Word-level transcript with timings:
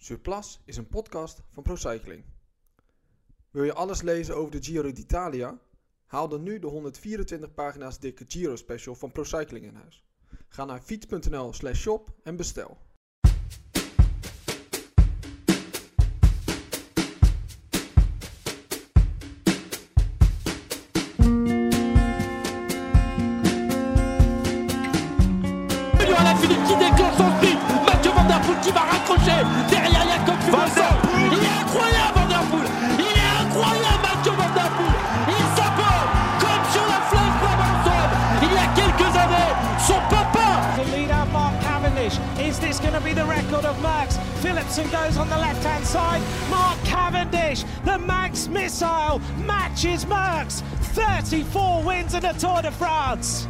Surplus 0.00 0.60
is 0.64 0.76
een 0.76 0.88
podcast 0.88 1.42
van 1.50 1.62
ProCycling. 1.62 2.24
Wil 3.50 3.64
je 3.64 3.72
alles 3.72 4.02
lezen 4.02 4.36
over 4.36 4.50
de 4.50 4.62
Giro 4.62 4.92
d'Italia? 4.92 5.58
Haal 6.06 6.28
dan 6.28 6.42
nu 6.42 6.58
de 6.58 6.66
124 6.66 7.54
pagina's 7.54 7.98
dikke 7.98 8.24
Giro 8.28 8.56
special 8.56 8.94
van 8.94 9.12
ProCycling 9.12 9.64
in 9.64 9.74
huis. 9.74 10.04
Ga 10.48 10.64
naar 10.64 10.80
fiets.nl 10.80 11.52
slash 11.52 11.80
shop 11.80 12.10
en 12.22 12.36
bestel. 12.36 12.78
Missile, 48.48 49.20
matches 49.46 50.06
Max. 50.06 50.62
34 50.92 51.84
wins 51.84 52.14
in 52.14 52.20
the 52.20 52.34
Tour 52.36 52.62
de 52.62 52.72
France. 52.72 53.46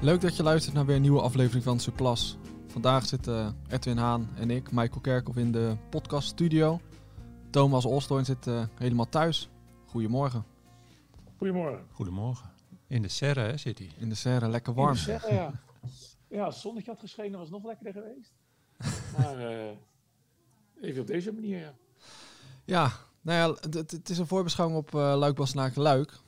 Leuk 0.00 0.20
dat 0.20 0.36
je 0.36 0.42
luistert 0.42 0.74
naar 0.74 0.86
weer 0.86 0.96
een 0.96 1.02
nieuwe 1.02 1.20
aflevering 1.20 1.64
van 1.64 1.78
Surplus. 1.80 2.38
Vandaag 2.66 3.06
zitten 3.06 3.56
Edwin 3.68 3.96
Haan 3.96 4.28
en 4.34 4.50
ik, 4.50 4.72
Michael 4.72 5.00
Kerkhoff, 5.00 5.38
in 5.38 5.52
de 5.52 5.76
podcaststudio. 5.90 6.80
Thomas 7.50 7.84
Olstoorn 7.84 8.24
zit 8.24 8.46
eh, 8.46 8.62
helemaal 8.74 9.08
thuis. 9.08 9.48
Goedemorgen. 9.86 10.44
Goedemorgen. 11.36 11.80
Goedemorgen. 11.92 12.50
In 12.86 13.02
de 13.02 13.08
serre 13.08 13.40
hè, 13.40 13.56
zit 13.56 13.78
hij. 13.78 13.90
In 13.98 14.08
de 14.08 14.14
serre, 14.14 14.48
lekker 14.48 14.74
warm. 14.74 14.88
Ik 14.88 14.96
moet 14.96 15.04
zeggen, 15.04 15.34
ja. 15.34 15.52
ja, 16.28 16.44
als 16.44 16.54
het 16.54 16.62
zonnetje 16.62 16.90
had 16.90 17.00
geschenen 17.00 17.38
was 17.38 17.48
het 17.50 17.56
nog 17.62 17.64
lekkerder 17.66 18.02
geweest. 18.02 18.32
Maar 19.18 19.38
eh, 19.50 19.70
even 20.80 21.00
op 21.00 21.06
deze 21.06 21.32
manier, 21.32 21.58
ja. 21.58 21.74
Ja, 22.64 22.92
nou 23.20 23.38
ja, 23.60 23.68
het- 23.78 24.10
is 24.10 24.18
een 24.18 24.26
voorbeschouwing 24.26 24.78
op 24.80 24.94
uh, 24.94 25.14
Luik 25.16 25.34
Bastenaken 25.34 25.82
Luik. 25.82 26.18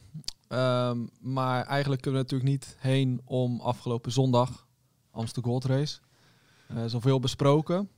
Ehm, 0.48 1.06
maar 1.20 1.66
eigenlijk 1.66 2.02
kunnen 2.02 2.20
we 2.20 2.26
natuurlijk 2.26 2.50
niet 2.64 2.76
heen 2.80 3.20
om 3.24 3.60
afgelopen 3.60 4.12
zondag 4.12 4.66
Amsterdam 5.10 5.50
Gold 5.50 5.64
Race. 5.64 5.98
Er 6.68 6.84
is 6.84 6.94
al 6.94 7.00
veel 7.00 7.20
besproken. 7.20 7.90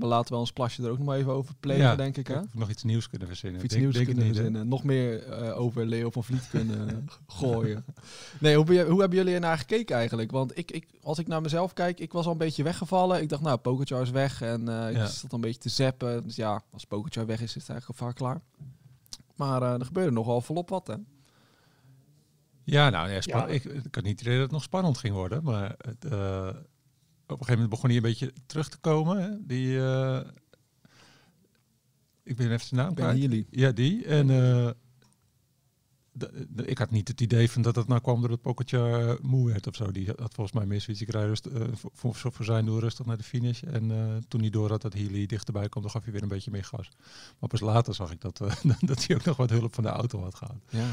We 0.00 0.06
laten 0.06 0.30
wel 0.30 0.40
ons 0.40 0.52
plasje 0.52 0.82
er 0.82 0.90
ook 0.90 0.96
nog 0.98 1.06
maar 1.06 1.16
even 1.18 1.32
over 1.32 1.54
plegen, 1.60 1.96
denk 1.96 2.16
ik. 2.16 2.26
Hè? 2.26 2.38
Of 2.38 2.52
we 2.52 2.58
nog 2.58 2.70
iets 2.70 2.82
nieuws 2.82 3.08
kunnen 3.08 3.28
verzinnen. 3.28 3.58
Of 3.58 3.64
iets 3.64 3.74
Denk- 3.74 3.84
nieuws 3.92 4.04
denk 4.06 4.34
kunnen 4.34 4.52
niet. 4.52 4.68
Nog 4.70 4.84
meer 4.84 5.22
eh, 5.28 5.60
over 5.60 5.86
Leo 5.86 6.10
van 6.10 6.24
Vliet 6.24 6.48
kunnen 6.50 7.08
gooien. 7.26 7.84
Nee, 8.40 8.56
hoe, 8.56 8.64
ben 8.64 8.74
je- 8.74 8.84
hoe 8.84 9.00
hebben 9.00 9.18
jullie 9.18 9.34
er 9.34 9.40
naar 9.40 9.58
gekeken 9.58 9.96
eigenlijk? 9.96 10.30
Want 10.30 10.58
ik, 10.58 10.70
ik, 10.70 10.86
als 11.02 11.18
ik 11.18 11.26
naar 11.26 11.40
mezelf 11.40 11.72
kijk, 11.72 12.00
ik 12.00 12.12
was 12.12 12.26
al 12.26 12.32
een 12.32 12.38
beetje 12.38 12.62
weggevallen. 12.62 13.22
Ik 13.22 13.28
dacht, 13.28 13.42
nou, 13.42 13.58
Pogacar 13.58 14.02
is 14.02 14.10
weg. 14.10 14.42
En 14.42 14.68
eh, 14.68 14.92
Ja. 14.92 15.02
ik 15.04 15.08
zat 15.10 15.32
een 15.32 15.40
beetje 15.40 15.60
te 15.60 15.68
zappen. 15.68 16.22
Dus 16.22 16.36
ja, 16.36 16.62
als 16.72 16.84
Pogacar 16.84 17.26
weg 17.26 17.40
is, 17.40 17.56
is 17.56 17.62
het 17.62 17.70
eigenlijk 17.70 18.00
al 18.00 18.06
vaak 18.06 18.16
klaar. 18.16 18.40
Maar 19.36 19.62
eh, 19.62 19.72
er 19.78 19.84
gebeurde 19.84 20.10
nogal 20.12 20.40
volop 20.40 20.68
wat, 20.68 20.86
hè? 20.86 20.94
Ja, 22.64 22.90
nou, 22.90 23.10
ja. 23.10 23.46
Ik, 23.46 23.64
ik 23.64 23.94
had 23.94 24.04
niet 24.04 24.12
het 24.18 24.20
idee 24.20 24.32
dat 24.34 24.42
het 24.42 24.50
nog 24.52 24.62
spannend 24.62 24.98
ging 24.98 25.14
worden. 25.14 25.42
Maar 25.44 25.74
het, 25.78 26.04
eh, 26.04 26.48
een 27.38 27.44
gegeven 27.46 27.52
moment 27.62 27.70
begon 27.70 27.86
hij 27.88 27.96
een 27.96 28.02
beetje 28.02 28.32
terug 28.46 28.68
te 28.68 28.78
komen. 28.78 29.22
Hè? 29.22 29.46
Die, 29.46 29.78
eh, 29.80 30.20
ik 32.22 32.36
ben 32.36 32.52
even 32.52 32.66
zijn 32.66 32.80
naam 32.80 32.94
Ben 32.94 33.04
kwijt. 33.04 33.18
Healy. 33.18 33.46
Ja, 33.50 33.70
die. 33.72 34.04
En 34.04 34.30
eh, 34.30 34.70
de- 36.12 36.46
de- 36.50 36.64
ik 36.64 36.78
had 36.78 36.90
niet 36.90 37.08
het 37.08 37.20
idee 37.20 37.50
van 37.50 37.62
dat 37.62 37.76
het 37.76 37.88
nou 37.88 38.00
kwam 38.00 38.20
doordat 38.20 38.40
Pogacar 38.40 39.18
moe 39.22 39.46
werd 39.50 39.66
of 39.66 39.74
zo. 39.76 39.92
Die 39.92 40.06
had 40.06 40.34
volgens 40.34 40.52
mij 40.66 40.78
zoiets. 40.80 41.02
Ik 41.02 41.10
rijd 41.10 41.26
rust, 41.26 41.46
eh, 41.46 41.62
voor, 41.92 42.44
zijn 42.44 42.64
doel 42.64 42.78
rustig 42.80 43.06
naar 43.06 43.16
de 43.16 43.22
finish. 43.22 43.62
En 43.62 43.90
eh, 43.90 44.16
toen 44.28 44.40
hij 44.40 44.50
door 44.50 44.70
had 44.70 44.82
dat 44.82 44.92
Healy 44.94 45.26
dichterbij 45.26 45.68
kwam, 45.68 45.82
dan 45.82 45.92
gaf 45.92 46.02
hij 46.04 46.12
weer 46.12 46.22
een 46.22 46.28
beetje 46.28 46.50
meer 46.50 46.64
gas. 46.64 46.88
Maar 47.38 47.48
pas 47.48 47.60
later 47.60 47.94
zag 47.94 48.10
ik 48.10 48.20
dat, 48.20 48.40
eh, 48.40 48.54
dat 48.80 49.06
hij 49.06 49.16
ook 49.16 49.24
nog 49.24 49.36
wat 49.36 49.50
hulp 49.50 49.74
van 49.74 49.84
de 49.84 49.90
auto 49.90 50.22
had 50.22 50.34
gehad. 50.34 50.56
Ja. 50.68 50.86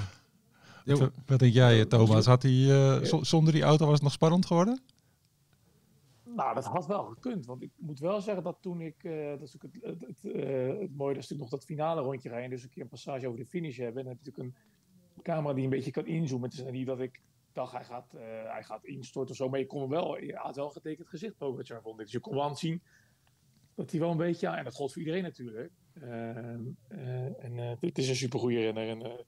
Wat, 1.26 1.40
denk 1.40 1.54
jij, 1.54 1.80
eh, 1.80 1.86
Thomas? 1.86 2.26
Had 2.26 2.44
hij, 2.44 2.52
eh, 3.00 3.04
zo- 3.04 3.24
zonder 3.24 3.54
die 3.54 3.64
auto 3.64 3.86
was 3.86 3.94
het 3.94 4.04
nog 4.04 4.12
spannend 4.12 4.46
geworden? 4.46 4.82
Nou, 6.38 6.54
dat 6.54 6.66
had 6.66 6.86
wel 6.86 7.04
gekund. 7.04 7.46
Want 7.46 7.62
ik 7.62 7.72
moet 7.78 8.00
wel 8.00 8.22
zeggen 8.22 8.44
dat 8.44 8.58
toen 8.62 8.82
ik... 8.82 9.04
eh, 9.04 9.30
dat 9.30 9.42
is 9.42 9.54
natuurlijk 9.54 9.86
het, 9.86 10.02
het, 10.02 10.34
eh, 10.34 10.80
het 10.80 10.96
mooie, 10.96 11.14
dat 11.14 11.24
is 11.24 11.30
natuurlijk 11.30 11.40
nog 11.40 11.50
dat 11.50 11.66
finale 11.66 12.02
rondje 12.02 12.30
rijden. 12.30 12.50
Dus 12.50 12.64
een 12.64 12.70
keer 12.70 12.84
een 12.84 12.90
passage 12.90 13.28
over 13.28 13.40
de 13.40 13.46
finish 13.46 13.78
hebben. 13.78 13.98
En 13.98 14.04
dan 14.04 14.16
heb 14.16 14.26
je 14.26 14.32
natuurlijk 14.32 14.56
een 15.16 15.24
camera 15.24 15.54
die 15.54 15.64
een 15.64 15.70
beetje 15.70 15.92
kan 15.92 16.06
inzoomen. 16.06 16.50
Het 16.50 16.60
is 16.60 16.72
niet 16.72 16.86
dat 16.88 17.00
ik 17.00 17.22
dacht, 17.54 17.72
hij 17.72 17.84
gaat, 17.84 18.14
eh, 18.14 18.52
hij 18.52 18.64
gaat 18.64 18.86
instorten 18.86 19.32
of 19.32 19.38
zo. 19.38 19.50
Maar 19.50 19.60
je 19.60 19.66
kon 19.66 19.90
wel... 19.90 20.22
Je 20.22 20.36
had 20.36 20.56
wel 20.56 20.70
getekend 20.70 21.08
gezicht, 21.08 21.38
Pogacar, 21.38 21.82
vond 21.82 22.00
ik. 22.00 22.04
Dus 22.04 22.14
je 22.14 22.20
kon 22.20 22.34
wel 22.34 22.44
aan 22.44 22.58
zien 22.58 22.82
dat 23.76 23.92
hij 23.92 24.00
wel 24.00 24.12
een 24.12 24.18
beetje... 24.18 24.48
En 24.48 24.64
dat 24.64 24.76
gold 24.76 24.92
voor 24.92 25.02
iedereen 25.02 25.24
natuurlijk. 25.24 25.72
Ehm, 25.94 26.62
eh, 26.88 27.44
en 27.44 27.58
het 27.80 27.98
is 27.98 28.10
een 28.10 28.16
supergoeie 28.16 28.60
renner. 28.60 28.90
En, 28.90 29.26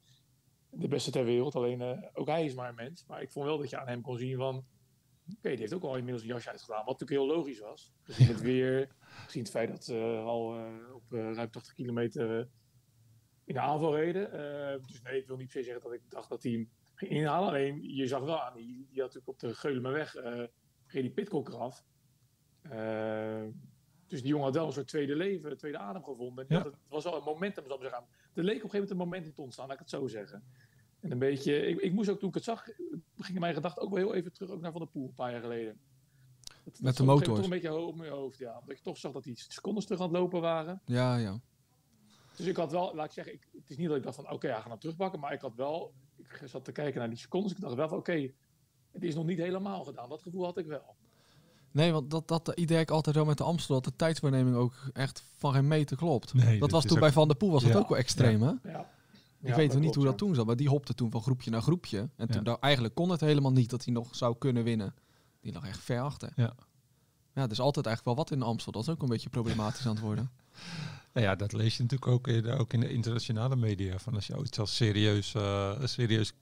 de 0.72 0.88
beste 0.88 1.12
ter 1.12 1.26
wereld. 1.26 1.56
Alleen 1.56 2.10
ook 2.14 2.28
hij 2.28 2.46
is 2.46 2.54
maar 2.54 2.70
een 2.70 2.76
mens. 2.76 3.06
Maar 3.08 3.22
ik 3.22 3.32
vond 3.32 3.46
wel 3.46 3.58
dat 3.58 3.70
je 3.70 3.80
aan 3.80 3.88
hem 3.88 4.02
kon 4.02 4.18
zien 4.18 4.38
van. 4.38 4.66
Oké, 5.38 5.50
die 5.50 5.58
heeft 5.58 5.74
ook 5.74 5.84
al 5.84 5.96
inmiddels 5.96 6.22
een 6.24 6.30
jasje 6.30 6.50
uitgedaan. 6.50 6.86
Wat 6.86 7.00
natuurlijk 7.00 7.28
heel 7.28 7.38
logisch 7.38 7.60
was. 7.60 7.94
Gezien 8.04 8.28
het 8.28 8.42
weer. 8.42 8.90
Gezien 9.00 9.42
het 9.42 9.52
feit 9.52 9.70
dat 9.70 9.84
ze 9.84 10.22
al 10.26 10.56
eh, 10.58 10.94
op 10.96 11.14
eh, 11.14 11.34
ruim 11.34 11.52
80 11.52 11.74
kilometer 11.74 12.40
eh, 12.40 12.46
in 13.46 13.54
de 13.54 13.60
aanval 13.60 13.96
reden. 13.96 14.32
Eh, 14.32 14.88
dus 14.88 15.02
nee, 15.02 15.22
ik 15.22 15.28
wil 15.28 15.38
niet 15.38 15.48
per 15.48 15.58
se 15.60 15.64
zeggen 15.64 15.84
dat 15.84 15.94
ik 15.94 16.02
dacht 16.10 16.30
dat 16.30 16.44
hij 16.44 16.52
hem 16.52 16.70
ging 16.96 17.12
inhalen. 17.12 17.50
Alleen 17.50 17.96
je 17.96 18.08
zag 18.08 18.22
wel 18.24 18.42
aan. 18.42 18.54
Die, 18.54 18.66
die 18.66 19.02
had 19.02 19.14
natuurlijk 19.14 19.28
op 19.28 19.40
de 19.40 19.56
Geulemerweg. 19.56 20.16
eh 20.16 20.44
reed 20.88 21.04
die 21.04 21.12
pitcock 21.12 21.48
eraf. 21.50 21.86
Eh, 22.62 23.44
dus 24.08 24.20
die 24.22 24.30
jongen 24.30 24.46
had 24.46 24.56
wel 24.56 24.66
een 24.66 24.72
soort 24.74 24.88
tweede 24.88 25.16
leven, 25.16 25.58
tweede 25.58 25.78
adem 25.78 26.04
gevonden. 26.04 26.46
Ja. 26.48 26.56
had- 26.56 26.66
het 26.66 26.76
was 26.88 27.04
wel 27.04 27.16
een 27.18 27.24
momentum, 27.24 27.64
zal 27.68 27.76
ik 27.76 27.82
zeggen. 27.82 28.06
Er 28.34 28.44
leek 28.44 28.56
op 28.58 28.64
een 28.64 28.70
gegeven 28.70 28.80
moment 28.80 28.90
een 28.92 28.98
momentum 28.98 29.34
te 29.34 29.42
ontstaan, 29.42 29.66
laat 29.66 29.74
ik 29.74 29.80
het 29.82 29.90
zo 29.90 30.08
zeggen. 30.08 30.44
En 31.00 31.12
een 31.12 31.20
beetje, 31.20 31.68
ik, 31.68 31.80
ik 31.80 31.94
moest 31.94 32.10
ook 32.10 32.20
toen 32.20 32.30
ik 32.30 32.36
het 32.36 32.44
zag, 32.44 32.68
gingen 33.18 33.42
mijn 33.42 33.54
gedachten 33.54 33.82
ook 33.84 33.90
wel 33.90 33.98
heel 33.98 34.14
even 34.14 34.34
terug 34.34 34.50
ook 34.50 34.62
naar 34.62 34.72
Van 34.72 34.82
der 34.82 34.90
Poel 34.90 35.08
een 35.08 35.14
paar 35.14 35.32
jaar 35.32 35.42
geleden. 35.42 35.78
Dat- 36.44 36.54
dat 36.64 36.64
Met 36.64 36.74
de 36.74 36.82
gegeven 36.82 37.06
moment 37.06 37.20
motors. 37.28 37.36
Toch 37.36 37.44
een 37.44 37.62
beetje 37.62 37.78
hoog 37.78 37.88
op 37.88 37.96
mijn 37.96 38.12
hoofd, 38.12 38.38
ja. 38.38 38.58
Omdat 38.62 38.78
je 38.78 38.84
toch 38.84 38.98
zag 38.98 39.12
dat 39.12 39.24
die 39.24 39.38
secondes 39.50 39.86
terug 39.86 40.00
aan 40.02 40.08
het 40.08 40.18
lopen 40.18 40.42
waren. 40.42 40.82
ja, 40.86 41.16
ja. 41.18 41.40
Dus 42.36 42.48
ik 42.48 42.56
had 42.56 42.72
wel, 42.72 42.96
laat 42.96 43.06
ik 43.06 43.12
zeggen, 43.12 43.34
ik, 43.34 43.48
het 43.52 43.70
is 43.70 43.78
niet 43.78 43.88
dat 43.88 43.98
ik 43.98 44.04
dacht 44.04 44.16
van 44.16 44.32
oké, 44.32 44.48
hij 44.48 44.56
gaat 44.62 44.70
hem 44.70 44.80
terugpakken. 44.80 45.20
Maar 45.20 45.34
ik 45.34 45.42
had 45.42 45.56
wel, 45.56 45.94
ik 46.18 46.42
zat 46.46 46.66
te 46.66 46.72
kijken 46.72 47.00
naar 47.00 47.10
die 47.10 47.18
secondes. 47.18 47.52
Ik 47.52 47.60
dacht 47.60 47.76
wel 47.76 47.88
van 47.88 47.98
oké, 47.98 48.32
het 48.92 49.04
is 49.04 49.16
nog 49.16 49.26
niet 49.26 49.38
helemaal 49.38 49.84
gedaan. 49.84 50.10
Dat 50.10 50.22
gevoel 50.22 50.44
had 50.46 50.58
ik 50.58 50.66
wel. 50.66 50.96
Nee, 51.72 51.92
want 51.92 52.12
dat, 52.12 52.28
dat 52.28 52.48
idee 52.56 52.78
heb 52.78 52.88
ik 52.90 52.94
altijd 52.96 53.16
wel 53.16 53.26
met 53.26 53.38
de 53.38 53.44
Amstel. 53.44 53.76
Dat 53.76 53.84
de 53.84 53.96
tijdswaarneming 53.96 54.56
ook 54.56 54.74
echt 54.94 55.24
van 55.36 55.54
geen 55.54 55.68
meter 55.68 55.98
klopt. 55.98 56.34
Nee, 56.34 56.52
dat 56.52 56.60
dat 56.60 56.72
was 56.72 56.84
toen 56.86 56.94
ook- 56.96 57.00
bij 57.00 57.12
Van 57.12 57.28
der 57.28 57.38
Poel 57.38 57.52
was 57.52 57.64
dat 57.64 57.72
Ja. 57.72 57.78
ook 57.80 57.90
wel 57.90 57.98
extreem, 57.98 58.42
hè? 58.42 58.54
Ja. 58.64 58.90
Ik 59.42 59.54
weet 59.54 59.74
nog 59.74 59.82
niet 59.82 59.96
hoe 59.96 60.06
dat 60.06 60.18
toen 60.18 60.36
zat, 60.36 60.46
maar 60.46 60.56
die 60.56 60.70
hopte 60.70 60.94
toen 60.94 61.12
van 61.12 61.22
groepje 61.22 61.52
naar 61.52 61.62
groepje. 61.62 62.10
En 62.16 62.28
toen 62.28 62.60
eigenlijk 62.60 62.96
kon 62.96 63.10
het 63.10 63.22
helemaal 63.22 63.52
niet 63.52 63.70
dat 63.70 63.86
hij 63.86 63.94
nog 63.94 64.16
zou 64.16 64.36
kunnen 64.38 64.64
winnen. 64.64 64.94
Die 65.42 65.54
lag 65.54 65.68
echt 65.68 65.80
ver 65.80 66.02
achter. 66.02 66.32
Ja. 66.36 66.54
Ja, 67.34 67.46
er 67.46 67.52
is 67.52 67.60
altijd 67.60 67.86
eigenlijk 67.86 68.18
wel 68.18 68.26
wat 68.26 68.36
in 68.36 68.44
Amstel. 68.48 68.72
Dat 68.72 68.82
is 68.82 68.90
ook 68.90 69.02
een 69.02 69.10
beetje 69.10 69.30
problematisch 69.30 69.86
aan 69.86 69.92
het 69.96 70.04
worden. 70.04 70.32
Nou 71.14 71.26
ja, 71.28 71.36
dat 71.36 71.54
lees 71.54 71.78
je 71.78 71.84
natuurlijk 71.84 72.12
ook 72.12 72.28
in, 72.28 72.48
ook 72.48 72.74
in 72.74 72.80
de 72.80 72.90
internationale 72.90 73.56
media. 73.56 74.00
Van 74.00 74.14
als 74.14 74.28
je 74.28 74.38
iets 74.44 74.60
als 74.60 74.76
serieus, 74.76 75.34
eh, 75.34 75.86
serieus 75.86 76.34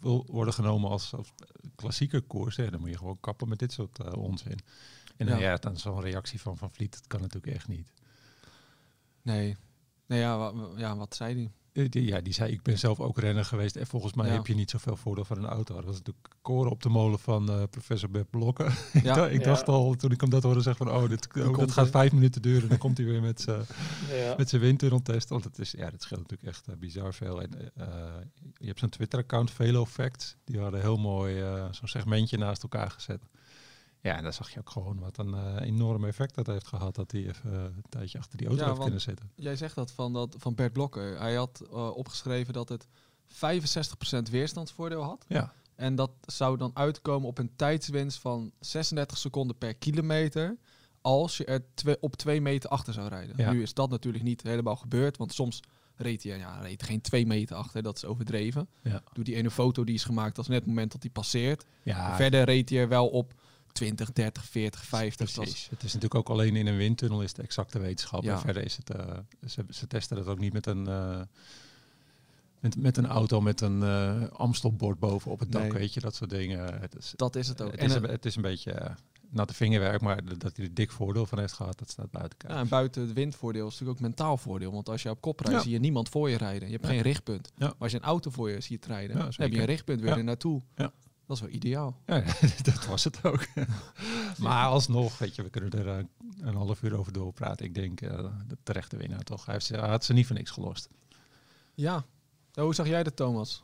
wil 0.00 0.26
worden 0.30 0.54
genomen 0.54 0.90
als, 0.90 1.14
als 1.14 1.32
klassieke 1.74 2.20
koers, 2.20 2.56
hè, 2.56 2.70
dan 2.70 2.80
moet 2.80 2.88
je 2.90 2.98
gewoon 2.98 3.20
kappen 3.20 3.48
met 3.48 3.58
dit 3.58 3.72
soort 3.72 3.98
eh, 3.98 4.12
onzin. 4.12 4.58
En 5.16 5.26
dan, 5.26 5.38
Ja. 5.38 5.50
ja. 5.50 5.56
dan 5.56 5.76
zo'n 5.76 6.00
reactie 6.00 6.40
van 6.40 6.56
Van 6.56 6.70
Vliet, 6.70 6.92
dat 6.92 7.06
kan 7.06 7.20
natuurlijk 7.20 7.54
echt 7.54 7.68
niet. 7.68 7.92
Nee. 9.22 9.56
Nee, 10.06 10.20
ja, 10.20 10.52
ja 10.76 10.96
wat 10.96 11.14
zei 11.14 11.34
hij? 11.34 11.52
Eh, 11.76 11.90
die- 11.90 12.04
Ja, 12.06 12.20
die 12.20 12.32
zei, 12.32 12.52
ik 12.52 12.62
ben 12.62 12.78
zelf 12.78 13.00
ook 13.00 13.18
renner 13.18 13.44
geweest 13.44 13.76
en 13.76 13.86
volgens 13.86 14.14
mij 14.14 14.26
Ja. 14.26 14.32
heb 14.32 14.46
je 14.46 14.54
niet 14.54 14.70
zoveel 14.70 14.96
voordeel 14.96 15.24
van 15.24 15.38
een 15.38 15.44
auto. 15.46 15.74
Dat 15.74 15.84
was 15.84 15.96
natuurlijk 15.96 16.28
koren 16.42 16.70
op 16.70 16.82
de 16.82 16.88
molen 16.88 17.18
van 17.18 17.50
eh, 17.50 17.62
professor 17.70 18.10
Bert 18.10 18.30
Blokken. 18.30 18.66
ik 18.92 19.02
Ja. 19.02 19.14
dacht, 19.14 19.30
ik 19.32 19.38
Ja. 19.38 19.44
dacht 19.46 19.68
al, 19.68 19.94
toen 19.94 20.10
ik 20.10 20.20
hem 20.20 20.30
dat 20.30 20.42
hoorde 20.42 20.60
zeggen 20.60 20.86
van, 20.86 20.96
oh, 20.96 21.08
dit, 21.08 21.28
oh, 21.38 21.58
dat 21.58 21.70
gaat 21.72 21.90
vijf 21.90 22.12
minuten 22.12 22.42
duren. 22.42 22.68
Dan 22.68 22.78
komt 22.78 22.96
hij 22.96 23.06
weer 23.06 23.22
met 23.22 23.40
zijn 23.40 23.64
Ja. 24.20 24.34
met 24.36 24.48
zijn 24.48 24.60
windtunneltest. 24.62 25.28
Want 25.28 25.44
het 25.44 25.58
is, 25.58 25.70
ja, 25.70 25.90
dat 25.90 26.02
scheelt 26.02 26.20
natuurlijk 26.20 26.48
echt 26.48 26.66
eh, 26.68 26.74
bizar 26.76 27.14
veel. 27.14 27.42
En, 27.42 27.50
eh, 27.74 27.86
je 28.58 28.66
hebt 28.66 28.78
zo'n 28.78 28.88
Twitter-account, 28.88 29.50
Velo 29.50 29.84
Facts. 29.86 30.36
Die 30.44 30.60
hadden 30.60 30.80
heel 30.80 30.96
mooi 30.96 31.40
eh, 31.40 31.64
zo'n 31.70 31.88
segmentje 31.88 32.38
naast 32.38 32.62
elkaar 32.62 32.90
gezet. 32.90 33.20
Ja, 34.00 34.16
en 34.16 34.22
daar 34.22 34.32
zag 34.32 34.50
je 34.50 34.58
ook 34.58 34.70
gewoon 34.70 34.98
wat 34.98 35.18
een 35.18 35.34
eh, 35.34 35.66
enorm 35.66 36.04
effect 36.04 36.34
dat 36.34 36.46
heeft 36.46 36.66
gehad. 36.66 36.94
Dat 36.94 37.10
hij 37.12 37.26
even 37.26 37.52
eh, 37.52 37.62
een 37.62 37.84
tijdje 37.88 38.18
achter 38.18 38.38
die 38.38 38.46
auto 38.46 38.62
Ja, 38.62 38.68
heeft 38.68 38.82
kunnen 38.82 39.00
zitten. 39.00 39.30
Jij 39.34 39.56
zegt 39.56 39.74
dat 39.74 39.92
van, 39.92 40.12
dat 40.12 40.34
van 40.38 40.54
Bert 40.54 40.72
Blokker. 40.72 41.18
Hij 41.18 41.34
had 41.34 41.62
eh, 41.70 41.96
opgeschreven 41.96 42.52
dat 42.52 42.68
het 42.68 42.86
65% 44.26 44.30
weerstandsvoordeel 44.30 45.02
had. 45.02 45.24
Ja, 45.28 45.52
En 45.74 45.94
dat 45.94 46.10
zou 46.20 46.56
dan 46.56 46.70
uitkomen 46.74 47.28
op 47.28 47.38
een 47.38 47.50
tijdswinst 47.56 48.18
van 48.18 48.52
36 48.60 49.18
seconden 49.18 49.58
per 49.58 49.74
kilometer. 49.74 50.56
Als 51.00 51.36
je 51.36 51.44
er 51.44 51.64
twee, 51.74 51.96
op 52.00 52.16
twee 52.16 52.40
meter 52.40 52.70
achter 52.70 52.92
zou 52.92 53.08
rijden. 53.08 53.34
Ja. 53.36 53.52
Nu 53.52 53.62
is 53.62 53.74
dat 53.74 53.90
natuurlijk 53.90 54.24
niet 54.24 54.42
helemaal 54.42 54.76
gebeurd. 54.76 55.16
Want 55.16 55.32
soms 55.32 55.60
reed 55.96 56.22
hij 56.22 56.38
ja, 56.38 56.60
reed 56.60 56.82
geen 56.82 57.00
twee 57.00 57.26
meter 57.26 57.56
achter. 57.56 57.82
Dat 57.82 57.96
is 57.96 58.04
overdreven. 58.04 58.68
Ja. 58.82 59.02
Doe 59.12 59.24
die 59.24 59.34
ene 59.34 59.50
foto 59.50 59.84
die 59.84 59.94
is 59.94 60.04
gemaakt 60.04 60.38
als 60.38 60.48
net 60.48 60.58
het 60.58 60.66
moment 60.66 60.92
dat 60.92 61.02
hij 61.02 61.10
passeert. 61.10 61.64
Ja, 61.82 62.16
Verder 62.16 62.44
reed 62.44 62.68
hij 62.68 62.78
er 62.78 62.88
wel 62.88 63.08
op 63.08 63.34
20, 63.76 64.12
30, 64.12 64.44
40, 64.44 64.84
50. 64.84 65.26
Dat 65.32 65.44
Precies. 65.44 65.62
is- 65.62 65.70
Het 65.70 65.78
is 65.82 65.94
natuurlijk 65.94 66.14
ook 66.14 66.28
alleen 66.28 66.56
in 66.56 66.66
een 66.66 66.76
windtunnel 66.76 67.22
is 67.22 67.32
de 67.32 67.42
exacte 67.42 67.78
wetenschap. 67.78 68.22
Ja. 68.22 68.32
En 68.32 68.40
verder 68.40 68.64
is 68.64 68.76
het, 68.76 68.90
eh, 68.90 69.16
ze, 69.46 69.64
ze 69.70 69.86
testen 69.86 70.16
het 70.16 70.26
ook 70.26 70.38
niet 70.38 70.52
met 70.52 70.66
een, 70.66 70.86
eh, 70.86 71.20
met, 72.60 72.76
met 72.76 72.96
een 72.96 73.06
auto 73.06 73.40
met 73.40 73.60
een 73.60 73.82
eh 73.82 74.22
Amstelbord 74.32 74.98
boven 74.98 75.30
op 75.30 75.40
het 75.40 75.52
dak, 75.52 75.62
Nee. 75.62 75.72
weet 75.72 75.94
je, 75.94 76.00
dat 76.00 76.14
soort 76.14 76.30
dingen. 76.30 76.80
Het 76.80 76.96
is, 76.96 77.12
Dat 77.16 77.36
is 77.36 77.48
het 77.48 77.62
ook. 77.62 77.70
het 77.70 77.80
En 77.80 77.86
is, 77.86 77.94
een- 77.94 78.02
het 78.02 78.24
is 78.24 78.36
een 78.36 78.42
beetje 78.42 78.94
natte 79.30 79.54
vingerwerk, 79.54 80.00
maar 80.00 80.38
dat 80.38 80.56
hij 80.56 80.64
er 80.66 80.74
dik 80.74 80.90
voordeel 80.90 81.26
van 81.26 81.38
heeft 81.38 81.52
gehad, 81.52 81.78
dat 81.78 81.90
staat 81.90 82.10
buiten 82.10 82.38
kijf. 82.38 82.52
Ja, 82.52 82.58
en 82.60 82.68
buiten 82.68 83.02
het 83.02 83.12
windvoordeel 83.12 83.66
is 83.66 83.72
natuurlijk 83.72 83.98
ook 83.98 84.06
mentaal 84.06 84.36
voordeel. 84.36 84.72
Want 84.72 84.88
als 84.88 85.02
je 85.02 85.10
op 85.10 85.20
kop 85.20 85.40
rijdt, 85.40 85.56
Ja. 85.56 85.62
zie 85.62 85.72
je 85.72 85.78
niemand 85.78 86.08
voor 86.08 86.30
je 86.30 86.36
rijden. 86.36 86.66
Je 86.68 86.72
hebt 86.74 86.86
Ja. 86.86 86.90
geen 86.92 87.00
richtpunt. 87.02 87.52
Maar 87.58 87.72
als 87.78 87.90
je 87.90 87.96
een 87.96 88.02
auto 88.04 88.30
voor 88.30 88.50
je 88.50 88.60
ziet 88.60 88.86
rijden, 88.86 89.16
dan 89.18 89.32
heb 89.36 89.52
je 89.52 89.58
een 89.60 89.64
richtpunt 89.64 90.00
weer 90.00 90.10
Ja. 90.10 90.16
er 90.16 90.24
naartoe. 90.24 90.62
Dat 91.26 91.36
is 91.36 91.42
wel 91.42 91.52
ideaal. 91.52 92.00
Ja, 92.06 92.20
dat 92.72 92.86
was 92.86 93.04
het 93.04 93.24
ook. 93.24 93.46
maar 94.42 94.66
alsnog, 94.66 95.18
weet 95.18 95.34
je, 95.34 95.42
we 95.42 95.50
kunnen 95.50 95.70
er 95.70 95.88
eh, 95.98 96.04
een 96.40 96.54
half 96.54 96.82
uur 96.82 96.98
over 96.98 97.12
doorpraten. 97.12 97.66
Ik 97.66 97.74
denk 97.74 98.00
eh, 98.00 98.32
de 98.48 98.56
terechte 98.62 98.96
winnaar 98.96 99.22
toch. 99.22 99.44
Hij, 99.44 99.54
heeft, 99.54 99.66
ze- 99.66 99.76
hij 99.76 99.88
had 99.88 100.04
ze 100.04 100.12
niet 100.12 100.26
voor 100.26 100.36
niks 100.36 100.50
gelost. 100.50 100.88
Ja. 101.74 101.92
Nou, 102.52 102.66
hoe 102.66 102.74
zag 102.74 102.86
jij 102.88 103.02
dat, 103.02 103.16
Thomas? 103.16 103.60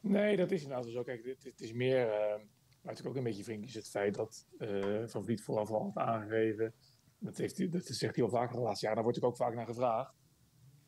Nee, 0.00 0.36
dat 0.36 0.50
is 0.50 0.62
inderdaad 0.62 0.86
zo. 0.92 1.02
Kijk, 1.02 1.24
het, 1.24 1.44
het 1.44 1.60
is 1.60 1.72
meer, 1.72 2.08
eh 2.12 2.40
natuurlijk 2.82 3.08
ook 3.08 3.16
een 3.16 3.28
beetje 3.28 3.44
vriendjes, 3.44 3.74
het 3.74 3.88
feit 3.88 4.14
dat 4.14 4.46
eh, 4.58 5.02
Van 5.06 5.24
Vliet 5.24 5.42
vooraf 5.42 5.70
al 5.70 5.82
had 5.94 6.04
aangegeven. 6.06 6.74
Dat, 7.18 7.36
heeft, 7.36 7.58
hij- 7.58 7.68
dat 7.68 7.84
zegt 7.86 8.14
hij 8.14 8.24
al 8.24 8.30
vaker 8.30 8.56
de 8.56 8.62
laatste 8.62 8.86
jaren. 8.86 9.02
Daar 9.02 9.12
wordt 9.12 9.26
ook 9.26 9.36
vaak 9.36 9.54
naar 9.54 9.66
gevraagd. 9.66 10.12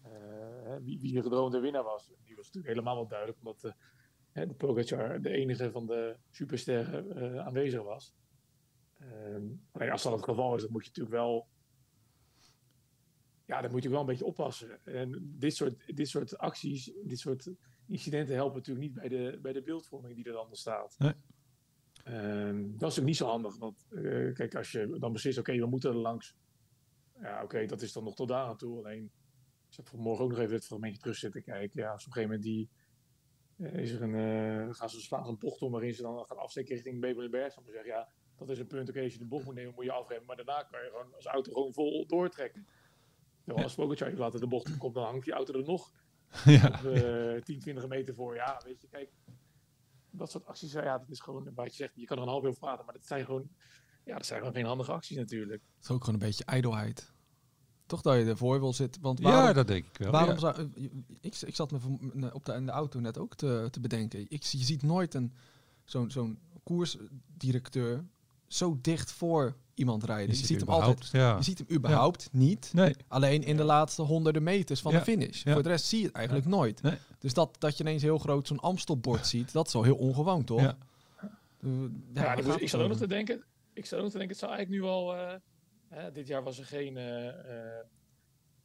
eh, 0.02 0.10
hè, 0.64 0.82
wie, 0.82 1.00
wie 1.00 1.12
de 1.12 1.22
gedroomde 1.22 1.60
winnaar 1.60 1.82
was. 1.82 2.06
Die 2.24 2.36
was 2.36 2.44
natuurlijk 2.46 2.72
helemaal 2.74 2.94
wel 2.94 3.08
duidelijk, 3.08 3.38
omdat 3.38 3.64
eh, 3.64 3.72
hè, 4.36 4.46
de 4.46 4.54
Pogacar 4.54 5.22
de 5.22 5.30
enige 5.30 5.70
van 5.70 5.86
de 5.86 6.16
supersterren 6.30 7.16
eh, 7.16 7.46
aanwezig 7.46 7.82
was. 7.82 8.14
Ehm, 8.98 9.44
alleen 9.72 9.90
als 9.90 10.02
dat 10.02 10.12
het 10.12 10.24
geval 10.24 10.54
is, 10.56 10.62
dan 10.62 10.72
moet 10.72 10.82
je 10.82 10.88
natuurlijk 10.88 11.16
wel 11.16 11.48
ja, 13.46 13.60
dan 13.60 13.70
moet 13.70 13.82
je 13.82 13.88
wel 13.88 14.00
een 14.00 14.06
beetje 14.06 14.24
oppassen. 14.24 14.84
En 14.84 15.34
dit 15.38 15.54
soort, 15.54 15.96
dit 15.96 16.08
soort 16.08 16.38
acties, 16.38 16.92
dit 17.04 17.18
soort 17.18 17.50
incidenten 17.86 18.34
helpen 18.34 18.56
natuurlijk 18.56 18.86
niet 18.86 18.94
bij 18.94 19.08
de, 19.08 19.38
bij 19.42 19.52
de 19.52 19.62
beeldvorming 19.62 20.14
die 20.14 20.24
er 20.24 20.32
dan 20.32 20.46
ontstaat. 20.46 20.94
Nee. 20.98 21.14
Ehm, 22.04 22.56
dat 22.56 22.64
is 22.64 22.96
natuurlijk 22.96 23.06
niet 23.06 23.16
zo 23.16 23.26
handig. 23.26 23.58
Want 23.58 23.86
eh, 23.90 24.34
kijk, 24.34 24.54
als 24.54 24.72
je 24.72 24.96
dan 24.98 25.12
beslist, 25.12 25.38
oké, 25.38 25.56
we 25.56 25.66
moeten 25.66 25.90
er 25.90 25.96
langs. 25.96 26.36
Ja, 27.20 27.42
oké, 27.42 27.66
dat 27.66 27.82
is 27.82 27.92
dan 27.92 28.04
nog 28.04 28.14
tot 28.14 28.28
daar 28.28 28.46
aan 28.46 28.56
toe. 28.56 28.78
Alleen, 28.78 29.10
ik 29.70 29.76
heb 29.76 29.88
vanmorgen 29.88 30.24
ook 30.24 30.30
nog 30.30 30.38
even 30.38 30.54
het 30.54 30.66
fragmentje 30.66 31.00
terug 31.00 31.16
zitten 31.16 31.42
kijken. 31.42 31.80
Ja, 31.80 31.90
als 31.90 32.00
op 32.00 32.06
een 32.06 32.12
gegeven 32.12 32.36
moment 32.36 32.42
die, 32.42 32.68
is 33.56 33.90
er 33.90 34.02
een, 34.02 34.14
eh, 34.14 34.74
gaan 34.74 34.90
ze 34.90 35.00
slaan 35.00 35.28
een 35.28 35.38
bocht 35.38 35.62
om 35.62 35.72
waarin 35.72 35.94
ze 35.94 36.02
dan 36.02 36.26
gaan 36.26 36.38
afsteken 36.38 36.74
richting 36.74 37.00
Bebelenberg. 37.00 37.54
Dan 37.54 37.64
moet 37.64 37.72
je 37.72 37.78
zeggen, 37.78 38.00
ja, 38.00 38.08
dat 38.36 38.50
is 38.50 38.58
een 38.58 38.66
punt. 38.66 38.88
Oké, 38.88 39.02
als 39.02 39.12
je 39.12 39.18
de 39.18 39.26
bocht 39.26 39.44
moet 39.44 39.54
nemen, 39.54 39.74
moet 39.74 39.84
je 39.84 39.92
afremmen. 39.92 40.26
Maar 40.26 40.36
daarna 40.36 40.62
kan 40.62 40.80
je 40.80 40.90
gewoon 40.90 41.14
als 41.14 41.26
auto 41.26 41.52
gewoon 41.52 41.72
vol 41.72 42.06
doortrekken. 42.06 42.66
Terwijl 43.44 43.66
als 43.66 43.74
Pogacar 43.74 44.08
even 44.08 44.20
later 44.20 44.40
de 44.40 44.46
bocht 44.46 44.76
komt, 44.76 44.94
dan 44.94 45.04
hangt 45.04 45.24
die 45.24 45.32
auto 45.32 45.52
er 45.52 45.64
nog 45.64 45.92
ja. 46.44 46.66
op 46.66 46.92
eh 46.92 47.42
10, 47.42 47.60
20 47.60 47.86
meter 47.88 48.14
voor. 48.14 48.34
Ja, 48.34 48.60
weet 48.64 48.80
je, 48.80 48.88
kijk. 48.88 49.10
Dat 50.10 50.30
soort 50.30 50.46
acties, 50.46 50.72
ja, 50.72 50.98
dat 50.98 51.10
is 51.10 51.20
gewoon 51.20 51.54
wat 51.54 51.66
je 51.66 51.76
zegt. 51.76 51.92
Je 51.94 52.06
kan 52.06 52.16
er 52.16 52.22
een 52.22 52.28
half 52.28 52.42
uur 52.42 52.48
over 52.48 52.60
praten, 52.60 52.84
maar 52.84 52.94
dat 52.94 53.06
zijn 53.06 53.24
gewoon, 53.24 53.48
ja, 54.04 54.16
dat 54.16 54.26
zijn 54.26 54.38
gewoon 54.38 54.54
geen 54.54 54.64
handige 54.64 54.92
acties 54.92 55.16
natuurlijk. 55.16 55.62
Het 55.74 55.84
is 55.84 55.90
ook 55.90 56.04
gewoon 56.04 56.20
een 56.20 56.26
beetje 56.26 56.44
ijdelheid. 56.44 57.14
Toch 57.86 58.02
dat 58.02 58.16
je 58.16 58.24
ervoor 58.24 58.60
wil 58.60 58.72
zitten. 58.72 59.02
Want 59.02 59.18
ja, 59.18 59.24
waarom, 59.30 59.54
dat 59.54 59.66
denk 59.68 59.84
ik 59.86 59.98
wel. 59.98 60.10
waarom 60.10 60.34
ja. 60.34 60.38
zou... 60.40 60.56
eh, 60.76 60.84
Ik, 61.20 61.34
ik 61.40 61.54
zat 61.54 61.70
me 61.70 61.78
op 62.32 62.44
de, 62.44 62.52
in 62.52 62.66
de 62.66 62.72
auto 62.72 63.00
net 63.00 63.18
ook 63.18 63.34
te, 63.34 63.68
te 63.70 63.80
bedenken. 63.80 64.26
Ik, 64.28 64.44
zie- 64.44 64.58
je 64.58 64.64
ziet 64.64 64.82
nooit 64.82 65.14
een 65.14 65.32
zo'n 65.84 66.10
zo'n 66.10 66.38
koersdirecteur 66.62 68.04
zo 68.46 68.78
dicht 68.82 69.12
voor 69.12 69.56
iemand 69.74 70.04
rijden. 70.04 70.28
Je, 70.30 70.34
ziet 70.34 70.46
ziet 70.46 70.60
hem 70.60 70.68
überhaupt, 70.68 70.88
altijd... 71.04 71.10
Ja. 71.22 71.36
Je 71.36 71.42
ziet 71.42 71.58
hem 71.58 71.66
überhaupt 71.76 72.28
niet. 72.32 72.70
Nee, 72.74 72.94
Alleen 73.08 73.42
in 73.42 73.56
de 73.56 73.64
laatste 73.64 74.02
honderden 74.02 74.42
meters 74.42 74.80
van 74.80 74.92
Ja, 74.92 74.98
de 74.98 75.04
finish. 75.04 75.42
ja. 75.42 75.52
Voor 75.52 75.62
de 75.62 75.68
rest 75.68 75.84
zie 75.84 75.98
je 76.00 76.06
het 76.06 76.14
eigenlijk 76.14 76.46
nooit. 76.46 76.82
Nee. 76.82 76.96
Dus 77.18 77.34
dat, 77.34 77.56
dat 77.58 77.76
je 77.76 77.84
ineens 77.84 78.02
heel 78.02 78.18
groot 78.18 78.46
zo'n 78.46 78.60
Amstelbord 78.60 79.26
ziet, 79.26 79.52
dat 79.52 79.66
is 79.66 79.72
wel 79.72 79.82
heel 79.82 79.96
ongewoon, 79.96 80.44
toch? 80.44 80.60
Ja. 80.60 80.76
Uh, 81.60 81.72
Ja, 82.14 82.22
waar 82.22 82.60
ik, 82.60 82.68
zat 82.68 82.80
ook 82.80 82.88
nog 82.88 82.98
te 82.98 83.06
denken, 83.06 83.44
ik 83.72 83.86
zat 83.86 83.98
ook 83.98 84.04
nog 84.04 84.12
te 84.12 84.18
denken, 84.18 84.36
het 84.36 84.44
zou 84.44 84.52
eigenlijk 84.54 84.82
nu 84.82 84.88
al, 84.90 85.14
eh, 85.16 85.34
hè, 85.88 86.12
dit 86.12 86.26
jaar 86.26 86.42
was 86.42 86.58
er 86.58 86.64
geen, 86.64 86.96
eh, 86.96 87.28
eh, 87.78 87.84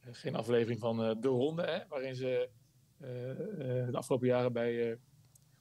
geen 0.00 0.34
aflevering 0.36 0.80
van 0.80 1.02
eh, 1.04 1.14
De 1.20 1.28
Ronde, 1.28 1.62
hè, 1.62 1.78
waarin 1.88 2.14
ze 2.14 2.48
de 2.98 3.88
afgelopen 3.92 4.26
jaren 4.26 4.52
bij 4.52 4.72
de 4.72 4.98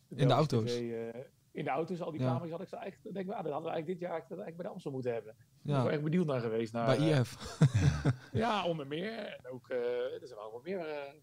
Belgische 0.08 0.34
auto's. 0.36 0.72
TV, 0.76 0.92
eh, 1.14 1.22
in 1.52 1.64
de 1.64 1.70
auto's, 1.70 2.02
al 2.02 2.12
die 2.12 2.20
Ja. 2.22 2.28
camera's 2.28 2.50
had 2.52 2.62
ik 2.62 2.68
ze 2.68 2.76
eigenlijk, 2.76 3.16
denk 3.16 3.28
ik, 3.28 3.32
ah, 3.34 3.44
dat 3.44 3.52
hadden 3.52 3.70
we 3.70 3.76
eigenlijk 3.76 4.00
dit 4.00 4.10
jaar 4.10 4.12
eigenlijk 4.28 4.56
bij 4.58 4.66
de 4.66 4.72
Amstel 4.72 4.92
moeten 4.92 5.14
hebben. 5.14 5.32
Ik 5.32 5.38
ben 5.62 5.76
Ja, 5.76 5.90
echt 5.90 6.04
benieuwd 6.04 6.26
naar 6.26 6.42
geweest. 6.42 6.74
Naar, 6.74 6.98
bij 6.98 7.10
IF. 7.20 7.38
Ja, 8.44 8.66
onder 8.66 8.88
meer. 8.88 9.18
En 9.26 9.48
ook, 9.52 9.70
er 9.70 10.20
zijn 10.28 10.40
wel 10.40 10.52
wat 10.52 10.64
meer, 10.64 11.14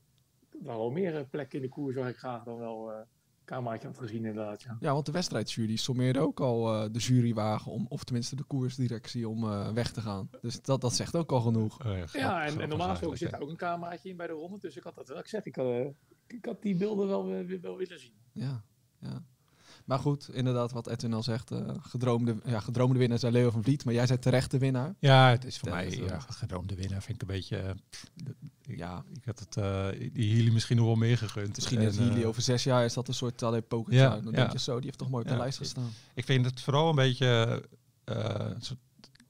wel 0.63 0.91
meer 0.91 1.27
plekken 1.27 1.57
in 1.59 1.65
de 1.65 1.71
koers 1.71 1.95
waar 1.97 2.09
ik 2.09 2.17
graag 2.17 2.43
dan 2.45 2.59
wel 2.59 2.93
cameraatje 3.49 3.87
had 3.89 3.99
gezien 3.99 4.25
inderdaad. 4.25 4.63
Ja. 4.63 4.77
Ja, 4.81 4.93
want 4.93 5.07
de 5.07 5.13
wedstrijdjury 5.13 5.77
sommeerde 5.77 6.19
ook 6.19 6.41
al 6.41 6.75
eh, 6.75 6.93
de 6.93 6.99
jurywagen 6.99 7.73
om, 7.73 7.87
of 7.89 8.05
tenminste 8.05 8.37
de 8.37 8.43
koersdirectie 8.45 9.29
om 9.29 9.45
eh, 9.45 9.73
weg 9.73 9.91
te 9.93 10.01
gaan. 10.01 10.31
Dus 10.41 10.63
dat, 10.63 10.81
dat 10.81 10.95
zegt 10.95 11.17
ook 11.17 11.33
al 11.33 11.41
genoeg. 11.41 11.87
Oh 11.87 11.97
ja, 11.97 12.07
grap- 12.07 12.23
Ja, 12.23 12.45
en, 12.47 12.61
en 12.61 12.69
normaal 12.69 12.89
gesproken 12.89 13.19
zit 13.19 13.31
daar 13.31 13.41
ook 13.41 13.49
een 13.51 13.57
cameraatje 13.57 14.09
in 14.09 14.17
bij 14.17 14.27
de 14.27 14.33
ronde. 14.33 14.59
Dus 14.61 14.77
ik 14.77 14.83
had 14.83 14.95
dat 14.95 15.09
wel 15.09 15.21
gezegd. 15.23 15.47
Ik 15.47 15.57
had, 15.57 15.67
eh, 15.67 15.87
ik 16.27 16.45
had 16.45 16.63
die 16.63 16.77
beelden 16.77 17.09
wel, 17.09 17.27
wel 17.61 17.77
willen 17.77 18.01
zien. 18.01 18.13
Ja, 18.33 18.65
ja. 18.99 19.25
Maar 19.89 19.99
goed, 19.99 20.29
inderdaad, 20.33 20.73
wat 20.73 20.87
Edwin 20.89 21.13
al 21.13 21.23
zegt, 21.23 21.51
eh, 21.51 21.61
gedroomde, 21.81 22.37
ja, 22.45 22.61
gedroomde 22.61 22.99
winnaar 22.99 23.19
zijn 23.19 23.33
Leo 23.33 23.51
van 23.51 23.63
Vliet, 23.63 23.85
maar 23.85 23.95
jij 23.95 24.07
bent 24.07 24.23
terecht 24.23 24.51
de 24.51 24.59
winnaar. 24.59 24.95
Ja, 24.99 25.31
het 25.31 25.45
is 25.45 25.59
voor 25.59 25.71
mij 25.71 25.91
ja, 25.91 26.19
gedroomde 26.21 26.75
winnaar. 26.75 27.03
Vind 27.03 27.23
ik 27.23 27.29
een 27.29 27.35
beetje. 27.37 27.57
eh, 27.57 28.77
Ja. 28.77 29.05
ik 29.15 29.25
had 29.25 29.39
het 29.39 29.55
die 30.15 30.35
Healy 30.35 30.53
misschien 30.53 30.77
nog 30.77 30.87
wel 30.87 30.95
meer 30.95 31.19
gegund. 31.19 31.57
Misschien 31.57 31.79
En, 31.79 31.87
is 31.87 31.97
Healy 31.97 32.23
eh, 32.23 32.29
over 32.29 32.43
zes 32.43 32.65
jaar 32.65 32.85
is 32.85 32.95
dat 32.95 33.09
een 33.09 33.15
soort 33.15 33.39
Tadej 33.39 33.63
Pogacar. 33.63 33.95
Ja, 33.95 34.09
Dan 34.09 34.25
ja. 34.25 34.31
denk 34.31 34.53
je 34.53 34.59
zo, 34.59 34.75
die 34.77 34.85
heeft 34.85 34.99
toch 34.99 35.11
mooi 35.11 35.23
op 35.25 35.31
de 35.31 35.37
lijst 35.37 35.59
gestaan. 35.59 35.91
Ik 36.15 36.25
vind 36.25 36.45
het 36.45 36.61
vooral 36.61 36.89
een 36.89 36.95
beetje 36.95 37.63
eh, 38.05 38.47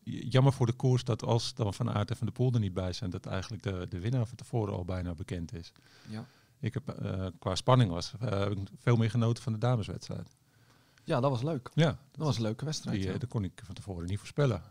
jammer 0.03 0.53
voor 0.53 0.67
de 0.67 0.73
koers 0.73 1.05
dat 1.05 1.25
als 1.25 1.55
dan 1.55 1.75
Van 1.75 1.91
Aert 1.91 2.11
en 2.11 2.17
Van 2.17 2.27
de 2.27 2.33
Poel 2.33 2.53
er 2.53 2.61
niet 2.61 2.75
bij 2.75 2.93
zijn, 2.93 3.11
dat 3.11 3.27
eigenlijk 3.27 3.62
de, 3.62 3.87
de 3.88 4.00
winnaar 4.00 4.27
van 4.27 4.37
tevoren 4.37 4.75
al 4.75 4.85
bijna 4.85 5.15
bekend 5.15 5.55
is. 5.55 5.73
Ja. 6.09 6.27
Ik 6.61 6.75
heb 6.75 6.88
eh, 6.88 7.27
qua 7.38 7.55
spanning 7.55 7.91
was 7.91 8.12
eh, 8.21 8.29
heb 8.38 8.50
ik 8.53 8.59
veel 8.79 8.97
meer 8.97 9.11
genoten 9.11 9.43
van 9.43 9.53
de 9.53 9.59
dameswedstrijd. 9.59 10.37
Ja, 11.09 11.21
dat 11.21 11.31
was 11.31 11.43
leuk. 11.43 11.71
Ja, 11.75 11.99
Dat 12.12 12.27
was 12.27 12.37
een 12.37 12.43
leuke 12.43 12.65
wedstrijd. 12.65 12.97
die, 12.97 13.07
ja. 13.07 13.12
eh, 13.12 13.21
dat 13.21 13.29
kon 13.29 13.45
ik 13.45 13.61
van 13.65 13.75
tevoren 13.75 14.07
niet 14.07 14.19
voorspellen. 14.19 14.62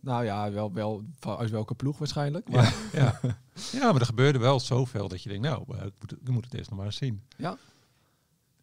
Nou 0.00 0.24
ja, 0.24 0.50
wel, 0.50 0.72
wel 0.72 1.04
uit 1.22 1.50
welke 1.50 1.74
ploeg 1.74 1.98
waarschijnlijk. 1.98 2.48
Maar 2.48 2.74
Ja, 2.92 3.18
ja. 3.22 3.38
ja, 3.72 3.92
maar 3.92 4.00
er 4.00 4.06
gebeurde 4.06 4.38
wel 4.38 4.60
zoveel 4.60 5.08
dat 5.08 5.22
je 5.22 5.28
denkt, 5.28 5.44
nou, 5.44 5.64
eh, 5.78 5.84
ik 5.86 5.92
moet, 6.00 6.10
het- 6.10 6.20
ik 6.20 6.28
moet 6.28 6.44
het 6.44 6.54
eerst 6.54 6.68
nog 6.68 6.78
maar 6.78 6.86
eens 6.88 6.96
zien. 6.96 7.22
ja, 7.36 7.56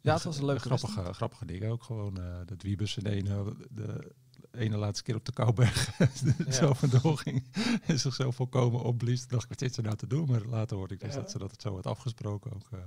het 0.02 0.24
was 0.24 0.38
een 0.38 0.46
leuke 0.46 0.62
grappige, 0.62 0.86
wedstrijd. 0.88 1.16
grappige 1.16 1.46
dingen 1.46 1.70
ook 1.72 1.84
gewoon. 1.84 2.18
eh 2.18 2.38
dat 2.46 2.62
Wiebus 2.62 2.98
in 2.98 3.04
de 3.04 3.56
de 3.70 4.12
ene 4.58 4.78
laatste 4.78 5.04
keer 5.04 5.16
op 5.16 5.26
de 5.26 5.34
Kouberg 5.34 5.90
zo 6.60 6.74
vandoor 6.74 7.18
ging 7.18 7.44
en 7.86 8.00
zich 8.00 8.14
zo 8.14 8.32
volkomen 8.32 8.82
opblies. 8.82 9.20
Toen 9.20 9.30
dacht 9.30 9.44
ik, 9.44 9.50
wat 9.50 9.60
zit 9.60 9.74
ze 9.74 9.82
nou 9.82 9.96
te 9.96 10.08
doen? 10.08 10.30
Maar 10.30 10.42
later 10.46 10.78
hoorde 10.78 10.94
ik 10.94 11.00
dus 11.00 11.14
Ja. 11.14 11.20
dat 11.20 11.32
ze 11.32 11.38
dat 11.38 11.52
het 11.52 11.62
zo 11.62 11.76
had 11.76 11.86
afgesproken 11.86 12.52
ook. 12.54 12.68
eh. 12.72 12.80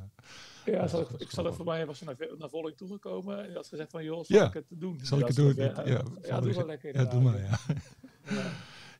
Ja, 0.75 0.87
zal 0.87 1.00
ik, 1.00 1.08
ik 1.18 1.30
zal 1.30 1.46
er 1.46 1.54
voor 1.54 1.64
mij 1.64 1.87
was 1.87 1.99
ze 1.99 2.04
naar, 2.04 2.16
naar 2.38 2.75
toegekomen. 2.76 3.44
En 3.49 3.54
had 3.54 3.66
gezegd 3.66 3.90
van, 3.90 4.04
joh, 4.04 4.25
zal 4.25 4.37
Ja. 4.38 4.46
ik 4.46 4.54
het 4.54 4.64
doen? 4.68 5.00
Zal 5.02 5.18
ik 5.18 5.26
het 5.26 5.37
doen? 5.37 5.54
Ja, 5.54 5.82
Ja, 6.23 6.40
doe 6.40 6.54
wel 6.54 6.66
lekker 6.66 6.94
Ja, 6.96 7.04
doe 7.04 7.20
maar, 7.20 7.40
ja. 7.40 7.58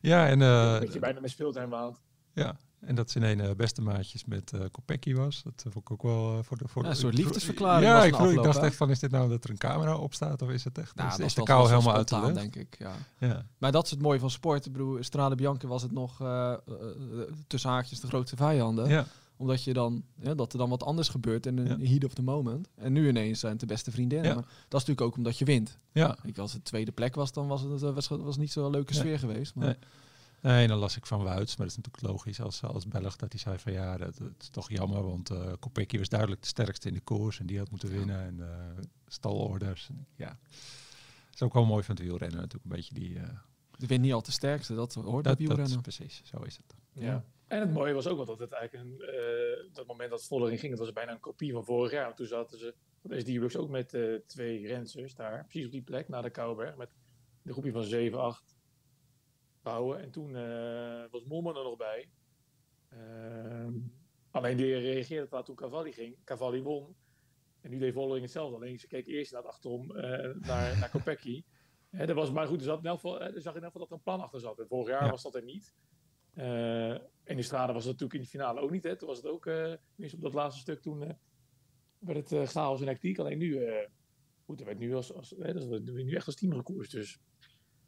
Ja. 0.01 0.27
En, 0.27 0.41
eh, 0.41 0.79
Dat 0.79 0.93
je 0.93 0.99
bijna 0.99 1.19
met 1.19 1.29
speeltuin 1.29 1.69
waant. 1.69 2.01
ja, 2.33 2.57
en 2.79 2.95
dat 2.95 3.11
ze 3.11 3.19
in 3.19 3.39
een 3.39 3.55
beste 3.57 3.81
maatjes 3.81 4.25
met 4.25 4.53
eh 4.53 4.61
Kopecky 4.71 5.13
was. 5.15 5.41
Dat 5.43 5.61
vond 5.63 5.75
ik 5.77 5.91
ook 5.91 6.01
wel 6.03 6.37
eh, 6.37 6.43
voor 6.43 6.57
de... 6.57 6.67
Voor 6.67 6.83
Ja, 6.83 6.89
een 6.89 6.95
soort 6.95 7.13
liefdesverklaring 7.17 7.85
Ja, 7.87 7.95
was 7.95 8.05
ik, 8.05 8.15
vroeg- 8.15 8.31
ik 8.31 8.43
dacht 8.43 8.57
echt 8.63 8.75
van, 8.75 8.89
is 8.89 8.99
dit 8.99 9.11
nou 9.11 9.29
dat 9.29 9.43
er 9.43 9.49
een 9.49 9.57
camera 9.57 9.97
op 9.97 10.13
staat? 10.13 10.41
Of 10.41 10.49
is 10.49 10.63
het 10.63 10.77
echt... 10.77 10.95
Nou, 10.95 11.09
is, 11.09 11.17
dat 11.17 11.25
is 11.25 11.33
de 11.33 11.43
kou 11.43 11.69
helemaal 11.69 11.95
uit 11.95 12.07
de 12.09 12.15
spontaan, 12.15 12.33
lucht? 12.41 12.53
denk 12.53 12.67
ik. 12.73 12.79
Ja. 12.79 12.91
Ja. 13.27 13.45
Maar 13.57 13.71
dat 13.71 13.85
is 13.85 13.91
het 13.91 14.01
mooie 14.01 14.19
van 14.19 14.29
sport. 14.29 14.65
Ik 14.65 14.71
bedoel, 14.71 15.03
Strade 15.03 15.35
Bianca 15.35 15.67
was 15.67 15.81
het 15.81 15.91
nog 15.91 16.21
eh, 16.21 16.51
eh, 16.53 16.57
tussen 17.47 17.69
haakjes 17.69 17.99
de 17.99 18.07
grootste 18.07 18.35
vijanden. 18.35 18.89
Ja. 18.89 19.05
Omdat 19.39 19.63
je 19.63 19.73
dan, 19.73 20.03
ja, 20.19 20.33
dat 20.33 20.51
er 20.53 20.57
dan 20.59 20.69
wat 20.69 20.83
anders 20.83 21.09
gebeurt 21.09 21.45
in 21.45 21.57
een 21.57 21.85
heat 21.87 22.03
of 22.03 22.13
the 22.13 22.21
moment. 22.23 22.67
En 22.75 22.93
nu 22.93 23.07
ineens 23.07 23.39
zijn 23.39 23.51
het 23.51 23.61
de 23.61 23.65
beste 23.67 23.91
vriendinnen. 23.91 24.33
Maar 24.35 24.43
dat 24.43 24.81
is 24.81 24.87
natuurlijk 24.87 25.01
ook 25.01 25.15
omdat 25.17 25.37
je 25.37 25.45
wint. 25.45 25.77
ja. 25.91 26.17
Ik, 26.23 26.37
als 26.37 26.53
het 26.53 26.65
tweede 26.65 26.91
plek 26.91 27.15
was, 27.15 27.31
dan 27.31 27.47
was 27.47 27.61
het, 27.61 27.83
eh, 27.83 27.93
was, 27.93 28.07
was 28.07 28.37
niet 28.37 28.51
zo'n 28.51 28.71
leuke 28.71 28.93
sfeer 28.93 29.19
geweest. 29.19 29.55
Maar 29.55 29.65
Nee. 29.65 29.75
Nee, 30.47 30.67
dan 30.67 30.77
las 30.77 30.97
ik 30.97 31.05
van 31.05 31.23
Wuits, 31.23 31.55
maar 31.57 31.67
dat 31.67 31.77
is 31.77 31.83
natuurlijk 31.83 32.13
logisch 32.13 32.41
als, 32.41 32.63
als 32.63 32.87
Belg 32.87 33.15
dat 33.15 33.31
hij 33.31 33.39
zei 33.41 33.57
van 33.59 33.71
ja, 33.71 33.97
dat, 33.97 34.17
dat 34.17 34.31
is 34.39 34.49
toch 34.49 34.69
jammer, 34.69 35.03
want 35.03 35.29
eh 35.29 35.53
Kopecky 35.59 35.97
was 35.97 36.09
duidelijk 36.09 36.41
de 36.41 36.47
sterkste 36.47 36.87
in 36.87 36.93
de 36.93 36.99
koers 37.01 37.39
en 37.39 37.45
die 37.45 37.57
had 37.57 37.69
moeten 37.69 37.89
winnen 37.89 38.19
en 38.19 38.39
eh 38.41 38.83
stalorders. 39.07 39.89
En, 39.89 40.07
ja, 40.15 40.27
dat 41.25 41.33
is 41.33 41.41
ook 41.41 41.53
wel 41.53 41.65
mooi 41.65 41.83
van 41.83 41.95
het 41.95 42.03
wielrennen 42.03 42.37
natuurlijk, 42.39 42.63
een 42.63 42.75
beetje 42.75 42.93
die... 42.93 43.19
eh, 43.19 43.29
De 43.77 43.87
wint 43.87 44.01
niet 44.01 44.13
al 44.13 44.21
de 44.21 44.31
sterkste, 44.31 44.75
dat 44.75 44.93
hoort 44.93 45.05
bij 45.05 45.13
dat, 45.13 45.23
dat, 45.23 45.37
wielrennen. 45.37 45.81
precies, 45.81 46.21
zo 46.25 46.37
is 46.41 46.57
het. 46.57 46.75
Ja. 46.91 47.25
En 47.47 47.59
het 47.59 47.73
mooie 47.73 47.93
was 47.93 48.07
ook 48.07 48.17
wel 48.17 48.25
dat 48.25 48.39
het 48.39 48.51
eigenlijk 48.51 48.89
een, 48.89 49.01
eh, 49.07 49.73
dat 49.73 49.87
moment 49.87 50.09
dat 50.09 50.23
Vollering 50.25 50.59
ging, 50.59 50.71
het 50.71 50.81
was 50.81 50.93
bijna 50.93 51.11
een 51.11 51.19
kopie 51.19 51.53
van 51.53 51.65
vorig 51.65 51.91
jaar. 51.91 52.03
Want 52.05 52.17
toen 52.17 52.25
zaten 52.25 52.57
ze, 52.59 52.75
dat 53.01 53.11
is 53.17 53.25
die 53.25 53.57
ook 53.57 53.69
met 53.69 53.93
eh, 53.93 54.15
twee 54.27 54.67
rensers 54.67 55.15
daar, 55.15 55.43
precies 55.45 55.65
op 55.65 55.71
die 55.71 55.81
plek, 55.81 56.07
na 56.09 56.21
de 56.21 56.29
Kouwberg, 56.29 56.75
met 56.75 56.89
een 57.43 57.51
groepje 57.51 57.71
van 57.71 57.83
7, 57.83 58.19
8 58.21 58.56
En 59.75 60.11
toen 60.11 60.35
eh, 60.35 61.03
was 61.11 61.23
Mollman 61.23 61.57
er 61.57 61.63
nog 61.63 61.77
bij. 61.77 62.09
Ehm, 62.89 63.73
alleen 64.31 64.57
die 64.57 64.77
reageerde 64.77 65.27
laat 65.29 65.45
toen 65.45 65.55
Cavalli 65.55 65.91
ging. 65.91 66.17
Cavalli 66.23 66.61
won. 66.61 66.95
En 67.61 67.69
nu 67.69 67.77
deed 67.77 67.93
Vollering 67.93 68.21
hetzelfde. 68.21 68.55
Alleen 68.55 68.79
ze 68.79 68.87
keek 68.87 69.07
eerst 69.07 69.31
naar 69.31 69.41
achterom 69.41 69.95
eh, 69.95 70.35
naar, 70.35 70.77
naar 70.77 70.89
Kopecky. 70.89 71.43
Dat 72.05 72.11
was 72.15 72.31
maar 72.31 72.47
goed. 72.47 72.59
Er, 72.59 72.65
zat 72.65 72.79
in 72.79 72.85
elk 72.85 72.99
geval, 72.99 73.21
eh, 73.21 73.35
er 73.35 73.41
zag 73.41 73.55
in 73.55 73.63
elk 73.63 73.71
geval 73.71 73.87
dat 73.87 73.89
er 73.89 73.95
een 73.97 74.03
plan 74.03 74.21
achter 74.21 74.39
zat. 74.39 74.59
En 74.59 74.67
vorig 74.67 74.87
jaar 74.87 75.03
Ja. 75.03 75.09
was 75.09 75.23
dat 75.23 75.35
er 75.35 75.43
niet. 75.43 75.75
Eh, 76.33 76.91
en 76.91 77.01
in 77.23 77.43
Strade 77.43 77.73
was 77.73 77.83
het 77.83 77.91
natuurlijk 77.91 78.19
in 78.19 78.21
de 78.21 78.27
finale 78.37 78.59
ook 78.59 78.71
niet. 78.71 78.83
Hè. 78.83 78.95
Toen 78.95 79.07
was 79.07 79.17
het 79.17 79.25
ook, 79.27 79.43
tenminste 79.43 80.15
op 80.15 80.21
dat 80.21 80.33
laatste 80.33 80.61
stuk, 80.61 80.81
toen 80.81 81.03
eh, 81.03 81.13
werd 81.99 82.29
het 82.29 82.49
chaos 82.49 82.81
en 82.81 82.87
hectiek. 82.87 83.19
Alleen 83.19 83.37
nu, 83.37 83.67
goed, 84.45 84.59
er 84.59 84.65
werd 84.65 84.79
nu, 84.79 84.95
als, 84.95 85.13
als, 85.13 85.35
hè, 85.39 85.53
dat 85.53 85.81
nu 85.81 86.13
echt 86.13 86.25
als 86.25 86.35
team 86.35 86.53
gekoerst. 86.53 86.91
Dus 86.91 87.19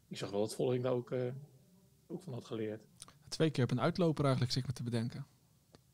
ik 0.08 0.18
zag 0.18 0.30
wel 0.30 0.40
dat 0.40 0.56
Vollering 0.56 0.84
daar 0.84 0.94
ook, 0.94 1.16
ook 2.10 2.24
van 2.24 2.34
had 2.34 2.46
geleerd. 2.46 2.82
Twee 3.28 3.50
keer 3.50 3.64
op 3.64 3.72
een 3.72 3.82
uitloper 3.82 4.24
eigenlijk, 4.24 4.54
zit 4.54 4.62
ik 4.64 4.70
me 4.70 4.76
te 4.76 4.84
bedenken. 4.84 5.26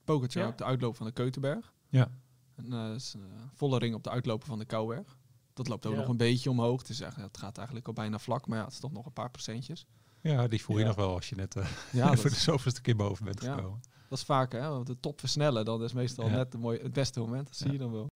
Pokertje 0.03 0.39
Ja. 0.39 0.48
op 0.48 0.57
de 0.57 0.63
uitloop 0.63 0.95
van 0.95 1.05
de 1.05 1.12
Keutenberg. 1.12 1.74
Ja. 1.89 2.12
En 2.55 2.74
eh, 2.74 2.95
eh, 2.95 3.22
volle 3.53 3.77
ring 3.77 3.95
op 3.95 4.03
de 4.03 4.10
uitloper 4.10 4.48
van 4.48 4.60
de 4.60 4.65
Kouwberg. 4.65 5.17
Dat 5.53 5.67
loopt 5.67 5.86
ook 5.86 5.93
Ja. 5.93 6.00
nog 6.00 6.07
een 6.07 6.17
beetje 6.17 6.50
omhoog. 6.50 6.79
Het, 6.79 6.89
is 6.89 7.00
het 7.00 7.38
gaat 7.38 7.57
eigenlijk 7.57 7.88
al 7.88 7.93
bijna 7.93 8.19
vlak, 8.19 8.48
maar 8.48 8.57
ja, 8.57 8.63
het 8.63 8.74
is 8.74 8.79
toch 8.79 8.91
nog 8.91 9.05
een 9.05 9.13
paar 9.13 9.31
procentjes. 9.31 9.86
Ja, 10.22 10.48
die 10.48 10.62
voel 10.63 10.75
je 10.75 10.81
Ja. 10.81 10.88
nog 10.88 10.95
wel 10.95 11.13
als 11.13 11.29
je 11.29 11.36
net 11.36 11.55
eh, 11.55 11.67
Ja, 11.91 12.07
dat, 12.10 12.19
voor 12.19 12.29
de 12.29 12.36
zoveelste 12.36 12.81
keer 12.81 12.95
boven 12.95 13.25
bent 13.25 13.41
Ja. 13.41 13.55
gekomen. 13.55 13.79
dat 14.10 14.17
is 14.17 14.24
vaak, 14.25 14.51
hè. 14.51 14.69
want 14.69 14.88
De 14.88 15.00
top 15.00 15.19
versnellen, 15.19 15.65
dat 15.65 15.81
is 15.81 15.93
meestal 15.93 16.25
Ja. 16.25 16.36
net 16.36 16.51
de 16.51 16.57
mooie, 16.57 16.79
het 16.81 16.93
beste 16.93 17.19
moment. 17.19 17.48
Dat 17.48 17.55
zie 17.55 17.65
Ja. 17.67 17.72
je 17.74 17.79
dan 17.79 17.91
wel. 17.91 18.07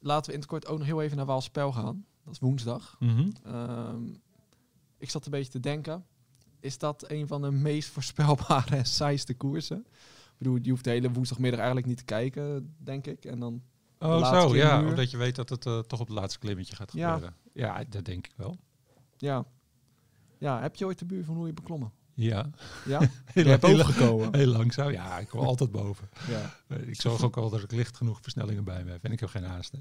Laten 0.00 0.26
we 0.26 0.32
in 0.32 0.38
het 0.38 0.48
kort 0.48 0.66
ook 0.66 0.78
nog 0.78 0.86
heel 0.86 1.02
even 1.02 1.16
naar 1.16 1.26
Waalspel 1.26 1.72
gaan. 1.72 2.06
Dat 2.24 2.32
is 2.34 2.38
woensdag. 2.40 2.96
Mhm. 3.00 3.30
Ehm, 3.44 4.04
ik 4.98 5.10
zat 5.10 5.24
een 5.24 5.30
beetje 5.30 5.50
te 5.52 5.60
denken. 5.60 6.06
Is 6.66 6.78
dat 6.78 7.10
een 7.10 7.26
van 7.26 7.42
de 7.42 7.50
meest 7.50 7.88
voorspelbare 7.88 8.76
en 8.76 8.86
saaiste 8.86 9.34
koersen? 9.34 9.78
Ik 9.78 10.38
bedoel, 10.38 10.58
je 10.62 10.70
hoeft 10.70 10.84
de 10.84 10.90
hele 10.90 11.12
woensdagmiddag 11.12 11.58
eigenlijk 11.58 11.88
niet 11.88 11.98
te 11.98 12.04
kijken, 12.04 12.74
denk 12.78 13.06
ik. 13.06 13.24
En 13.24 13.38
dan, 13.40 13.62
Oh, 13.98 14.30
zo, 14.40 14.56
ja. 14.56 14.84
Omdat 14.86 15.10
je 15.10 15.16
weet 15.16 15.34
dat 15.36 15.48
het 15.48 15.66
eh, 15.66 15.78
toch 15.78 16.00
op 16.00 16.06
het 16.08 16.16
laatste 16.16 16.38
klimmetje 16.38 16.76
gaat 16.76 16.92
Ja. 16.92 17.12
gebeuren. 17.12 17.36
Ja. 17.52 17.84
dat 17.88 18.04
denk 18.04 18.26
ik 18.26 18.32
wel. 18.36 18.56
ja. 19.16 19.44
Ja, 20.38 20.60
heb 20.60 20.76
je 20.76 20.84
ooit 20.86 20.98
de 20.98 21.04
buur 21.04 21.24
van 21.24 21.34
hoe 21.34 21.46
je 21.46 21.52
beklommen? 21.52 21.92
Ja. 22.14 22.50
Ja? 22.86 22.98
Heel, 23.24 23.44
Je 23.52 23.58
heel- 23.60 23.74
overgekomen. 23.80 24.34
Heel 24.36 24.46
langzaam. 24.46 24.90
Ja, 24.90 25.18
ik 25.18 25.28
kom 25.28 25.40
altijd 25.40 25.70
boven. 25.70 26.08
Ja. 26.28 26.54
Eh, 26.68 26.88
Ik 26.88 27.00
zorg 27.00 27.22
ook 27.22 27.36
al 27.36 27.50
dat 27.50 27.62
ik 27.62 27.72
licht 27.72 27.96
genoeg 27.96 28.18
versnellingen 28.22 28.64
bij 28.64 28.84
me 28.84 28.90
heb. 28.90 29.04
En 29.04 29.12
ik 29.12 29.20
heb 29.20 29.28
geen 29.28 29.44
haast. 29.44 29.72
Hè. 29.72 29.78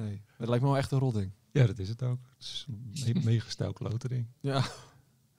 Nee. 0.00 0.22
Dat 0.38 0.48
lijkt 0.48 0.62
me 0.62 0.68
wel 0.70 0.78
echt 0.78 0.90
een 0.90 0.98
rotting. 0.98 1.30
Ja, 1.52 1.66
dat 1.66 1.78
is 1.78 1.88
het 1.88 2.02
ook. 2.02 2.18
Het 2.38 2.46
is 2.46 2.64
een 2.68 3.12
me- 3.14 3.20
mega 3.24 3.48
stijl 3.50 3.72
klotering. 3.72 4.26
Ja. 4.40 4.64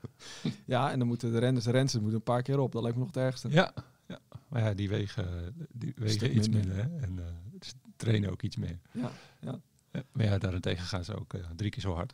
ja, 0.66 0.92
en 0.92 1.00
dan 1.00 1.08
moeten 1.08 1.32
de 1.32 1.40
renners, 1.40 1.66
de 1.66 1.72
renners 1.72 1.94
moeten 1.94 2.14
een 2.16 2.24
paar 2.24 2.42
keer 2.42 2.60
op. 2.60 2.72
Dat 2.72 2.82
lijkt 2.82 2.98
me 2.98 3.04
nog 3.04 3.14
het 3.14 3.24
ergste. 3.24 3.50
Ja, 3.50 3.74
ja. 4.08 4.20
Maar 4.48 4.62
ja, 4.64 4.74
die 4.74 4.90
wegen, 4.90 5.56
die 5.72 5.94
wegen 5.96 6.36
iets 6.38 6.50
minder. 6.50 6.76
minder. 6.76 7.00
hè. 7.00 7.06
En 7.06 7.20
eh, 7.20 7.26
ze 7.62 7.74
trainen 7.96 8.32
ook 8.32 8.42
iets 8.42 8.56
meer. 8.56 8.80
Ja, 8.92 9.12
ja. 9.42 9.60
Ja, 9.94 10.04
maar 10.12 10.26
ja, 10.26 10.38
daarentegen 10.38 10.86
gaan 10.86 11.04
ze 11.04 11.20
ook 11.20 11.34
eh, 11.34 11.42
drie 11.56 11.70
keer 11.70 11.82
zo 11.82 11.94
hard. 11.94 12.14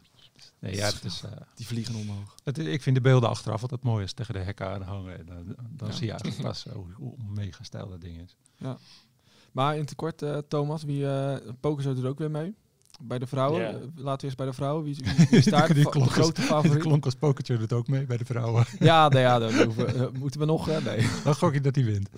Nee, 0.60 0.75
ja, 0.75 0.91
dat 0.91 1.03
is, 1.03 1.24
eh, 1.24 1.32
Die 1.56 1.65
vliegen 1.65 1.96
omhoog. 1.96 2.36
het, 2.44 2.58
ik 2.58 2.82
vind 2.82 2.96
de 2.96 3.01
beelden 3.01 3.29
achteraf 3.29 3.62
altijd 3.62 3.84
mooi 3.84 4.01
als 4.01 4.13
tegen 4.13 4.34
de 4.34 4.39
hekken 4.39 4.67
aanhangen. 4.67 5.17
En 5.17 5.25
dan 5.25 5.56
dan 5.70 5.88
Ja. 5.88 5.94
zie 5.94 6.06
je 6.06 6.12
eigenlijk 6.12 6.41
pas 6.50 6.63
hoe, 6.63 6.91
hoe 6.94 7.15
mega 7.27 7.63
stijl 7.63 7.89
dat 7.89 8.01
ding 8.01 8.22
is. 8.22 8.38
Maar 9.51 9.77
in 9.77 9.86
tekort, 9.86 10.24
Thomas, 10.48 10.84
wie 10.84 11.01
uh, 11.01 11.36
doet 11.62 12.06
ook 12.06 12.17
weer 12.17 12.32
mee. 12.32 12.56
Bij 13.00 13.20
de 13.20 13.27
vrouwen. 13.27 13.62
Ja. 13.62 13.68
Eh, 13.74 13.82
laten 13.96 14.20
we 14.20 14.24
eerst 14.25 14.38
bij 14.38 14.46
de 14.46 14.54
vrouwen. 14.54 14.84
Wie, 14.84 14.96
wie, 14.96 15.27
wie 15.27 15.38
is 15.39 15.46
daar 15.46 15.74
de, 15.74 15.89
klonk 15.89 16.10
grote 16.10 16.42
De 16.42 16.48
favoriet? 16.54 16.82
klonk 16.84 17.06
als 17.06 17.16
pokertje 17.16 17.58
doet 17.58 17.74
ook 17.74 17.88
mee 17.88 18.06
bij 18.06 18.18
de 18.18 18.25
vrouwen. 18.25 18.66
Ja, 18.80 19.10
nee, 19.10 19.22
ja, 19.22 19.39
dan 19.39 19.54
hoeven, 19.63 19.86
we- 19.86 20.06
eh, 20.06 20.12
moeten 20.12 20.39
we 20.39 20.46
nog. 20.46 20.70
eh, 20.70 20.86
nee. 20.86 21.08
Dan 21.24 21.36
gok 21.36 21.54
je 21.54 21.62
dat 21.62 21.75
hij 21.75 21.84
wint. 21.86 22.10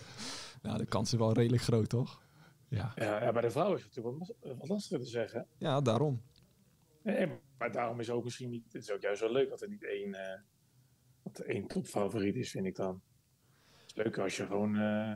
Nou, 0.62 0.78
de 0.78 0.86
kans 0.86 1.14
is 1.14 1.20
wel 1.20 1.34
redelijk 1.34 1.62
groot, 1.64 1.90
toch? 1.90 2.22
Ja, 2.68 2.92
Ja, 2.96 3.24
ja, 3.24 3.32
bij 3.32 3.42
de 3.42 3.52
vrouw 3.52 3.76
is 3.76 3.84
het 3.84 3.96
natuurlijk 3.96 4.18
wat, 4.20 4.36
las- 4.42 4.58
wat 4.58 4.68
lastiger 4.68 5.00
te 5.00 5.10
zeggen. 5.10 5.46
Ja, 5.58 5.82
daarom. 5.82 6.22
Nee, 7.04 7.28
maar 7.58 7.72
daarom 7.72 8.00
is 8.00 8.10
ook 8.10 8.24
misschien 8.24 8.50
niet. 8.50 8.64
Het 8.72 8.82
is 8.84 8.92
ook 8.92 9.02
juist 9.02 9.22
wel 9.22 9.32
leuk 9.32 9.50
dat 9.50 9.62
er 9.62 9.70
niet 9.70 9.84
één, 9.86 10.14
eh 10.14 10.40
dat 11.24 11.40
er 11.40 11.46
één 11.46 11.68
topfavoriet 11.68 12.36
is, 12.36 12.52
vind 12.52 12.66
ik 12.66 12.76
dan. 12.76 13.02
Het 13.72 13.86
is 13.86 14.04
leuk 14.04 14.18
als 14.18 14.38
je 14.38 14.46
gewoon. 14.46 14.76
eh, 14.78 15.14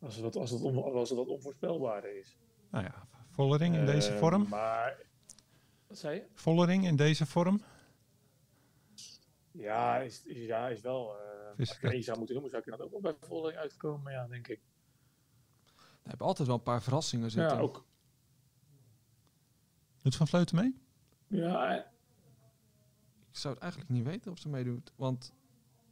als, 0.00 0.14
het 0.14 0.24
wat, 0.24 0.36
als, 0.36 0.50
het 0.50 0.60
on, 0.62 0.82
als 0.82 1.08
het 1.08 1.18
wat 1.18 1.28
onvoorspelbaarder 1.28 2.18
is. 2.18 2.36
nou 2.70 2.84
ja, 2.84 3.08
Vollering 3.40 3.74
in 3.76 3.86
deze 3.86 4.10
Eh, 4.12 4.18
vorm. 4.18 4.48
Maar. 4.48 4.96
Wat 5.86 5.98
zei 5.98 6.14
je? 6.14 6.24
Vollering 6.34 6.84
in 6.86 6.96
deze 6.96 7.26
vorm. 7.26 7.62
Ja, 9.50 9.98
is, 9.98 10.22
is, 10.24 10.46
ja, 10.46 10.68
is 10.68 10.80
wel. 10.80 11.16
eh 11.16 11.52
Is 11.56 11.68
als 11.68 11.78
er 11.82 11.92
één 11.92 12.02
zou 12.02 12.16
moeten 12.16 12.34
noemen, 12.34 12.52
zou 12.52 12.62
ik 12.66 12.70
dat 12.78 12.80
ook 12.86 12.90
wel 12.90 13.00
bij 13.00 13.14
Vollering 13.28 13.58
uitkomen. 13.60 14.12
Ja, 14.12 14.26
denk 14.26 14.48
ik. 14.48 14.60
We 15.76 16.08
hebben 16.08 16.26
altijd 16.26 16.48
wel 16.48 16.56
een 16.56 16.62
paar 16.62 16.82
verrassingen 16.82 17.30
zitten. 17.30 17.56
Ja, 17.56 17.62
ook. 17.62 17.84
Doet 20.02 20.16
Van 20.16 20.28
Vleuten 20.28 20.56
mee? 20.56 20.74
Ja, 21.26 21.76
eh, 21.76 21.84
Ik 23.30 23.36
zou 23.36 23.54
het 23.54 23.62
eigenlijk 23.62 23.92
niet 23.92 24.04
weten 24.04 24.30
of 24.32 24.38
ze 24.38 24.48
meedoet. 24.48 24.92
Want 24.96 25.32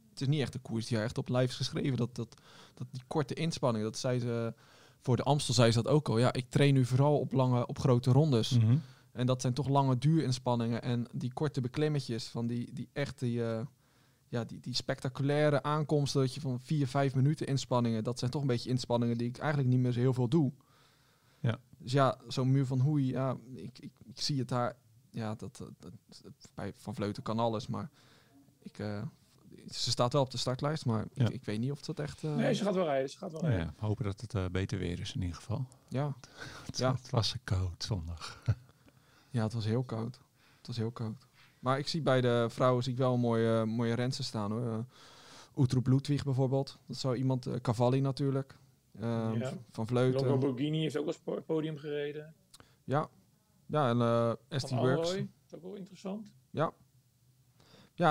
het 0.09 0.21
is 0.21 0.27
niet 0.27 0.41
echt 0.41 0.53
een 0.53 0.61
koers 0.61 0.85
die 0.85 1.01
echt 1.01 1.17
op 1.17 1.29
lijf 1.29 1.49
is 1.49 1.55
geschreven. 1.55 1.97
Dat, 1.97 2.15
dat, 2.15 2.41
dat 2.73 2.87
die 2.91 3.03
korte 3.07 3.33
inspanning, 3.33 3.83
dat 3.83 3.97
zei 3.97 4.19
ze... 4.19 4.53
Voor 5.01 5.15
de 5.15 5.23
Amstel 5.23 5.53
zei 5.53 5.71
ze 5.71 5.81
dat 5.81 5.91
ook 5.93 6.09
al. 6.09 6.17
Ja, 6.17 6.33
ik 6.33 6.49
train 6.49 6.73
nu 6.73 6.85
vooral 6.85 7.19
op 7.19 7.31
lange, 7.31 7.67
op 7.67 7.79
grote 7.79 8.11
rondes. 8.11 8.57
Mhm. 8.57 8.77
En 9.11 9.25
dat 9.25 9.41
zijn 9.41 9.53
toch 9.53 9.67
lange 9.67 9.97
duurinspanningen. 9.97 10.81
En 10.81 11.07
die 11.11 11.33
korte 11.33 11.61
beklimmetjes 11.61 12.27
van 12.27 12.47
die, 12.47 12.73
die 12.73 12.89
echte, 12.93 13.25
eh, 13.25 13.65
ja, 14.27 14.43
die, 14.43 14.59
die 14.59 14.73
spectaculaire 14.75 15.63
aankomsten 15.63 16.21
dat 16.21 16.33
je 16.33 16.41
van 16.41 16.59
vier, 16.59 16.87
vijf 16.87 17.15
minuten 17.15 17.47
inspanningen. 17.47 18.03
Dat 18.03 18.19
zijn 18.19 18.31
toch 18.31 18.41
een 18.41 18.47
beetje 18.47 18.69
inspanningen 18.69 19.17
die 19.17 19.27
ik 19.27 19.37
eigenlijk 19.37 19.69
niet 19.69 19.79
meer 19.79 19.91
zo 19.91 19.99
heel 19.99 20.13
veel 20.13 20.27
doe. 20.29 20.51
Ja. 21.39 21.59
Dus 21.77 21.91
ja, 21.91 22.17
zo'n 22.27 22.51
muur 22.51 22.65
van 22.65 22.79
hoei, 22.79 23.05
ja, 23.07 23.37
ik, 23.55 23.79
ik, 23.79 23.91
ik 24.05 24.21
zie 24.21 24.39
het 24.39 24.47
daar. 24.47 24.75
Ja, 25.11 25.35
dat, 25.35 25.57
dat, 25.57 25.71
dat- 25.79 26.21
bij 26.53 26.73
Van 26.75 26.95
Vleuten 26.95 27.23
kan 27.23 27.39
alles, 27.39 27.67
maar 27.67 27.89
ik, 28.59 28.79
eh, 28.79 29.01
ze 29.69 29.89
staat 29.91 30.13
wel 30.13 30.21
op 30.21 30.31
de 30.31 30.37
startlijst, 30.37 30.85
maar 30.85 31.05
Ja. 31.13 31.25
ik, 31.25 31.33
ik 31.33 31.43
weet 31.43 31.59
niet 31.59 31.71
of 31.71 31.81
dat 31.81 31.99
echt. 31.99 32.23
eh, 32.23 32.35
nee, 32.35 32.53
ze 32.53 32.63
gaat 32.63 32.75
wel 32.75 32.85
rijden. 32.85 33.09
Ze 33.09 33.17
gaat 33.17 33.31
wel 33.31 33.41
rijden. 33.41 33.59
ja, 33.59 33.73
hopen 33.77 34.05
dat 34.05 34.21
het 34.21 34.33
eh, 34.35 34.45
beter 34.51 34.77
weer 34.79 34.99
is 34.99 35.13
in 35.15 35.21
ieder 35.21 35.35
geval. 35.35 35.65
ja. 35.87 36.15
Het, 36.65 36.77
Ja. 36.77 36.91
het 36.93 37.09
was 37.09 37.35
koud 37.43 37.83
zondag. 37.83 38.41
Ja, 39.31 39.43
het 39.43 39.53
was 39.53 39.65
heel 39.65 39.83
koud. 39.83 40.19
Het 40.57 40.67
was 40.67 40.77
heel 40.77 40.91
koud. 40.91 41.27
Maar 41.59 41.77
ik 41.79 41.87
zie 41.87 42.01
bij 42.01 42.21
de 42.21 42.45
vrouwen 42.49 42.83
zie 42.83 42.91
ik 42.91 42.97
wel 42.97 43.17
mooie, 43.17 43.65
mooie 43.65 43.93
rensen 43.93 44.23
staan 44.23 44.51
hoor. 44.51 44.61
Uh, 44.61 44.77
Oetroep 45.55 45.87
Ludwig 45.87 46.23
bijvoorbeeld. 46.23 46.77
Dat 46.85 46.97
zou 46.97 47.15
iemand, 47.15 47.45
eh, 47.45 47.55
Cavalli 47.55 47.99
natuurlijk. 48.01 48.57
Ehm, 48.99 49.37
Ja. 49.39 49.53
Van 49.71 49.87
Vleuten. 49.87 50.27
Longo 50.27 50.37
Borghini 50.47 50.79
heeft 50.81 50.97
ook 50.97 51.05
als 51.07 51.17
po- 51.19 51.41
podium 51.41 51.77
gereden. 51.77 52.33
Ja. 52.83 53.09
Ja, 53.65 53.89
en 53.89 54.01
eh 54.01 54.31
Van 54.49 54.59
SD 54.59 54.69
Works. 54.69 55.09
Dat 55.11 55.17
is 55.47 55.55
ook 55.55 55.61
wel 55.61 55.75
interessant. 55.75 56.31
Ja, 56.49 56.71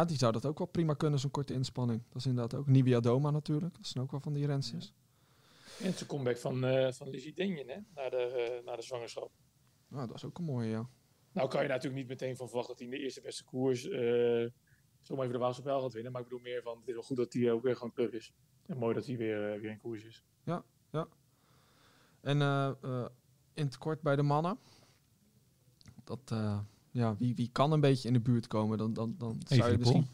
die 0.07 0.16
zou 0.16 0.33
dat 0.33 0.47
ook 0.47 0.59
wel 0.59 0.66
prima 0.66 0.95
kunnen, 0.95 1.18
zo'n 1.18 1.30
korte 1.30 1.52
inspanning. 1.52 2.02
Dat 2.09 2.16
is 2.16 2.26
inderdaad 2.26 2.61
ook. 2.61 2.66
Nibia 2.66 3.00
Doma 3.00 3.30
natuurlijk. 3.30 3.75
Dat 3.75 3.87
zijn 3.87 4.04
ook 4.04 4.11
wel 4.11 4.21
van 4.21 4.33
die 4.33 4.47
rensjes. 4.47 4.95
En 5.80 5.87
het 5.87 6.00
een 6.00 6.07
comeback 6.07 6.37
van, 6.37 6.64
eh 6.64 6.92
van 6.92 7.09
Lizzie 7.09 7.35
Denjen, 7.35 7.68
hè, 7.68 7.78
na 7.95 8.09
de, 8.09 8.16
eh, 8.16 8.64
na 8.64 8.76
de 8.76 8.83
zwangerschap. 8.83 9.30
Nou, 9.88 10.07
dat 10.07 10.16
is 10.16 10.25
ook 10.25 10.38
een 10.38 10.45
mooie, 10.45 10.68
ja. 10.68 10.88
Nou 11.33 11.49
kan 11.49 11.62
je 11.62 11.68
natuurlijk 11.68 11.95
niet 11.95 12.09
meteen 12.09 12.37
van 12.37 12.47
verwachten 12.47 12.75
dat 12.75 12.83
hij 12.83 12.92
in 12.92 12.99
de 12.99 13.04
eerste 13.04 13.21
beste 13.21 13.45
koers 13.45 13.88
eh 13.88 14.47
zomaar 15.09 15.25
even 15.25 15.38
de 15.38 15.45
Waalse 15.45 15.62
Pijl 15.62 15.80
gaat 15.80 15.92
winnen. 15.92 16.12
Maar 16.12 16.21
ik 16.21 16.28
bedoel 16.28 16.42
meer 16.45 16.62
van, 16.62 16.78
het 16.78 16.88
is 16.88 16.95
wel 16.95 17.02
goed 17.02 17.16
dat 17.16 17.33
hij 17.33 17.52
ook 17.52 17.62
weer 17.62 17.76
gewoon 17.76 17.92
terug 17.92 18.11
is. 18.11 18.33
En 18.66 18.76
mooi 18.76 18.95
dat 18.95 19.07
hij 19.07 19.16
weer, 19.16 19.61
weer 19.61 19.71
in 19.71 19.78
koers 19.78 20.04
is. 20.04 20.25
En 22.21 22.42
eh, 22.42 22.73
eh, 22.83 23.07
in 23.54 23.64
het 23.64 23.78
kort 23.78 24.00
bij 24.00 24.16
de 24.16 24.23
mannen. 24.23 24.59
Dat, 26.04 26.33
ja, 26.90 27.16
wie, 27.18 27.35
wie 27.35 27.49
kan 27.52 27.73
een 27.73 27.80
beetje 27.80 28.09
in 28.09 28.14
de 28.14 28.21
buurt 28.21 28.47
komen? 28.47 28.78
Dan, 28.78 28.92
dan, 28.92 29.14
dan 29.18 29.40
zou 29.47 29.71
je 29.71 29.78
misschien... 29.78 30.09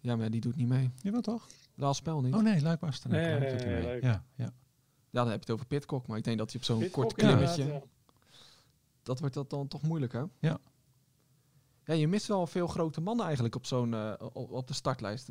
Ja, 0.00 0.16
maar 0.16 0.30
die 0.30 0.40
doet 0.40 0.56
niet 0.56 0.68
mee. 0.68 0.90
Jawel 1.02 1.20
toch? 1.20 1.46
Laal 1.74 1.94
spel 1.94 2.20
niet. 2.20 2.34
Oh 2.34 2.42
nee, 2.42 2.62
Luik. 2.62 2.80
Nee, 3.08 3.38
nee. 3.38 4.00
Ja, 4.02 4.24
ja. 4.34 4.52
Ja, 5.10 5.22
dan 5.22 5.30
heb 5.30 5.34
je 5.34 5.40
het 5.40 5.50
over 5.50 5.66
Pitcock. 5.66 6.06
Maar 6.06 6.18
ik 6.18 6.24
denk 6.24 6.38
dat 6.38 6.52
hij 6.52 6.60
op 6.60 6.66
zo'n 6.66 6.90
kort 6.90 7.12
klimmetje... 7.12 7.64
ja. 7.64 7.80
Dat 9.02 9.20
wordt 9.20 9.34
dat 9.34 9.50
dan 9.50 9.68
toch 9.68 9.82
moeilijk, 9.82 10.12
hè? 10.12 10.22
Ja. 10.38 10.58
Ja, 11.84 11.94
je 11.94 12.08
mist 12.08 12.26
wel 12.26 12.46
veel 12.46 12.66
grote 12.66 13.00
mannen 13.00 13.24
eigenlijk 13.24 13.54
op 13.54 13.66
zo'n... 13.66 13.94
eh, 13.94 14.12
op, 14.32 14.50
op 14.50 14.68
de 14.68 14.74
startlijst. 14.74 15.26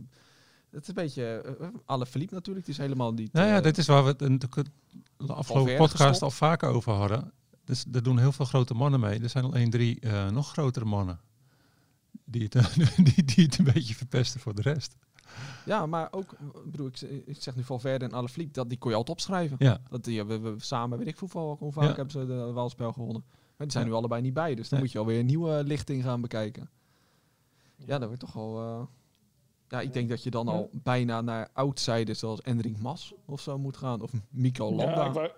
Het 0.70 0.82
is 0.82 0.88
een 0.88 0.94
beetje 0.94 1.56
uh, 1.62 1.68
alle 1.86 2.06
verliep 2.06 2.32
natuurlijk. 2.32 2.66
Die 2.66 2.74
is 2.74 2.80
helemaal 2.80 3.14
niet. 3.14 3.34
Nou 3.34 3.48
ja, 3.48 3.58
eh, 3.58 3.64
dit 3.64 3.78
is 3.78 3.88
waar 3.88 4.04
we 4.04 4.10
het 4.10 4.22
in 4.22 4.38
de 4.38 4.48
de 5.18 5.34
afgelopen 5.34 5.78
podcast 5.78 6.02
gestopt. 6.02 6.22
al 6.22 6.32
vaker 6.32 6.70
over 6.70 6.94
hadden. 6.94 7.32
Dus 7.66 7.86
er 7.92 8.04
doen 8.04 8.18
heel 8.20 8.32
veel 8.32 8.46
grote 8.46 8.74
mannen 8.74 9.00
mee. 9.00 9.20
Er 9.20 9.30
zijn 9.30 9.44
alleen 9.44 9.70
drie 9.70 10.00
eh, 10.00 10.30
nog 10.30 10.52
grotere 10.52 10.86
mannen. 10.86 11.20
Die 12.26 12.44
het, 12.50 12.76
die, 13.16 13.24
die 13.26 13.46
het 13.46 13.58
een 13.58 13.66
beetje 13.74 13.96
verpesten 13.96 14.40
voor 14.40 14.56
de 14.56 14.62
rest. 14.62 14.96
Ja, 15.66 15.86
maar 15.86 16.08
ook, 16.12 16.32
ik 16.32 16.72
bedoel, 16.72 16.88
ik, 16.88 17.02
ik 17.26 17.42
zeg 17.42 17.56
nu 17.56 17.64
Valverde 17.64 18.06
en 18.06 18.12
Alaphilippe, 18.14 18.54
dat 18.54 18.70
die 18.70 18.78
kon 18.78 18.92
je 18.92 18.98
altijd 18.98 19.18
opschrijven. 19.18 19.56
Ja, 19.60 19.80
Dat 19.90 20.04
die 20.04 20.18
hebben 20.18 20.44
we 20.44 20.56
samen, 20.64 20.98
weet 20.98 21.08
ik 21.08 21.18
hoeveel, 21.18 21.56
hoe 21.60 21.72
vaak 21.72 21.84
Ja. 21.84 21.96
hebben 21.96 22.12
ze 22.12 22.26
de 22.26 22.52
Waalspel 22.52 22.92
gewonnen. 22.94 23.24
Maar 23.28 23.68
die 23.68 23.72
zijn 23.72 23.84
Ja. 23.84 23.90
nu 23.90 23.96
allebei 23.98 24.22
niet 24.22 24.34
bij, 24.34 24.56
dus 24.56 24.70
dan 24.70 24.80
Nee. 24.80 24.82
moet 24.82 24.92
je 24.92 25.00
alweer 25.00 25.20
een 25.20 25.26
nieuwe 25.26 25.64
lichting 25.64 26.04
gaan 26.04 26.22
bekijken. 26.22 26.70
Ja, 27.76 27.98
dat 27.98 28.08
wordt 28.08 28.20
toch 28.20 28.34
wel... 28.34 28.60
eh, 28.62 28.86
ja, 29.70 29.82
ik 29.82 29.94
denk 29.94 30.10
dat 30.10 30.24
je 30.24 30.30
dan 30.32 30.48
al 30.48 30.70
bijna 30.84 31.22
naar 31.22 31.50
outsiders 31.54 32.20
zoals 32.20 32.42
Enric 32.42 32.80
Mas 32.80 33.14
of 33.26 33.42
zo 33.42 33.58
moet 33.58 33.78
gaan. 33.78 34.02
Of 34.02 34.12
Mico 34.30 34.72
Landa. 34.76 35.32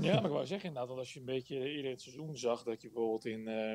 Ja, 0.00 0.14
maar 0.14 0.24
ik 0.24 0.30
wou 0.30 0.46
zeggen 0.46 0.68
inderdaad, 0.68 0.88
want 0.88 1.00
als 1.00 1.12
je 1.12 1.20
een 1.20 1.26
beetje 1.26 1.56
eerder 1.58 1.90
het 1.90 2.00
seizoen 2.00 2.36
zag, 2.36 2.62
dat 2.62 2.82
je 2.82 2.88
bijvoorbeeld 2.88 3.24
in, 3.24 3.48
eh, 3.48 3.72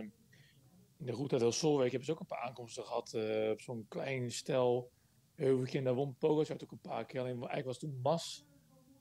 in 0.97 1.05
de 1.05 1.11
Ruta 1.11 1.37
del 1.37 1.51
Solweek 1.51 1.89
hebben 1.89 2.05
ze 2.05 2.11
ook 2.11 2.19
een 2.19 2.25
paar 2.25 2.41
aankomsten 2.41 2.83
gehad 2.83 3.13
eh, 3.13 3.49
op 3.49 3.61
zo'n 3.61 3.85
klein 3.87 4.31
stel 4.31 4.91
heuveltje. 5.35 5.77
En 5.77 5.83
daar 5.83 5.93
won 5.93 6.17
Pogacar 6.17 6.57
ook 6.63 6.71
een 6.71 6.79
paar 6.79 7.05
keer. 7.05 7.19
Alleen 7.19 7.33
eigenlijk 7.33 7.65
was 7.65 7.77
toen 7.77 7.99
Mas 8.01 8.45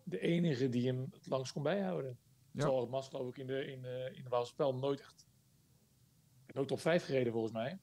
de 0.05 0.21
enige 0.21 0.69
die 0.69 0.87
hem 0.87 1.07
het 1.11 1.27
langst 1.27 1.53
kon 1.53 1.63
bijhouden. 1.63 2.19
Ja. 2.53 2.61
Terwijl 2.61 2.87
Mas 2.87 3.09
geloof 3.09 3.29
ik 3.29 3.37
in 3.39 3.47
de, 3.47 3.67
in 3.67 3.83
de, 3.83 4.11
in 4.15 4.23
de 4.23 4.29
Waalspel 4.29 4.75
nooit 4.75 5.01
echt... 5.01 5.27
Nooit 6.47 6.69
top 6.69 6.81
5 6.81 7.05
gereden 7.05 7.33
volgens 7.33 7.53
mij. 7.53 7.79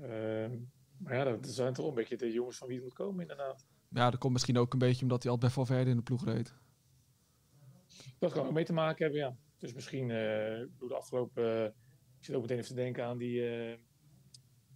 Ehm, 0.00 0.58
maar 0.96 1.14
ja, 1.14 1.24
dat 1.24 1.46
zijn 1.46 1.72
toch 1.72 1.86
een 1.86 1.94
beetje 1.94 2.16
de 2.16 2.32
jongens 2.32 2.56
van 2.56 2.66
wie 2.66 2.76
het 2.76 2.84
moet 2.84 2.94
komen 2.94 3.20
inderdaad. 3.20 3.66
Ja, 3.88 4.10
dat 4.10 4.20
komt 4.20 4.32
misschien 4.32 4.58
ook 4.58 4.72
een 4.72 4.78
beetje 4.78 5.02
omdat 5.02 5.22
hij 5.22 5.32
altijd 5.32 5.54
bij 5.54 5.64
Valverde 5.64 5.90
in 5.90 5.96
de 5.96 6.02
ploeg 6.02 6.24
reed. 6.24 6.54
Dat 8.22 8.32
kan 8.32 8.46
ook 8.46 8.52
mee 8.52 8.64
te 8.64 8.72
maken 8.72 9.02
hebben, 9.04 9.20
ja. 9.20 9.36
Dus 9.58 9.74
misschien, 9.74 10.10
eh 10.10 10.60
bedoel, 10.60 10.88
de 10.88 10.94
afgelopen... 10.94 11.44
eh, 11.44 11.64
ik 12.18 12.24
zit 12.24 12.34
ook 12.34 12.40
meteen 12.40 12.56
even 12.56 12.68
te 12.68 12.74
denken 12.74 13.04
aan 13.04 13.18
die... 13.18 13.48
eh, 13.48 13.78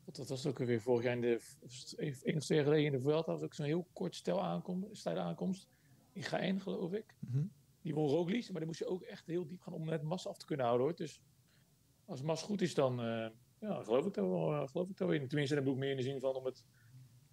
wat, 0.05 0.17
wat 0.17 0.29
was 0.29 0.45
het 0.45 0.53
ook 0.53 0.67
weer 0.67 0.81
vorig 0.81 1.05
jaar 1.05 1.15
in 1.15 1.21
de... 1.21 1.41
één 1.97 2.37
of 2.37 2.45
twee 2.45 2.59
jaar 2.59 2.67
geleden 2.67 2.87
in 2.87 2.93
de 2.93 3.01
Vuelta 3.01 3.33
was 3.33 3.43
ook 3.43 3.55
zo'n 3.55 3.67
heel 3.67 3.89
kort 3.93 4.15
stel 4.15 4.43
aankomst, 4.43 5.07
aankomst. 5.07 5.69
In 6.13 6.23
Gaën, 6.23 6.61
geloof 6.61 6.93
ik. 6.93 7.15
Mhm. 7.19 7.45
Die 7.83 7.95
won 7.95 8.09
Roglic, 8.09 8.49
maar 8.49 8.59
die 8.59 8.67
moest 8.67 8.79
je 8.79 8.87
ook 8.87 9.03
echt 9.03 9.27
heel 9.27 9.47
diep 9.47 9.61
gaan 9.61 9.73
om 9.73 9.85
net 9.85 10.03
Mas 10.03 10.27
af 10.27 10.39
te 10.39 10.47
kunnen 10.47 10.67
houden, 10.67 10.87
hoor. 10.87 10.97
Dus 10.97 11.23
als 12.05 12.23
Mas 12.23 12.43
goed 12.43 12.63
is, 12.63 12.75
dan 12.75 12.97
ja, 13.59 13.83
geloof 13.83 14.07
ik 14.07 14.15
dat 14.15 14.29
wel, 14.29 14.67
geloof 14.67 14.89
ik 14.89 14.97
dat 14.97 15.09
wel 15.09 15.17
in. 15.17 15.29
Tenminste, 15.29 15.55
dan 15.55 15.65
bedoel 15.65 15.79
ik 15.79 15.85
meer 15.85 15.97
in 15.97 16.05
de 16.05 16.11
zin 16.11 16.21
van 16.21 16.35
om 16.35 16.45
het 16.45 16.65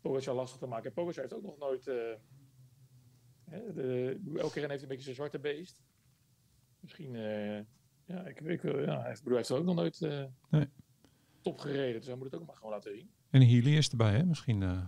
Pogacar 0.02 0.36
lastig 0.36 0.60
te 0.60 0.68
maken. 0.68 0.86
En 0.86 0.94
Pogacar 0.94 1.22
heeft 1.22 1.36
ook 1.36 1.44
nog 1.44 1.58
nooit... 1.58 1.86
hè, 3.46 3.74
de, 3.74 4.20
elke 4.36 4.54
renner 4.54 4.70
heeft 4.70 4.82
een 4.82 4.88
beetje 4.88 5.04
zijn 5.04 5.16
zwarte 5.16 5.40
beest. 5.40 5.82
Misschien, 6.84 7.16
eh, 7.16 7.58
ja, 8.06 8.26
ik, 8.26 8.40
ik 8.42 8.62
ja, 8.64 8.70
hij 9.00 9.08
heeft, 9.08 9.18
ik 9.18 9.24
bedoel, 9.24 9.24
hij 9.30 9.36
heeft 9.38 9.50
er 9.50 9.58
ook 9.58 9.64
nog 9.66 9.76
nooit 9.76 10.02
eh, 10.02 10.24
Nee. 10.50 10.68
top 11.42 11.60
gereden. 11.60 11.98
Dus 12.00 12.08
hij 12.08 12.16
moet 12.16 12.32
het 12.32 12.36
ook 12.42 12.48
maar 12.48 12.56
gewoon 12.56 12.72
laten 12.72 12.96
zien. 12.96 13.10
en 13.30 13.42
Healy 13.42 13.78
is 13.78 13.90
erbij, 13.90 14.12
hè? 14.14 14.24
Misschien 14.24 14.64
eh, 14.64 14.82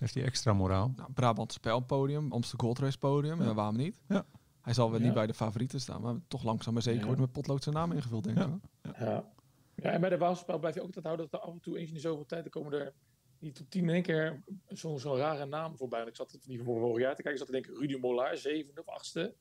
heeft 0.00 0.14
hij 0.14 0.24
extra 0.24 0.52
moraal. 0.52 0.92
Nou, 0.96 1.12
Brabant 1.12 1.52
Spelpodium, 1.52 2.32
Amsterdam 2.32 2.66
Gold 2.66 2.78
Race 2.78 2.98
podium, 2.98 3.38
Ja. 3.40 3.44
ja. 3.44 3.54
waarom 3.54 3.76
niet? 3.76 4.00
Ja. 4.08 4.26
Hij 4.60 4.74
zal 4.74 4.90
wel 4.90 4.98
Ja. 4.98 5.04
niet 5.04 5.14
bij 5.14 5.26
de 5.26 5.34
favorieten 5.34 5.80
staan, 5.80 6.00
maar 6.02 6.14
toch 6.28 6.42
langzaam 6.42 6.72
maar 6.72 6.82
zeker 6.82 7.00
Ja. 7.00 7.06
wordt 7.06 7.20
met 7.20 7.32
potlood 7.32 7.62
zijn 7.62 7.74
naam 7.74 7.92
ingevuld, 7.92 8.24
denk 8.24 8.38
ik. 8.38 8.44
Ja. 8.82 8.92
Ja. 8.98 9.32
ja, 9.74 9.90
en 9.90 10.00
bij 10.00 10.10
de 10.10 10.18
Waalspel 10.18 10.58
blijf 10.58 10.74
je 10.74 10.80
ook 10.80 10.86
altijd 10.86 11.04
houden 11.04 11.28
dat 11.30 11.40
er 11.40 11.46
af 11.46 11.52
en 11.52 11.60
toe 11.60 11.78
eens 11.78 11.88
in 11.88 11.94
de 11.94 12.00
zoveel 12.00 12.26
tijd, 12.26 12.44
er 12.44 12.50
komen 12.50 12.72
er 12.72 12.92
die 13.38 13.52
tot 13.52 13.70
tien 13.70 13.82
in 13.82 13.88
één 13.90 14.02
keer 14.02 14.42
zo'n 14.68 14.98
zo'n 14.98 15.16
rare 15.16 15.46
naam 15.46 15.76
voorbij. 15.76 16.00
En 16.00 16.06
ik 16.06 16.16
zat 16.16 16.32
het 16.32 16.46
niet 16.46 16.60
voor 16.62 16.80
vorig 16.80 17.02
jaar 17.02 17.14
te 17.14 17.22
kijken, 17.22 17.32
ik 17.32 17.38
zat 17.38 17.46
te 17.46 17.52
denken 17.52 17.74
Rudy 17.80 18.00
Mollaar, 18.00 18.36
zevende 18.36 18.80
of 18.80 18.88
achtste. 18.94 19.34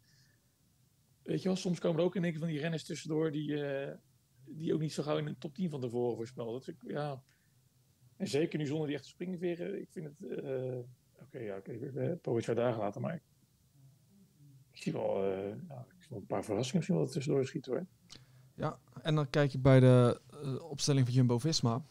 Weet 1.25 1.41
je 1.41 1.47
wel, 1.47 1.57
soms 1.57 1.79
komen 1.79 1.99
er 1.99 2.05
ook 2.05 2.15
in 2.15 2.23
één 2.23 2.31
keer 2.31 2.39
van 2.41 2.49
die 2.49 2.59
renners 2.59 2.83
tussendoor 2.83 3.31
die, 3.31 3.63
eh, 3.65 3.93
die 4.45 4.73
ook 4.73 4.79
niet 4.79 4.93
zo 4.93 5.03
gauw 5.03 5.17
in 5.17 5.25
de 5.25 5.37
top 5.37 5.53
10 5.55 5.69
van 5.69 5.81
tevoren 5.81 6.15
voorspelden. 6.15 6.53
Dat 6.53 6.63
vind 6.63 6.83
ik, 6.83 6.89
ja. 6.91 7.23
En 8.17 8.27
zeker 8.27 8.59
nu 8.59 8.65
zonder 8.65 8.87
die 8.87 8.95
echte 8.95 9.09
springveren, 9.09 9.81
ik 9.81 9.89
vind 9.91 10.05
het... 10.05 10.43
eh, 10.43 10.77
Oké, 11.21 11.39
ja, 11.39 11.57
oké, 11.57 11.71
okay, 11.71 12.07
uh, 12.09 12.15
Pogacar 12.21 12.55
daar 12.55 12.73
gelaten, 12.73 13.01
maar 13.01 13.15
ik, 14.71 14.81
zie 14.81 14.93
wel, 14.93 15.23
eh, 15.23 15.55
nou, 15.67 15.81
ik 15.97 16.03
zie 16.03 16.15
een 16.15 16.25
paar 16.25 16.43
verrassingen 16.43 16.75
misschien 16.77 16.95
wel 16.97 17.07
tussendoor 17.07 17.45
schieten 17.45 17.71
hoor. 17.71 17.85
Ja, 18.53 18.79
en 19.01 19.15
dan 19.15 19.29
kijk 19.29 19.51
je 19.51 19.59
bij 19.59 19.79
de 19.79 20.21
opstelling 20.69 21.05
van 21.05 21.15
Jumbo-Visma. 21.15 21.85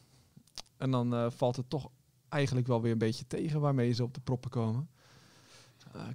En 0.77 0.91
dan 0.91 1.33
valt 1.33 1.57
het 1.57 1.71
toch 1.71 1.91
eigenlijk 2.29 2.67
wel 2.67 2.83
weer 2.83 2.93
een 2.93 2.99
beetje 2.99 3.27
tegen 3.27 3.61
waarmee 3.61 3.93
ze 3.93 4.03
op 4.03 4.15
de 4.15 4.21
proppen 4.21 4.51
komen. 4.51 4.89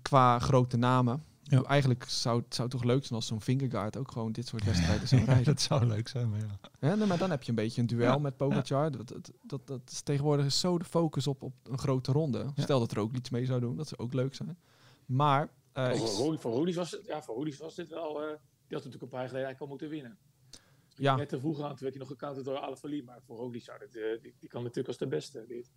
Qua 0.01 0.39
grote 0.39 0.77
namen. 0.77 1.23
Ja. 1.49 1.61
Eigenlijk 1.63 2.03
zou 2.03 2.41
het 2.41 2.55
zou 2.55 2.69
toch 2.69 2.83
leuk 2.83 3.01
zijn 3.03 3.13
als 3.15 3.27
zo'n 3.27 3.41
Fingergaard 3.41 3.97
ook 3.97 4.11
gewoon 4.11 4.31
dit 4.31 4.47
soort 4.47 4.63
wedstrijden 4.71 5.07
zou 5.07 5.23
rijden. 5.23 5.43
dat 5.43 5.61
zou 5.61 5.85
leuk 5.85 6.07
zijn, 6.07 6.29
maar 6.29 6.39
ja. 6.39 6.95
Nee, 6.95 7.05
maar 7.07 7.17
dan 7.17 7.29
heb 7.29 7.43
je 7.43 7.49
een 7.49 7.55
beetje 7.55 7.81
een 7.81 7.87
duel 7.87 8.01
Ja. 8.11 8.17
met 8.17 8.37
Pogacar. 8.37 8.91
Dat, 8.91 9.07
dat, 9.07 9.31
dat, 9.41 9.67
dat 9.67 9.81
is 9.91 10.01
tegenwoordig 10.01 10.45
is 10.45 10.59
zo 10.59 10.77
de 10.77 10.85
focus 10.85 11.27
op, 11.27 11.43
op 11.43 11.53
een 11.63 11.77
grote 11.77 12.11
ronde. 12.11 12.37
Ja. 12.55 12.63
Stel 12.63 12.79
dat 12.79 12.91
er 12.91 12.99
ook 12.99 13.15
iets 13.15 13.29
mee 13.29 13.45
zou 13.45 13.59
doen, 13.59 13.75
dat 13.75 13.87
zou 13.87 14.01
ook 14.01 14.13
leuk 14.13 14.35
zijn. 14.35 14.57
Maar 15.05 15.49
eh, 15.73 15.91
voor, 15.93 16.07
Roelis, 16.07 16.41
voor, 16.41 16.73
was 16.73 16.91
het, 16.91 17.05
ja, 17.05 17.21
voor 17.21 17.55
was 17.59 17.75
dit 17.75 17.89
wel... 17.89 18.21
eh, 18.21 18.27
die 18.67 18.77
had 18.77 18.85
natuurlijk 18.85 19.01
een 19.01 19.09
paar 19.09 19.19
jaar 19.19 19.29
geleden 19.29 19.47
eigenlijk 19.47 19.59
al 19.61 19.67
moeten 19.67 19.89
winnen. 19.89 20.17
ja, 20.95 21.15
Net 21.15 21.29
te 21.29 21.39
vroeg 21.39 21.61
aan, 21.61 21.69
toen 21.69 21.77
werd 21.79 21.89
hij 21.93 21.99
nog 21.99 22.07
gecounterd 22.07 22.45
door 22.45 22.57
Alaphilippe. 22.57 23.05
Maar 23.05 23.21
voor 23.21 23.37
Roglic 23.37 23.63
zou 23.63 23.79
dit, 23.79 23.95
eh, 23.95 24.21
die, 24.21 24.35
die 24.39 24.49
kan 24.49 24.61
natuurlijk 24.61 24.87
als 24.87 24.97
de 24.97 25.07
beste. 25.07 25.45
Dit. 25.47 25.71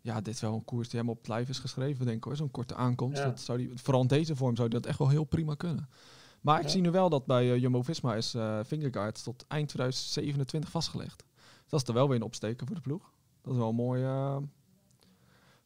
Ja, 0.00 0.20
dit 0.20 0.34
is 0.34 0.40
wel 0.40 0.54
een 0.54 0.64
koers 0.64 0.88
die 0.88 0.98
hem 1.00 1.08
op 1.10 1.18
het 1.18 1.28
lijf 1.28 1.48
is 1.48 1.58
geschreven, 1.58 2.04
denk 2.04 2.16
ik 2.16 2.24
hoor. 2.24 2.36
Zo'n 2.36 2.50
korte 2.50 2.74
aankomst. 2.74 3.18
Ja. 3.18 3.24
Dat 3.24 3.40
zou 3.40 3.58
die, 3.58 3.70
vooral 3.74 4.02
in 4.02 4.08
deze 4.08 4.36
vorm 4.36 4.56
zou 4.56 4.68
die 4.68 4.78
dat 4.80 4.88
echt 4.88 4.98
wel 4.98 5.08
heel 5.08 5.24
prima 5.24 5.54
kunnen. 5.54 5.88
Maar 6.40 6.58
ik 6.58 6.64
Ja. 6.64 6.70
zie 6.70 6.80
nu 6.80 6.90
wel 6.90 7.08
dat 7.08 7.26
bij 7.26 7.52
eh, 7.52 7.60
Jumbo-Visma 7.60 8.14
is 8.14 8.34
eh 8.34 8.60
Fingergaard 8.66 9.22
tot 9.22 9.44
eind 9.48 9.68
2027 9.68 10.70
vastgelegd. 10.70 11.24
Dat 11.68 11.80
is 11.82 11.88
er 11.88 11.94
wel 11.94 12.06
weer 12.08 12.16
een 12.16 12.22
opsteken 12.22 12.66
voor 12.66 12.76
de 12.76 12.82
ploeg. 12.82 13.12
Dat 13.42 13.52
is 13.52 13.58
wel 13.58 13.72
mooi, 13.72 14.02
eh, 14.04 14.36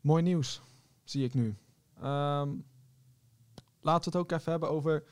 mooi 0.01 0.23
nieuws, 0.23 0.61
zie 1.05 1.25
ik 1.25 1.35
nu. 1.35 1.55
Ehm, 2.01 2.51
laten 3.81 4.12
we 4.12 4.16
het 4.18 4.27
ook 4.27 4.33
even 4.33 4.51
hebben 4.51 4.71
over 4.71 5.05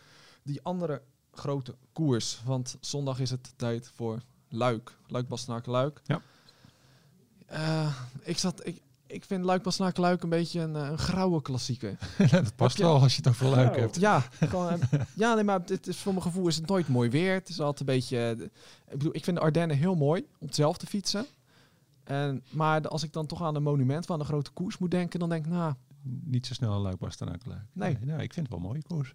die 0.42 0.62
andere 0.62 1.02
grote 1.32 1.76
koers. 1.92 2.42
Want 2.44 2.76
zondag 2.80 3.20
is 3.20 3.30
het 3.30 3.52
tijd 3.56 3.90
voor 3.94 4.22
Luik. 4.48 4.96
Luik 5.06 5.28
Bastenaken 5.28 5.72
Luik. 5.72 6.00
Ja. 6.04 6.20
Eh, 7.46 7.94
ik, 8.22 8.38
zat, 8.38 8.66
ik, 8.66 8.82
ik 9.12 9.24
vind 9.24 9.44
Luik 9.44 9.62
Bastenaken 9.62 10.02
Luik 10.02 10.22
een 10.22 10.28
beetje 10.28 10.60
een, 10.60 10.76
eh, 10.76 10.88
een 10.90 10.98
grauwe 10.98 11.42
klassieker. 11.42 11.98
dat 12.30 12.56
past 12.56 12.76
je- 12.76 12.82
wel 12.82 13.00
als 13.00 13.12
je 13.12 13.16
het 13.22 13.28
over 13.28 13.46
luik 13.46 13.76
hebt. 13.76 14.00
Ja, 14.00 14.20
gewoon, 14.48 14.80
eh, 14.90 15.00
ja 15.14 15.34
nee, 15.34 15.44
maar 15.44 15.66
dit 15.66 15.86
is, 15.86 15.96
voor 15.96 16.12
mijn 16.12 16.24
gevoel 16.24 16.46
is 16.48 16.56
het 16.56 16.66
nooit 16.66 16.88
mooi 16.88 17.10
weer. 17.10 17.34
Het 17.34 17.48
is 17.48 17.60
altijd 17.60 17.80
een 17.88 17.94
beetje... 17.94 18.18
eh, 18.18 18.30
ik 18.92 18.98
bedoel, 18.98 19.14
ik 19.14 19.24
vind 19.24 19.36
de 19.36 19.42
Ardennen 19.42 19.76
heel 19.76 19.94
mooi 19.94 20.26
om 20.38 20.52
zelf 20.52 20.76
te 20.78 20.86
fietsen. 20.86 21.26
En, 22.04 22.42
maar 22.50 22.88
als 22.88 23.02
ik 23.02 23.12
dan 23.12 23.26
toch 23.26 23.42
aan 23.42 23.54
een 23.54 23.62
monument 23.62 24.06
van 24.06 24.20
een 24.20 24.26
grote 24.26 24.50
koers 24.50 24.78
moet 24.78 24.90
denken, 24.90 25.20
dan 25.20 25.28
denk 25.28 25.44
ik, 25.46 25.50
nou, 25.52 25.74
Niet 26.02 26.46
zo 26.46 26.54
snel 26.54 26.74
een 26.74 26.80
luik 26.80 27.00
leuk. 27.00 27.44
Nee. 27.72 27.98
nou, 28.00 28.22
ik 28.22 28.32
vind 28.32 28.46
het 28.46 28.48
wel 28.48 28.58
een 28.58 28.64
mooie 28.72 28.82
koers. 28.82 29.14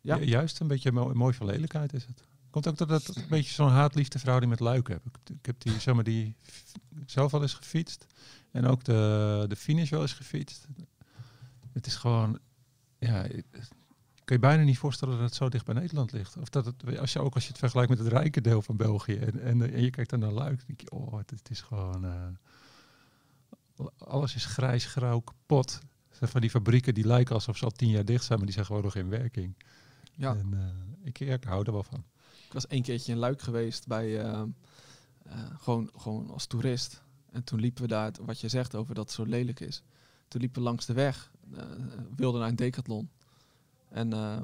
Ja. 0.00 0.16
Ju- 0.16 0.24
Juist 0.24 0.60
een 0.60 0.66
beetje 0.66 0.92
mooi, 0.92 1.14
mooi 1.14 1.34
van 1.34 1.46
lelijkheid 1.46 1.92
is 1.92 2.04
het. 2.06 2.22
Komt 2.50 2.68
ook 2.68 2.76
dat 2.78 2.88
het 2.90 3.16
een 3.16 3.24
beetje 3.28 3.52
zo'n 3.54 3.68
haat-liefde 3.68 4.18
verhouding 4.18 4.50
met 4.50 4.60
luik 4.60 4.88
heb. 4.88 5.06
Ik, 5.06 5.30
ik 5.36 5.46
heb 5.46 5.60
die, 5.60 5.80
zeg 5.80 5.94
maar, 5.94 6.04
die 6.04 6.34
zelf 7.06 7.34
al 7.34 7.42
eens 7.42 7.54
gefietst. 7.54 8.06
En 8.50 8.66
ook 8.66 8.84
de, 8.84 9.44
de 9.48 9.56
finish 9.56 9.90
wel 9.90 10.00
eens 10.00 10.12
gefietst. 10.12 10.66
Het 11.72 11.86
is 11.86 11.96
gewoon, 11.96 12.38
ja, 12.98 13.26
kun 14.28 14.36
je 14.36 14.38
bijna 14.38 14.62
niet 14.62 14.78
voorstellen 14.78 15.14
dat 15.14 15.24
het 15.24 15.34
zo 15.34 15.48
dicht 15.48 15.64
bij 15.64 15.74
Nederland 15.74 16.12
ligt. 16.12 16.36
Of 16.36 16.48
dat 16.48 16.64
het, 16.64 16.98
als 16.98 17.12
je 17.12 17.20
ook 17.20 17.34
als 17.34 17.42
je 17.42 17.48
het 17.48 17.58
vergelijkt 17.58 17.90
met 17.90 17.98
het 17.98 18.08
rijke 18.08 18.40
deel 18.40 18.62
van 18.62 18.76
België 18.76 19.16
en, 19.16 19.40
en, 19.40 19.72
en 19.72 19.82
je 19.82 19.90
kijkt 19.90 20.10
dan 20.10 20.18
naar 20.18 20.32
Luik, 20.32 20.56
dan 20.56 20.66
denk 20.66 20.80
je, 20.80 20.90
oh, 20.90 21.16
het, 21.18 21.30
het 21.30 21.50
is 21.50 21.60
gewoon, 21.60 22.04
eh, 22.04 23.86
alles 23.98 24.34
is 24.34 24.44
grijs, 24.44 24.86
grauw, 24.86 25.20
kapot. 25.20 25.80
Van 26.10 26.40
die 26.40 26.50
fabrieken 26.50 26.94
die 26.94 27.06
lijken 27.06 27.34
alsof 27.34 27.56
ze 27.56 27.64
al 27.64 27.70
tien 27.70 27.88
jaar 27.88 28.04
dicht 28.04 28.24
zijn, 28.24 28.36
maar 28.38 28.46
die 28.46 28.54
zijn 28.54 28.66
gewoon 28.66 28.82
nog 28.82 28.94
in 28.94 29.08
werking. 29.08 29.54
ja. 30.14 30.34
En, 30.34 30.54
eh, 30.54 31.06
ik, 31.06 31.20
ik 31.20 31.44
hou 31.44 31.64
er 31.64 31.72
wel 31.72 31.82
van. 31.82 32.04
Ik 32.46 32.52
was 32.52 32.66
één 32.66 32.82
keertje 32.82 33.12
in 33.12 33.18
Luik 33.18 33.42
geweest 33.42 33.86
bij 33.86 34.20
eh, 34.20 34.42
gewoon, 35.58 35.90
gewoon 35.96 36.30
als 36.30 36.46
toerist. 36.46 37.02
En 37.32 37.44
toen 37.44 37.60
liepen 37.60 37.82
we 37.82 37.88
daar, 37.88 38.12
wat 38.24 38.40
je 38.40 38.48
zegt 38.48 38.74
over 38.74 38.94
dat 38.94 39.04
het 39.04 39.14
zo 39.14 39.24
lelijk 39.24 39.60
is. 39.60 39.82
Toen 40.28 40.40
liepen 40.40 40.62
we 40.62 40.68
langs 40.68 40.86
de 40.86 40.92
weg, 40.92 41.30
eh 41.56 41.62
wilden 42.16 42.40
naar 42.40 42.48
een 42.48 42.56
decathlon. 42.56 43.10
En 43.88 44.12
eh, 44.12 44.36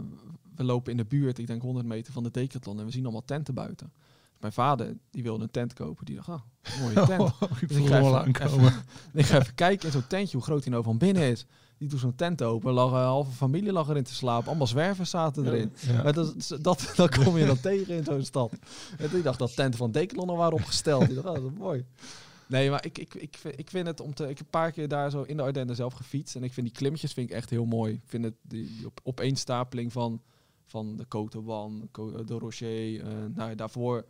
we 0.56 0.64
lopen 0.64 0.90
in 0.90 0.96
de 0.96 1.04
buurt, 1.04 1.38
ik 1.38 1.46
denk 1.46 1.62
100 1.62 1.86
meter 1.86 2.12
van 2.12 2.22
de 2.22 2.30
decathlon. 2.30 2.78
En 2.78 2.84
we 2.84 2.90
zien 2.90 3.02
allemaal 3.02 3.24
tenten 3.24 3.54
buiten. 3.54 3.92
Dus 4.30 4.40
mijn 4.40 4.52
vader, 4.52 4.96
die 5.10 5.22
wilde 5.22 5.42
een 5.42 5.50
tent 5.50 5.72
kopen. 5.72 6.04
Die 6.04 6.14
dacht, 6.16 6.28
ah, 6.28 6.40
een 6.62 6.80
mooie 6.80 7.06
tent. 7.16 7.32
ik 7.60 7.68
Dus 7.68 7.76
ik 7.76 7.86
ga 7.86 7.98
even- 8.00 8.18
aankomen. 8.24 8.72
ik 9.12 9.24
ga 9.26 9.38
even 9.40 9.54
kijken 9.54 9.86
in 9.86 9.92
zo'n 9.92 10.06
tentje, 10.06 10.36
hoe 10.36 10.46
groot 10.46 10.62
hij 10.62 10.72
nou 10.72 10.84
van 10.84 10.98
binnen 10.98 11.22
is. 11.22 11.46
Die 11.78 11.88
doet 11.88 12.00
zo'n 12.00 12.14
tent 12.14 12.42
open, 12.42 12.72
lag 12.72 12.90
een 12.90 12.96
halve 12.98 13.30
familie 13.32 13.72
lag 13.72 13.88
erin 13.88 14.02
te 14.04 14.14
slapen. 14.14 14.48
Allemaal 14.48 14.66
zwervers 14.66 15.10
zaten 15.10 15.46
erin. 15.46 15.72
Ja. 15.80 16.02
Maar 16.02 16.12
dat, 16.12 16.56
dat, 16.60 16.92
dat 16.96 17.16
kom 17.24 17.38
je 17.38 17.46
dan 17.46 17.60
tegen 17.60 17.94
in 17.96 18.04
zo'n 18.04 18.24
stad. 18.24 18.52
En 18.98 19.16
ik 19.16 19.22
dacht 19.22 19.38
dat 19.38 19.54
tenten 19.56 19.78
van 19.78 19.90
Decathlon 19.92 20.28
al 20.28 20.36
waren 20.36 20.54
opgesteld. 20.54 21.02
Ik 21.08 21.14
dacht, 21.14 21.26
oh, 21.26 21.34
dat 21.34 21.52
is 21.52 21.58
mooi. 21.58 21.84
Nee, 22.48 22.70
maar 22.70 22.84
ik, 22.84 22.98
ik, 22.98 23.14
ik, 23.14 23.36
vind- 23.36 23.58
ik 23.58 23.70
vind 23.70 23.86
het 23.86 24.00
om 24.00 24.14
te. 24.14 24.22
Ik 24.22 24.28
heb 24.28 24.40
een 24.46 24.50
paar 24.50 24.70
keer 24.72 24.88
daar 24.88 25.10
zo 25.10 25.22
in 25.22 25.36
de 25.36 25.42
Ardennen 25.42 25.76
zelf 25.76 25.92
gefietst. 25.92 26.36
En 26.36 26.42
ik 26.42 26.52
vind 26.52 26.66
die 26.66 26.76
klimmetjes 26.76 27.12
vind 27.12 27.30
ik 27.30 27.36
echt 27.36 27.50
heel 27.50 27.64
mooi. 27.64 27.92
Ik 27.92 28.02
vind 28.06 28.24
het 28.24 28.34
die, 28.42 28.70
op, 28.86 29.00
opeenstapeling 29.02 29.92
van, 29.92 30.22
van 30.66 30.96
de 30.96 31.04
Côte 31.04 32.24
de 32.24 32.34
Rocher. 32.38 33.00
eh 33.00 33.06
nou, 33.34 33.50
ja, 33.50 33.54
daarvoor 33.54 34.04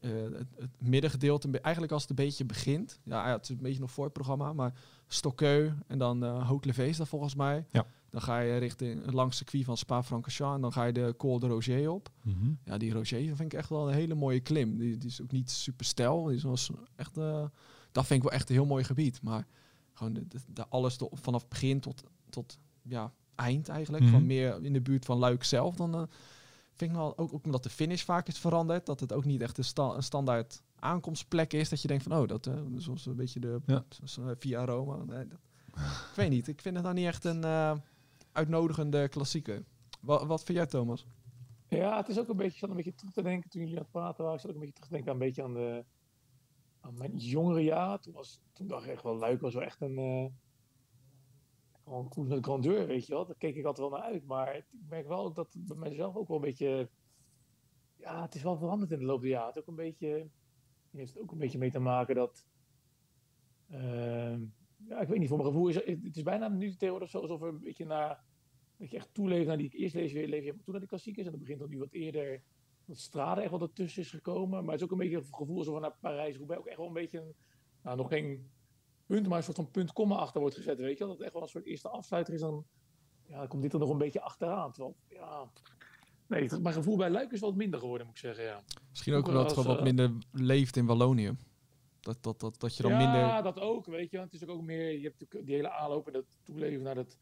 eh, 0.00 0.10
het, 0.10 0.46
het 0.56 0.70
middengedeelte. 0.78 1.60
Eigenlijk 1.60 1.92
als 1.92 2.02
het 2.02 2.10
een 2.10 2.16
beetje 2.24 2.44
begint. 2.44 2.98
Ja, 3.04 3.26
ja, 3.28 3.32
het 3.32 3.42
is 3.42 3.48
een 3.50 3.62
beetje 3.62 3.80
nog 3.80 3.90
voor 3.90 4.04
het 4.04 4.12
programma. 4.12 4.52
Maar 4.52 4.72
Stokkeu 5.06 5.72
en 5.86 5.98
dan 5.98 6.24
eh 6.24 6.46
Haute 6.46 6.66
Levees 6.68 6.96
daar 6.96 7.06
volgens 7.06 7.34
mij. 7.34 7.66
Ja. 7.70 7.86
Dan 8.10 8.22
ga 8.22 8.38
je 8.40 8.56
richting 8.56 9.12
langs 9.12 9.36
circuit 9.36 9.64
van 9.64 9.76
Spa-Francorchamps. 9.76 10.54
En 10.54 10.60
dan 10.60 10.72
ga 10.72 10.84
je 10.84 10.92
de 10.92 11.14
Col 11.16 11.38
de 11.38 11.46
Roger 11.46 11.90
op. 11.90 12.10
Mhm. 12.22 12.50
Ja, 12.64 12.78
die 12.78 12.92
Roger 12.92 13.18
vind 13.36 13.52
ik 13.52 13.58
echt 13.58 13.68
wel 13.68 13.88
een 13.88 13.94
hele 13.94 14.14
mooie 14.14 14.40
klim. 14.40 14.78
Die, 14.78 14.96
die 14.98 15.08
is 15.08 15.22
ook 15.22 15.32
niet 15.32 15.50
super 15.50 15.84
stijl. 15.86 16.24
Die 16.24 16.36
is 16.36 16.42
wel 16.42 16.56
echt, 16.96 17.16
dat 17.98 18.06
vind 18.06 18.22
ik 18.24 18.28
wel 18.28 18.38
echt 18.38 18.48
een 18.48 18.54
heel 18.54 18.66
mooi 18.66 18.84
gebied. 18.84 19.22
Maar 19.22 19.46
gewoon 19.92 20.12
de, 20.12 20.28
de, 20.28 20.38
de 20.46 20.68
alles 20.68 20.96
to- 20.96 21.08
vanaf 21.12 21.48
begin 21.48 21.80
tot, 21.80 22.02
tot 22.30 22.58
ja, 22.82 23.12
eind 23.34 23.68
eigenlijk. 23.68 24.02
Mhm. 24.02 24.12
Van 24.12 24.26
meer 24.26 24.64
in 24.64 24.72
de 24.72 24.80
buurt 24.80 25.04
van 25.04 25.18
Luik 25.18 25.44
zelf. 25.44 25.74
Dan 25.76 25.94
eh, 25.94 26.02
vind 26.76 26.90
ik 26.90 26.96
wel 26.96 27.18
ook, 27.18 27.32
ook 27.34 27.44
omdat 27.44 27.62
de 27.62 27.70
finish 27.70 28.02
vaak 28.02 28.26
is 28.28 28.38
veranderd. 28.38 28.86
Dat 28.86 29.00
het 29.00 29.12
ook 29.12 29.24
niet 29.24 29.40
echt 29.40 29.58
een, 29.58 29.64
sta- 29.64 29.94
een 29.94 30.02
standaard 30.02 30.62
aankomstplek 30.78 31.52
is. 31.52 31.68
Dat 31.68 31.82
je 31.82 31.88
denkt 31.88 32.02
van, 32.02 32.16
oh, 32.20 32.28
dat 32.28 32.46
eh, 32.46 32.54
zoals 32.76 33.06
een 33.06 33.16
beetje 33.16 33.40
de 33.40 33.60
Ja. 33.66 33.84
eh, 34.18 34.24
via 34.38 34.64
Roma. 34.64 34.96
Nee, 35.04 35.26
dat, 35.26 35.38
ik 36.10 36.12
weet 36.16 36.30
niet. 36.30 36.48
Ik 36.48 36.60
vind 36.60 36.74
het 36.74 36.84
nou 36.84 36.96
niet 36.96 37.06
echt 37.06 37.24
een 37.24 37.44
eh, 37.44 37.72
uitnodigende 38.32 39.08
klassieker. 39.08 39.64
Wat, 40.00 40.26
wat 40.26 40.42
vind 40.44 40.58
jij, 40.58 40.66
Thomas? 40.66 41.06
Ja, 41.68 41.96
het 41.96 42.08
is 42.08 42.18
ook 42.18 42.28
een 42.28 42.36
beetje, 42.36 42.52
ik 42.52 42.58
zat 42.58 42.70
een 42.70 42.76
beetje 42.76 42.94
terug 42.94 43.12
te 43.12 43.22
denken 43.22 43.50
toen 43.50 43.60
jullie 43.60 43.76
aan 43.76 43.82
het 43.82 43.90
praten 43.92 44.24
waren. 44.24 44.34
Ik 44.34 44.40
zat 44.40 44.50
ook 44.50 44.56
een 44.56 44.62
beetje 44.66 44.74
terug 44.74 44.88
te 44.88 44.94
denken 44.94 45.12
aan, 45.12 45.20
een 45.20 45.26
beetje 45.26 45.42
aan, 45.42 45.54
de, 45.54 45.84
aan 45.84 45.84
mijn 46.90 47.16
jongere 47.16 47.62
jaar. 47.62 48.00
Toen, 48.00 48.12
was, 48.12 48.42
toen 48.52 48.66
dacht 48.66 48.84
ik 48.84 48.90
echt 48.90 49.02
wel, 49.02 49.16
Luik 49.16 49.40
was 49.40 49.54
wel 49.54 49.62
echt 49.62 49.80
een, 49.80 49.98
eh 49.98 50.26
gewoon 51.88 52.08
koers 52.08 52.28
met 52.28 52.44
grandeur, 52.44 52.86
weet 52.86 53.06
je 53.06 53.12
wel. 53.12 53.26
Daar 53.26 53.36
keek 53.36 53.56
ik 53.56 53.64
altijd 53.64 53.88
wel 53.88 53.98
naar 53.98 54.08
uit. 54.08 54.24
Maar 54.26 54.56
ik 54.56 54.64
merk 54.88 55.06
wel 55.08 55.24
ook 55.24 55.34
dat 55.34 55.54
bij 55.58 55.76
mijzelf 55.76 56.16
ook 56.16 56.28
wel 56.28 56.36
een 56.36 56.42
beetje, 56.42 56.90
ja, 57.96 58.22
het 58.22 58.34
is 58.34 58.42
wel 58.42 58.56
veranderd 58.56 58.90
in 58.90 58.98
de 58.98 59.04
loop 59.04 59.20
der 59.20 59.30
jaren. 59.30 59.48
Het 59.48 59.58
ook 59.58 59.66
een 59.66 59.74
beetje, 59.74 60.28
heeft 60.90 61.18
ook 61.18 61.32
een 61.32 61.38
beetje 61.38 61.58
mee 61.58 61.70
te 61.70 61.78
maken 61.78 62.14
dat, 62.14 62.46
ehm, 63.68 64.44
ja, 64.88 65.00
ik 65.00 65.08
weet 65.08 65.18
niet, 65.18 65.28
voor 65.28 65.38
mijn 65.38 65.50
gevoel 65.50 65.68
is 65.68 65.74
het, 65.74 66.16
is 66.16 66.22
bijna 66.22 66.48
nu 66.48 66.70
tegenwoordig 66.70 67.10
zo 67.10 67.20
alsof 67.20 67.42
er 67.42 67.48
een 67.48 67.60
beetje 67.60 67.84
naar 67.84 68.24
dat 68.76 68.90
je 68.90 68.96
echt 68.96 69.14
toeleeft 69.14 69.46
naar 69.46 69.56
die 69.56 69.70
eerst 69.70 69.94
leef 69.94 70.12
je, 70.12 70.28
leef 70.28 70.44
je 70.44 70.50
toe 70.50 70.72
naar 70.72 70.80
die 70.80 70.88
klassiekers 70.88 71.26
en 71.26 71.32
dan 71.32 71.40
begint 71.40 71.58
dan 71.58 71.68
nu 71.68 71.78
wat 71.78 71.92
eerder 71.92 72.42
dat 72.88 72.98
Strade 72.98 73.40
echt 73.40 73.50
wel 73.50 73.60
ertussen 73.60 74.02
is 74.02 74.10
gekomen, 74.10 74.64
maar 74.64 74.72
het 74.72 74.80
is 74.80 74.84
ook 74.84 74.92
een 74.92 74.98
beetje 74.98 75.16
het 75.16 75.26
gevoel 75.30 75.58
alsof 75.58 75.74
er 75.74 75.80
naar 75.80 75.96
Parijs 76.00 76.36
Roubaix 76.36 76.60
ook 76.60 76.66
echt 76.66 76.76
wel 76.76 76.86
een 76.86 76.92
beetje 76.92 77.18
een, 77.18 77.34
nou, 77.82 77.96
nog 77.96 78.08
geen 78.08 78.50
punt, 79.06 79.28
maar 79.28 79.38
een 79.38 79.44
soort 79.44 79.56
van 79.56 79.70
punt 79.70 79.92
komma 79.92 80.16
achter 80.16 80.40
wordt 80.40 80.56
gezet, 80.56 80.78
weet 80.78 80.98
je 80.98 80.98
wel, 80.98 81.08
dat 81.08 81.16
het 81.16 81.24
echt 81.24 81.32
wel 81.32 81.42
een 81.42 81.48
soort 81.48 81.64
eerste 81.64 81.88
afsluiter 81.88 82.34
is 82.34 82.40
dan 82.40 82.66
ja, 83.26 83.38
dan 83.38 83.48
komt 83.48 83.62
dit 83.62 83.72
er 83.72 83.78
nog 83.78 83.90
een 83.90 83.98
beetje 83.98 84.20
achteraan, 84.20 84.72
terwijl 84.72 84.96
ja 85.08 85.50
nee, 86.26 86.48
mijn 86.60 86.74
gevoel 86.74 86.96
bij 86.96 87.10
Luik 87.10 87.32
is 87.32 87.40
wel 87.40 87.48
wat 87.48 87.58
minder 87.58 87.80
geworden, 87.80 88.06
moet 88.06 88.16
ik 88.16 88.22
zeggen, 88.22 88.44
ja. 88.44 88.62
Misschien 88.90 89.14
ook 89.14 89.26
omdat 89.26 89.44
het 89.44 89.52
gewoon 89.52 89.68
wat 89.68 89.78
eh, 89.78 89.84
minder 89.84 90.12
leeft 90.32 90.76
in 90.76 90.86
Wallonië. 90.86 91.36
Dat, 92.00 92.22
dat, 92.22 92.40
dat, 92.40 92.60
dat 92.60 92.76
je 92.76 92.82
dan 92.82 92.92
ja, 92.92 92.98
minder... 92.98 93.42
dat 93.42 93.60
ook, 93.60 93.86
weet 93.86 94.10
je. 94.10 94.18
Het 94.18 94.32
is 94.32 94.42
ook, 94.42 94.50
ook 94.50 94.62
meer, 94.62 94.92
je 94.92 95.02
hebt 95.02 95.46
die 95.46 95.54
hele 95.54 95.70
aanloop 95.70 96.06
en 96.06 96.12
dat 96.12 96.38
toeleven 96.42 96.82
naar 96.82 96.94
dat 96.94 97.18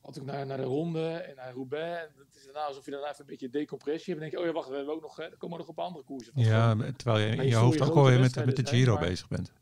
altijd 0.00 0.24
naar, 0.24 0.46
naar 0.46 0.56
de 0.56 0.62
ronde 0.62 1.08
en 1.10 1.36
naar 1.36 1.52
Roubaix. 1.52 2.02
En 2.14 2.24
het 2.24 2.34
is 2.36 2.44
daarna 2.44 2.60
alsof 2.64 2.84
je 2.84 2.90
daarna 2.90 3.06
even 3.08 3.20
een 3.20 3.26
beetje 3.26 3.50
decompressie 3.50 4.12
hebt. 4.14 4.24
En 4.24 4.30
denk 4.30 4.32
je, 4.32 4.38
oh 4.38 4.44
ja, 4.46 4.52
wacht, 4.60 4.68
we 4.70 4.76
hebben 4.76 4.94
ook 4.94 5.02
nog, 5.02 5.18
er 5.20 5.36
komen 5.38 5.58
nog 5.58 5.68
op 5.68 5.78
andere 5.78 6.04
koersen. 6.04 6.32
Ja, 6.36 6.76
terwijl 6.96 7.26
je 7.28 7.36
in 7.36 7.46
je 7.48 7.54
hoofd 7.56 7.80
ook 7.80 7.94
alweer 7.96 8.20
met, 8.20 8.44
met 8.44 8.56
de 8.56 8.66
Giro 8.66 8.94
maar- 8.94 9.08
bezig 9.08 9.28
bent. 9.28 9.52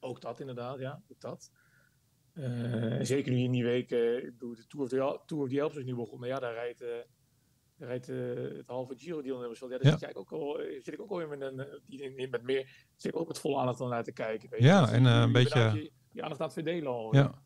Ook 0.00 0.20
dat 0.20 0.40
inderdaad, 0.40 0.78
ja, 0.78 1.02
ook 1.10 1.20
dat. 1.20 1.50
En 2.32 3.06
zeker 3.06 3.32
nu 3.32 3.38
in 3.38 3.50
die 3.50 3.64
week, 3.64 3.90
ik 3.90 4.32
bedoel, 4.32 4.54
de 4.54 4.66
Tour 4.66 4.84
of 4.84 4.90
the, 4.90 5.20
Tour 5.26 5.42
of 5.44 5.48
the 5.50 5.62
Alps 5.62 5.76
is 5.76 5.84
nu 5.84 5.94
begonnen. 5.94 6.28
Ja, 6.28 6.38
daar 6.38 6.52
rijdt, 6.52 6.80
eh, 6.80 6.88
daar 7.76 7.88
rijdt 7.88 8.06
het 8.06 8.66
halve 8.66 8.94
Giro 8.96 9.22
deelnemers 9.22 9.60
wel. 9.60 9.70
Ja, 9.70 9.76
daar 9.78 9.86
Ja. 9.86 9.92
zit, 9.92 10.02
eigenlijk 10.02 10.32
ook 10.32 10.40
al, 10.40 10.60
zit 10.82 10.94
ik 10.94 11.00
ook 11.00 11.10
al 11.10 11.16
weer 11.16 11.28
met, 11.28 11.40
een, 11.40 11.66
die, 11.86 12.14
in- 12.16 12.30
met 12.30 12.42
meer, 12.42 12.86
zit 12.96 13.12
ik 13.12 13.20
ook 13.20 13.28
met 13.28 13.38
volle 13.38 13.58
aandacht 13.58 13.78
dan 13.78 13.88
naar 13.88 14.04
te 14.04 14.12
kijken. 14.12 14.50
Weet 14.50 14.60
je. 14.60 14.66
Ja, 14.66 14.80
Dus 14.80 14.90
en, 14.90 15.02
je- 15.02 15.08
eh, 15.08 15.14
je 15.14 15.20
een 15.22 15.32
beetje- 15.32 15.58
aan 15.60 15.74
Je, 15.76 15.90
je 16.12 16.22
aandacht 16.22 16.40
aan 16.40 16.46
het 16.46 16.54
verdelen 16.54 16.92
al. 16.92 17.14
Ja. 17.14 17.42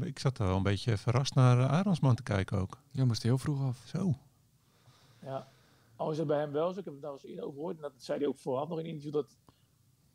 Ik 0.00 0.18
zat 0.18 0.38
er 0.38 0.46
wel 0.46 0.56
een 0.56 0.62
beetje 0.62 0.96
verrast 0.96 1.34
naar 1.34 1.58
uh, 1.58 1.70
Arendsman 1.70 2.14
te 2.14 2.22
kijken 2.22 2.58
ook. 2.58 2.78
Ja, 2.90 3.04
moest 3.04 3.22
heel 3.22 3.38
vroeg 3.38 3.62
af. 3.62 3.82
Zo. 3.86 4.14
Ja. 5.22 5.48
Al 5.96 6.10
is 6.10 6.18
het 6.18 6.26
bij 6.26 6.38
hem 6.38 6.52
wel 6.52 6.72
zo, 6.72 6.78
ik 6.78 6.84
heb 6.84 6.94
het 6.94 7.02
daar 7.02 7.12
eens 7.12 7.24
eerder 7.24 7.44
over 7.44 7.56
gehoord, 7.56 7.76
en 7.76 7.82
dat 7.82 7.92
zei 7.96 8.18
hij 8.18 8.28
ook 8.28 8.38
vooraf 8.38 8.68
nog 8.68 8.78
in 8.78 8.84
een 8.84 8.90
interview, 8.90 9.12
dat 9.12 9.38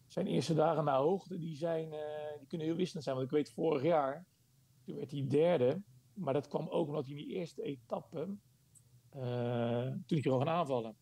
zijn 0.07 0.27
eerste 0.27 0.53
dagen 0.53 0.83
naar 0.83 0.97
hoogte, 0.97 1.37
die, 1.37 1.55
zijn, 1.55 1.93
eh, 1.93 2.37
die 2.39 2.47
kunnen 2.47 2.67
heel 2.67 2.75
wisselend 2.75 3.03
zijn. 3.03 3.15
Want 3.15 3.27
ik 3.27 3.33
weet, 3.33 3.51
vorig 3.51 3.83
jaar, 3.83 4.25
toen 4.85 4.95
werd 4.95 5.11
hij 5.11 5.27
derde, 5.27 5.81
maar 6.13 6.33
dat 6.33 6.47
kwam 6.47 6.67
ook 6.67 6.87
omdat 6.87 7.05
hij 7.05 7.15
in 7.15 7.25
die 7.25 7.35
eerste 7.35 7.61
etappe, 7.61 8.19
eh, 9.09 9.85
toen 9.85 10.03
hij 10.05 10.21
gewoon 10.21 10.39
gaan 10.39 10.55
aanvallen. 10.55 10.95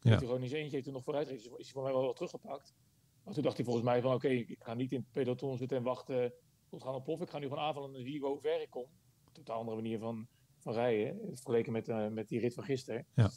Ja. 0.00 0.10
Hij 0.10 0.18
gewoon 0.18 0.48
zijn 0.48 0.60
eentje 0.60 0.74
heeft 0.74 0.86
er 0.86 0.92
nog 0.92 1.04
vooruit 1.04 1.28
is 1.28 1.44
hij 1.44 1.64
voor 1.64 1.82
mij 1.82 1.92
wel, 1.92 2.02
wel 2.02 2.12
teruggepakt. 2.12 2.74
Maar 3.22 3.34
toen 3.34 3.42
dacht 3.42 3.56
hij 3.56 3.64
volgens 3.64 3.84
mij 3.84 4.00
van, 4.00 4.14
oké, 4.14 4.28
ik 4.28 4.56
ga 4.58 4.74
niet 4.74 4.92
in 4.92 5.00
het 5.00 5.10
peloton 5.10 5.56
zitten 5.56 5.76
en 5.76 5.82
wachten 5.82 6.32
tot 6.70 6.82
gaan 6.82 6.94
op 6.94 7.04
plof. 7.04 7.20
Ik 7.20 7.30
ga 7.30 7.38
nu 7.38 7.48
gewoon 7.48 7.64
aanvallen 7.64 7.94
en 7.94 8.02
zie 8.02 8.20
hoe 8.20 8.40
ver 8.40 8.62
ik 8.62 8.70
kom. 8.70 8.86
Totaal 9.32 9.58
andere 9.58 9.76
manier 9.76 9.98
van, 9.98 10.26
van 10.58 10.72
rijden, 10.72 11.18
vergeleken 11.34 11.72
met, 11.72 11.88
eh, 11.88 12.08
met 12.08 12.28
die 12.28 12.40
rit 12.40 12.54
van 12.54 12.64
gisteren. 12.64 13.06
Ja. 13.14 13.30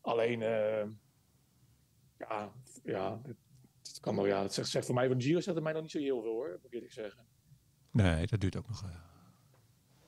Alleen, 0.00 0.42
eh, 0.42 0.86
ja, 2.18 2.52
ja, 2.82 3.20
het, 3.22 3.36
het 3.82 4.00
kan 4.00 4.16
wel, 4.16 4.26
ja, 4.26 4.42
het 4.42 4.54
zegt, 4.54 4.68
zegt 4.68 4.86
voor 4.86 4.94
mij 4.94 5.08
van 5.08 5.20
Giro 5.22 5.40
zegt 5.40 5.54
het 5.54 5.64
mij 5.64 5.72
nog 5.72 5.82
niet 5.82 5.90
zo 5.90 5.98
heel 5.98 6.22
veel 6.22 6.32
hoor, 6.32 6.48
moet 6.50 6.64
ik 6.66 6.72
eerlijk 6.74 6.92
zeggen. 6.92 7.24
Nee, 7.90 8.26
dat 8.26 8.40
duurt 8.40 8.56
ook 8.56 8.68
nog. 8.68 8.82
eh, 8.82 8.88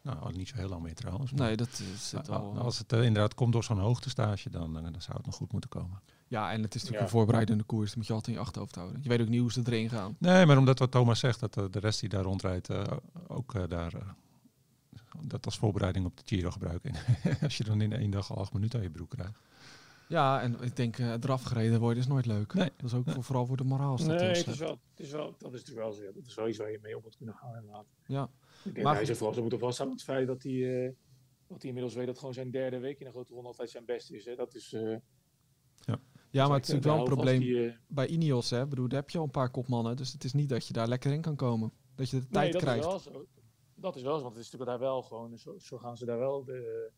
nou, 0.02 0.36
niet 0.36 0.48
zo 0.48 0.56
heel 0.56 0.68
lang 0.68 0.82
meer 0.82 0.94
trouwens. 0.94 1.32
Nee, 1.32 1.56
dat 1.56 1.82
Maar 2.12 2.30
al. 2.38 2.58
als 2.58 2.78
het 2.78 2.92
inderdaad 2.92 3.34
komt 3.34 3.52
door 3.52 3.64
zo'n 3.64 3.78
hoogtestage, 3.78 4.50
dan, 4.50 4.72
dan 4.72 5.00
zou 5.00 5.16
het 5.16 5.26
nog 5.26 5.34
goed 5.34 5.52
moeten 5.52 5.70
komen. 5.70 6.02
Ja, 6.32 6.52
en 6.52 6.62
het 6.62 6.74
is 6.74 6.80
natuurlijk 6.82 6.98
Ja. 6.98 7.02
een 7.02 7.08
voorbereidende 7.18 7.64
koers. 7.64 7.86
Dat 7.88 7.96
moet 7.96 8.06
je 8.06 8.12
altijd 8.12 8.34
in 8.34 8.40
je 8.40 8.46
achterhoofd 8.46 8.74
houden. 8.74 9.02
Je 9.02 9.08
weet 9.08 9.20
ook 9.20 9.28
niet 9.28 9.40
hoe 9.40 9.52
ze 9.52 9.60
erin 9.64 9.88
gaan. 9.90 10.16
Nee, 10.18 10.46
maar 10.46 10.58
omdat 10.58 10.78
wat 10.78 10.90
Thomas 10.90 11.18
zegt, 11.20 11.40
dat 11.40 11.56
eh, 11.56 11.64
de 11.70 11.78
rest 11.78 12.00
die 12.00 12.08
daar 12.08 12.22
rondrijdt 12.22 12.68
eh, 12.68 12.82
ook 13.28 13.54
eh, 13.54 13.62
daar 13.68 13.94
eh, 13.94 14.08
dat 15.26 15.44
als 15.44 15.58
voorbereiding 15.58 16.06
op 16.06 16.16
de 16.16 16.22
Giro 16.26 16.50
gebruiken. 16.50 16.92
als 17.42 17.56
je 17.56 17.64
dan 17.64 17.80
in 17.80 17.92
één 17.92 18.10
dag 18.10 18.30
al 18.30 18.36
acht 18.38 18.52
minuten 18.52 18.78
aan 18.78 18.84
je 18.84 18.90
broek 18.90 19.10
krijgt. 19.10 19.38
Ja, 20.08 20.40
en 20.42 20.60
ik 20.62 20.76
denk 20.76 20.98
eh, 20.98 21.12
eraf 21.12 21.42
gereden 21.42 21.80
worden 21.80 21.98
is 22.02 22.08
nooit 22.08 22.26
leuk. 22.26 22.54
Nee. 22.54 22.70
Dat 22.76 22.86
is 22.86 22.94
ook 22.94 23.10
voor, 23.10 23.22
vooral 23.24 23.46
voor 23.46 23.56
de 23.56 23.64
moraal. 23.64 23.96
Nee, 23.96 24.16
het 24.18 24.46
is 24.46 24.58
wel, 24.58 24.78
het 24.90 25.00
is 25.06 25.10
wel, 25.10 25.34
dat 25.38 25.52
is 25.54 25.58
natuurlijk 25.60 25.86
wel 25.86 25.92
zo. 25.92 26.02
ja, 26.02 26.10
Dat 26.14 26.26
is 26.26 26.34
wel 26.34 26.48
iets 26.48 26.58
waar 26.58 26.70
je 26.70 26.78
mee 26.82 26.96
op 26.96 27.02
moet 27.02 27.16
kunnen 27.16 27.34
gaan 27.34 27.54
inderdaad. 27.56 27.86
Ja. 28.06 28.22
Ik 28.22 28.30
denk 28.64 28.76
Maar 28.76 28.84
dat 28.84 28.94
hij 28.94 29.04
zich 29.04 29.16
vooral 29.16 29.32
zou 29.34 29.40
moeten 29.48 29.60
vasthouden 29.66 29.96
met 29.98 30.06
het 30.06 30.16
feit 30.16 30.28
dat 30.28 30.42
hij, 30.42 30.84
eh, 30.86 30.92
dat 31.48 31.58
hij 31.58 31.68
inmiddels 31.68 31.94
weet 31.94 32.06
dat 32.06 32.18
gewoon 32.18 32.34
zijn 32.34 32.50
derde 32.50 32.78
week 32.78 33.00
in 33.00 33.06
een 33.06 33.12
grote 33.12 33.32
ronde 33.32 33.48
altijd 33.48 33.70
zijn 33.70 33.84
beste 33.84 34.16
is. 34.16 34.24
Hè. 34.24 34.34
Dat 34.34 34.54
is, 34.54 34.72
eh, 34.72 34.96
Ja, 35.84 35.98
maar 36.32 36.56
het 36.56 36.68
is 36.68 36.74
natuurlijk 36.74 36.84
wel 36.84 36.96
een 36.98 37.14
probleem 37.14 37.40
die, 37.40 37.76
bij 37.86 38.06
Ineos. 38.06 38.50
Hè. 38.50 38.62
Ik 38.62 38.68
bedoel, 38.68 38.88
daar 38.88 39.00
heb 39.00 39.10
je 39.10 39.18
al 39.18 39.24
een 39.24 39.30
paar 39.30 39.50
kopmannen. 39.50 39.96
Dus 39.96 40.12
het 40.12 40.24
is 40.24 40.32
niet 40.32 40.48
dat 40.48 40.66
je 40.66 40.72
daar 40.72 40.88
lekker 40.88 41.12
in 41.12 41.20
kan 41.20 41.36
komen. 41.36 41.72
Dat 41.94 42.10
je 42.10 42.18
de 42.20 42.28
tijd 42.28 42.42
nee, 42.42 42.52
dat 42.52 42.62
krijgt. 42.62 42.84
is 42.84 42.90
wel 42.90 42.98
zo. 42.98 43.26
Dat 43.74 43.96
is 43.96 44.02
wel 44.02 44.16
zo, 44.16 44.22
want 44.22 44.34
het 44.36 44.44
is 44.44 44.50
natuurlijk 44.50 44.78
daar 44.80 44.88
wel 44.88 45.02
gewoon, 45.02 45.38
zo, 45.38 45.58
zo 45.58 45.78
gaan 45.78 45.96
ze 45.96 46.04
daar 46.04 46.18
wel 46.18 46.44
de, 46.44 46.90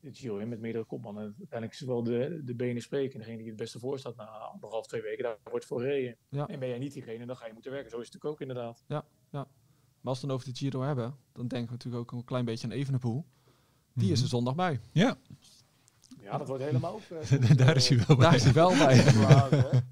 de 0.00 0.14
Giro 0.14 0.36
in 0.38 0.48
met 0.48 0.60
meerdere 0.60 0.84
kopmannen. 0.84 1.22
Uiteindelijk 1.38 1.72
is 1.80 1.86
wel 1.86 2.02
de, 2.02 2.40
de 2.44 2.54
benen 2.54 2.82
spreken. 2.82 3.12
En 3.12 3.18
degene 3.18 3.36
die 3.38 3.46
het 3.46 3.56
beste 3.56 3.78
voor 3.78 3.98
staat 3.98 4.16
na 4.16 4.24
anderhalf, 4.24 4.86
twee 4.86 5.02
weken, 5.02 5.24
daar 5.24 5.38
wordt 5.50 5.66
voor 5.66 5.80
gereden. 5.80 6.16
Ja. 6.28 6.46
En 6.46 6.58
ben 6.58 6.68
jij 6.68 6.78
niet 6.78 6.92
diegene, 6.92 7.26
dan 7.26 7.36
ga 7.36 7.46
je 7.46 7.52
moeten 7.52 7.70
werken. 7.72 7.90
Zo 7.90 7.98
is 7.98 8.04
het 8.04 8.14
natuurlijk 8.14 8.42
ook 8.42 8.48
inderdaad. 8.48 8.84
Maar 10.00 10.14
als 10.14 10.24
we 10.24 10.26
het 10.30 10.36
over 10.36 10.52
de 10.52 10.58
Giro 10.58 10.82
hebben, 10.82 11.16
dan 11.32 11.48
denken 11.48 11.66
we 11.66 11.72
natuurlijk 11.72 12.02
ook 12.12 12.18
een 12.18 12.24
klein 12.24 12.44
beetje 12.44 12.66
aan 12.66 12.72
Evenepoel. 12.72 13.24
Die 13.92 14.10
is 14.10 14.14
Mhm. 14.14 14.22
er 14.22 14.28
zondag 14.28 14.54
bij. 14.54 14.80
Ja, 14.92 15.16
Ja, 16.26 16.38
dat 16.38 16.48
wordt 16.48 16.62
helemaal 16.62 16.92
ook... 16.94 17.18
eh, 17.30 17.56
daar 17.66 17.76
is 17.76 17.88
hij 17.88 17.98
wel 18.06 18.16
bij. 18.16 18.26
Daar 18.26 18.34
is 18.34 18.42
hij 18.44 18.52
wel 18.52 18.68
bij. 19.48 19.82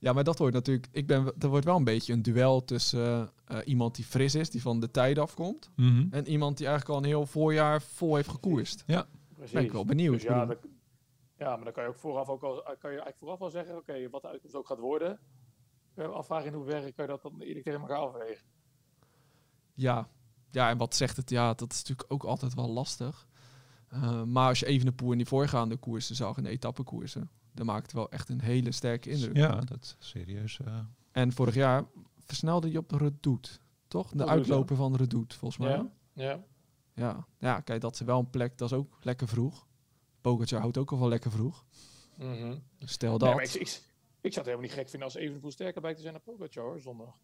Ja, 0.00 0.12
maar 0.12 0.24
dat 0.24 0.38
wordt 0.38 0.54
natuurlijk. 0.54 0.86
Ik 0.92 1.06
ben, 1.06 1.32
er 1.38 1.48
wordt 1.48 1.64
wel 1.64 1.76
een 1.76 1.84
beetje 1.84 2.12
een 2.12 2.22
duel 2.22 2.64
tussen 2.64 3.30
eh, 3.44 3.58
iemand 3.64 3.94
die 3.94 4.04
fris 4.04 4.34
is, 4.34 4.50
die 4.50 4.62
van 4.62 4.80
de 4.80 4.90
tijd 4.90 5.18
afkomt. 5.18 5.70
Mhm. 5.76 6.06
En 6.10 6.28
iemand 6.28 6.56
die 6.56 6.66
eigenlijk 6.66 6.96
al 6.98 7.02
een 7.04 7.10
heel 7.10 7.26
voorjaar 7.26 7.82
vol 7.82 8.14
heeft 8.16 8.28
gekoerst. 8.28 8.84
Precies. 9.34 9.52
Ben 9.52 9.64
ik 9.64 9.72
wel 9.72 9.84
benieuwd. 9.84 10.12
Dus 10.14 10.22
ja, 10.22 10.46
dat- 10.46 10.58
ja, 11.38 11.54
maar 11.56 11.64
dan 11.64 11.72
kan 11.72 11.82
je 11.82 11.88
ook 11.88 11.98
vooraf 11.98 12.28
ook 12.28 12.42
al, 12.42 12.54
kan 12.62 12.74
je 12.80 12.86
eigenlijk 12.86 13.16
vooraf 13.18 13.40
al 13.40 13.50
zeggen, 13.50 13.76
oké, 13.76 14.10
wat 14.10 14.22
de 14.22 14.28
uitkomst 14.28 14.56
ook 14.56 14.66
gaat 14.66 14.78
worden. 14.78 15.18
Je 15.94 16.06
afvragen 16.06 16.46
in 16.46 16.52
hoeverre 16.54 16.92
kan 16.92 17.04
je 17.04 17.10
dat 17.10 17.22
dan 17.22 17.40
eerlijk 17.40 17.64
tegen 17.64 17.80
elkaar 17.80 17.98
afwegen. 17.98 18.44
Ja. 19.74 20.08
ja, 20.50 20.68
en 20.70 20.78
wat 20.78 20.94
zegt 20.94 21.16
het? 21.16 21.30
Ja, 21.30 21.54
dat 21.54 21.72
is 21.72 21.78
natuurlijk 21.78 22.12
ook 22.12 22.24
altijd 22.24 22.54
wel 22.54 22.68
lastig. 22.70 23.26
Eh, 23.88 24.22
maar 24.22 24.48
als 24.48 24.60
je 24.60 24.66
even 24.66 24.86
de 24.86 24.92
poer 24.92 25.12
in 25.12 25.18
die 25.18 25.26
voorgaande 25.26 25.76
koersen 25.76 26.16
zag, 26.16 26.36
in 26.36 26.42
de 26.42 26.48
etappekoersen, 26.48 27.30
dan 27.52 27.66
maakt 27.66 27.82
het 27.82 27.92
wel 27.92 28.10
echt 28.10 28.28
een 28.28 28.40
hele 28.40 28.72
sterke 28.72 29.10
indruk. 29.10 29.36
Ja, 29.36 29.60
dat 29.60 29.82
is 29.82 29.96
serieus. 29.98 30.58
eh, 30.64 30.78
En 31.12 31.32
vorig 31.32 31.54
jaar 31.54 31.84
versnelde 32.18 32.70
je 32.70 32.78
op 32.78 32.88
de 32.88 32.96
Redoute, 32.96 33.50
toch? 33.88 34.10
De 34.12 34.26
uitloper 34.26 34.76
van 34.76 34.92
de 34.92 34.98
Redoute, 34.98 35.36
volgens 35.38 35.60
mij. 35.60 35.76
Ja, 35.76 35.90
ja. 36.12 36.44
Ja. 36.94 37.26
ja, 37.38 37.60
kijk, 37.60 37.80
dat 37.80 37.94
is 37.94 38.00
wel 38.00 38.18
een 38.18 38.30
plek, 38.30 38.58
dat 38.58 38.70
is 38.70 38.76
ook 38.76 38.98
lekker 39.00 39.28
vroeg. 39.28 39.66
Pogacar 40.20 40.60
houdt 40.60 40.78
ook 40.78 40.92
al 40.92 40.98
wel 40.98 41.08
lekker 41.08 41.30
vroeg. 41.30 41.64
Mhm. 42.16 42.56
Stel 42.78 43.18
dat. 43.18 43.28
Nee, 43.28 43.34
maar 43.36 43.44
ik, 43.44 43.54
ik, 43.54 43.60
Ik 43.60 44.32
zou 44.32 44.34
het 44.34 44.34
helemaal 44.44 44.60
niet 44.60 44.72
gek 44.72 44.88
vinden 44.88 45.08
als 45.08 45.16
Evenepoel 45.16 45.50
sterker 45.50 45.80
blijkt 45.80 45.96
te 45.98 46.04
zijn 46.04 46.20
dan 46.24 46.34
Pogacar 46.34 46.64
hoor, 46.64 46.80
zondag. 46.80 47.18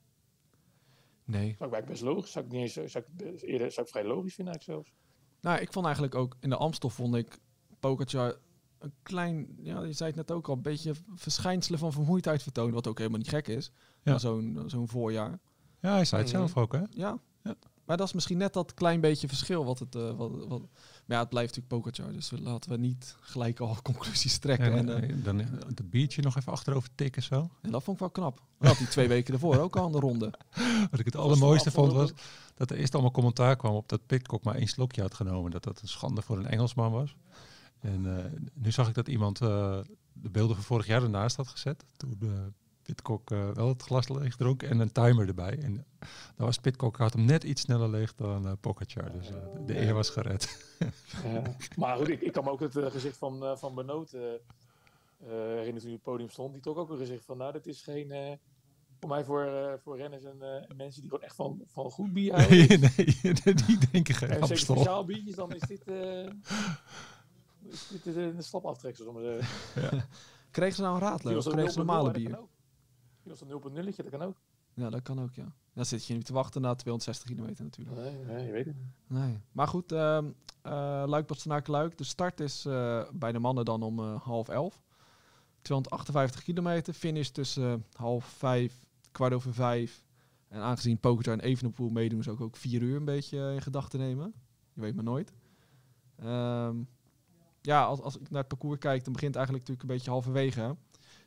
Nee. 1.24 1.54
Zou 1.58 1.76
ik 1.76 1.84
best 1.84 2.02
logisch, 2.02 2.32
zou 2.32 2.44
ik 2.44 2.52
niet 2.52 2.60
eens, 2.76 2.92
zou 2.92 3.04
ik, 3.16 3.42
eerder, 3.42 3.70
zou 3.72 3.86
ik 3.86 3.92
vrij 3.92 4.04
logisch 4.04 4.34
vinden 4.34 4.54
eigenlijk 4.54 4.84
zelfs. 4.86 5.02
Nou, 5.44 5.60
ik 5.60 5.72
vond 5.72 5.84
eigenlijk 5.84 6.14
ook 6.14 6.36
in 6.40 6.48
de 6.50 6.56
Amstel 6.56 6.90
vond 6.90 7.14
ik 7.14 7.38
Pogacar 7.80 8.36
een 8.78 8.92
klein, 9.02 9.46
ja, 9.62 9.82
je 9.82 9.92
zei 9.92 10.08
het 10.08 10.18
net 10.18 10.30
ook 10.36 10.48
al, 10.48 10.54
een 10.54 10.62
beetje 10.62 10.92
verschijnselen 11.14 11.78
van 11.78 11.92
vermoeidheid 11.92 12.42
vertonen, 12.42 12.74
wat 12.74 12.86
ook 12.86 12.98
helemaal 12.98 13.18
niet 13.18 13.28
gek 13.28 13.48
is. 13.48 13.70
Ja. 14.02 14.18
Zo'n 14.18 14.62
zo'n 14.66 14.88
voorjaar. 14.88 15.38
Ja, 15.80 15.92
hij 15.92 16.04
zei 16.04 16.22
het 16.22 16.32
Mhm. 16.32 16.40
zelf 16.40 16.56
ook, 16.56 16.72
hè? 16.72 16.82
Ja. 16.90 17.18
Ja. 17.42 17.54
Maar 17.84 17.96
dat 17.96 18.06
is 18.06 18.12
misschien 18.12 18.38
net 18.38 18.52
dat 18.52 18.74
klein 18.74 19.00
beetje 19.00 19.28
verschil 19.28 19.64
wat 19.64 19.78
het. 19.78 19.94
eh, 19.94 20.10
wat, 20.16 20.30
wat, 20.30 20.60
maar 20.60 21.16
ja, 21.16 21.18
het 21.18 21.28
blijft 21.28 21.56
natuurlijk 21.56 21.84
Pogacar, 21.84 22.12
dus 22.12 22.30
laten 22.30 22.70
we 22.70 22.76
niet 22.76 23.16
gelijk 23.20 23.60
al 23.60 23.76
conclusies 23.82 24.38
trekken. 24.38 24.72
En, 24.72 24.88
En, 24.88 25.10
eh, 25.10 25.24
dan 25.24 25.40
eh, 25.40 25.46
dat 25.74 25.90
biertje 25.90 26.22
nog 26.22 26.36
even 26.36 26.52
achterover 26.52 26.88
tikken 26.94 27.22
zo. 27.22 27.50
en 27.60 27.70
dat 27.70 27.82
vond 27.82 27.96
ik 27.96 28.02
wel 28.02 28.10
knap. 28.10 28.42
Dat 28.58 28.68
had 28.68 28.78
hij 28.78 28.86
twee 28.86 29.08
weken 29.08 29.34
ervoor 29.34 29.58
ook 29.58 29.76
al 29.76 29.84
aan 29.84 29.92
de 29.92 29.98
ronde. 29.98 30.32
Wat 30.90 31.00
ik 31.00 31.04
het 31.04 31.16
allermooiste 31.16 31.70
vond 31.70 31.92
was 31.92 32.12
dat 32.54 32.70
er 32.70 32.76
eerst 32.76 32.92
allemaal 32.92 33.12
commentaar 33.12 33.56
kwam 33.56 33.74
op 33.74 33.88
dat 33.88 34.06
Pitcock 34.06 34.42
maar 34.42 34.54
één 34.54 34.66
slokje 34.66 35.00
had 35.00 35.14
genomen. 35.14 35.50
Dat 35.50 35.64
dat 35.64 35.80
een 35.80 35.88
schande 35.88 36.22
voor 36.22 36.38
een 36.38 36.46
Engelsman 36.46 36.92
was. 36.92 37.16
En 37.80 38.32
nu 38.54 38.72
zag 38.72 38.88
ik 38.88 38.94
dat 38.94 39.08
iemand 39.08 39.38
de 39.38 39.84
beelden 40.30 40.56
van 40.56 40.64
vorig 40.64 40.86
jaar 40.86 41.02
ernaast 41.02 41.36
had 41.36 41.48
gezet. 41.48 41.84
Toen 41.96 42.18
Pitcock 42.84 43.30
eh, 43.30 43.50
wel 43.50 43.68
het 43.68 43.82
glas 43.82 44.08
leeg 44.08 44.36
dronk 44.36 44.62
en 44.62 44.78
een 44.80 44.92
timer 44.92 45.28
erbij. 45.28 45.58
En 45.62 45.74
dan 46.36 46.46
was 46.46 46.58
Pitcock 46.58 46.96
had 46.96 47.12
hem 47.12 47.24
net 47.24 47.44
iets 47.44 47.60
sneller 47.62 47.88
leeg 47.88 48.14
dan 48.14 48.46
uh, 48.46 48.52
Pogacar. 48.60 49.12
Dus 49.12 49.30
eh, 49.30 49.36
de 49.66 49.80
eer 49.80 49.94
was 49.94 50.10
gered. 50.10 50.72
Ja. 51.24 51.42
Maar 51.76 51.96
goed, 51.96 52.08
ik, 52.08 52.20
ik 52.20 52.32
kan 52.32 52.44
me 52.44 52.50
ook 52.50 52.60
het 52.60 52.76
eh, 52.76 52.90
gezicht 52.90 53.16
van, 53.16 53.44
eh, 53.44 53.56
van 53.56 53.74
Benoot 53.74 54.12
eh 54.12 54.22
eh, 54.22 55.30
herinneren 55.30 55.80
toen 55.80 55.88
hij 55.88 55.90
op 55.90 55.94
het 55.94 56.02
podium 56.02 56.30
stond. 56.30 56.52
Die 56.52 56.62
trok 56.62 56.76
ook 56.78 56.90
een 56.90 56.98
gezicht 56.98 57.24
van, 57.24 57.36
nou, 57.36 57.52
dit 57.52 57.66
is 57.66 57.82
geen... 57.82 58.10
eh, 58.10 58.32
voor 59.00 59.08
mij 59.08 59.24
voor, 59.24 59.44
eh, 59.44 59.72
voor 59.82 59.96
renners 59.96 60.24
en 60.24 60.36
eh, 60.42 60.76
mensen 60.76 61.00
die 61.00 61.10
gewoon 61.10 61.24
echt 61.24 61.34
van, 61.36 61.62
van 61.66 61.90
goed 61.90 62.12
bier 62.12 62.34
houden. 62.36 62.58
nee, 62.68 62.78
nee, 63.44 63.54
die 63.54 63.78
denken 63.92 64.14
geen 64.14 64.28
en 64.28 64.56
speciaal 64.56 65.04
biertjes, 65.04 65.34
dan 65.34 65.52
is 65.54 65.60
dit... 65.60 65.82
eh 65.88 66.26
is 67.68 67.88
dit 68.02 68.16
eh, 68.16 68.22
een 68.22 68.42
maar 68.62 69.22
te 69.22 69.38
zeggen. 69.74 70.04
Kregen 70.50 70.74
ze 70.74 70.82
nou 70.82 70.94
een 70.94 71.00
Of 71.36 71.44
kregen 71.44 71.70
ze 71.72 71.78
0.0, 71.80 71.84
normale 71.84 72.12
dat 72.12 72.12
bier? 72.12 72.38
Was 73.30 73.40
een 73.40 73.48
0.0, 73.48 73.96
dat 73.96 74.08
kan 74.08 74.22
ook. 74.22 74.36
Ja, 74.74 74.90
dat 74.90 75.02
kan 75.02 75.20
ook, 75.20 75.34
ja. 75.34 75.52
Dan 75.72 75.84
zit 75.84 76.06
je 76.06 76.14
niet 76.14 76.26
te 76.26 76.32
wachten 76.32 76.60
na 76.60 76.74
260 76.74 77.28
kilometer 77.28 77.64
natuurlijk. 77.64 77.96
Nee, 77.96 78.24
nee, 78.24 78.46
je 78.46 78.52
weet 78.52 78.66
het 78.66 78.76
niet. 78.76 78.92
Nee. 79.06 79.40
Maar 79.52 79.68
goed, 79.68 79.92
ehm 79.92 80.26
eh 80.64 81.02
Luik 81.06 81.26
Bastenaken 81.26 81.72
Luik. 81.72 81.98
De 81.98 82.04
start 82.04 82.40
is 82.40 82.64
eh, 82.64 83.02
bij 83.12 83.32
de 83.32 83.38
mannen 83.38 83.64
dan 83.64 83.82
om 83.82 83.98
eh, 83.98 84.22
half 84.22 84.48
elf. 84.48 84.82
258 85.62 86.42
kilometer. 86.42 86.94
Finish 86.94 87.28
tussen 87.28 87.84
half 87.92 88.24
vijf, 88.24 88.86
kwart 89.12 89.32
over 89.32 89.54
vijf. 89.54 90.04
En 90.48 90.60
aangezien 90.60 90.98
Pogacar 90.98 91.32
en 91.32 91.40
Evenepoel 91.40 91.88
meedoen, 91.88 92.18
is 92.18 92.28
ook, 92.28 92.40
ook 92.40 92.56
vier 92.56 92.82
uur 92.82 92.96
een 92.96 93.04
beetje 93.04 93.52
in 93.52 93.62
gedachten 93.62 93.98
nemen. 93.98 94.34
Je 94.72 94.80
weet 94.80 94.94
maar 94.94 95.04
nooit. 95.04 95.32
Ehm, 96.16 96.76
ja, 97.60 97.84
als, 97.84 98.00
als 98.00 98.18
ik 98.18 98.30
naar 98.30 98.40
het 98.40 98.48
parcours 98.48 98.78
kijk, 98.78 99.04
dan 99.04 99.12
begint 99.12 99.34
het 99.34 99.44
eigenlijk 99.44 99.68
natuurlijk 99.68 99.88
een 99.88 99.96
beetje 99.96 100.10
halverwege. 100.10 100.76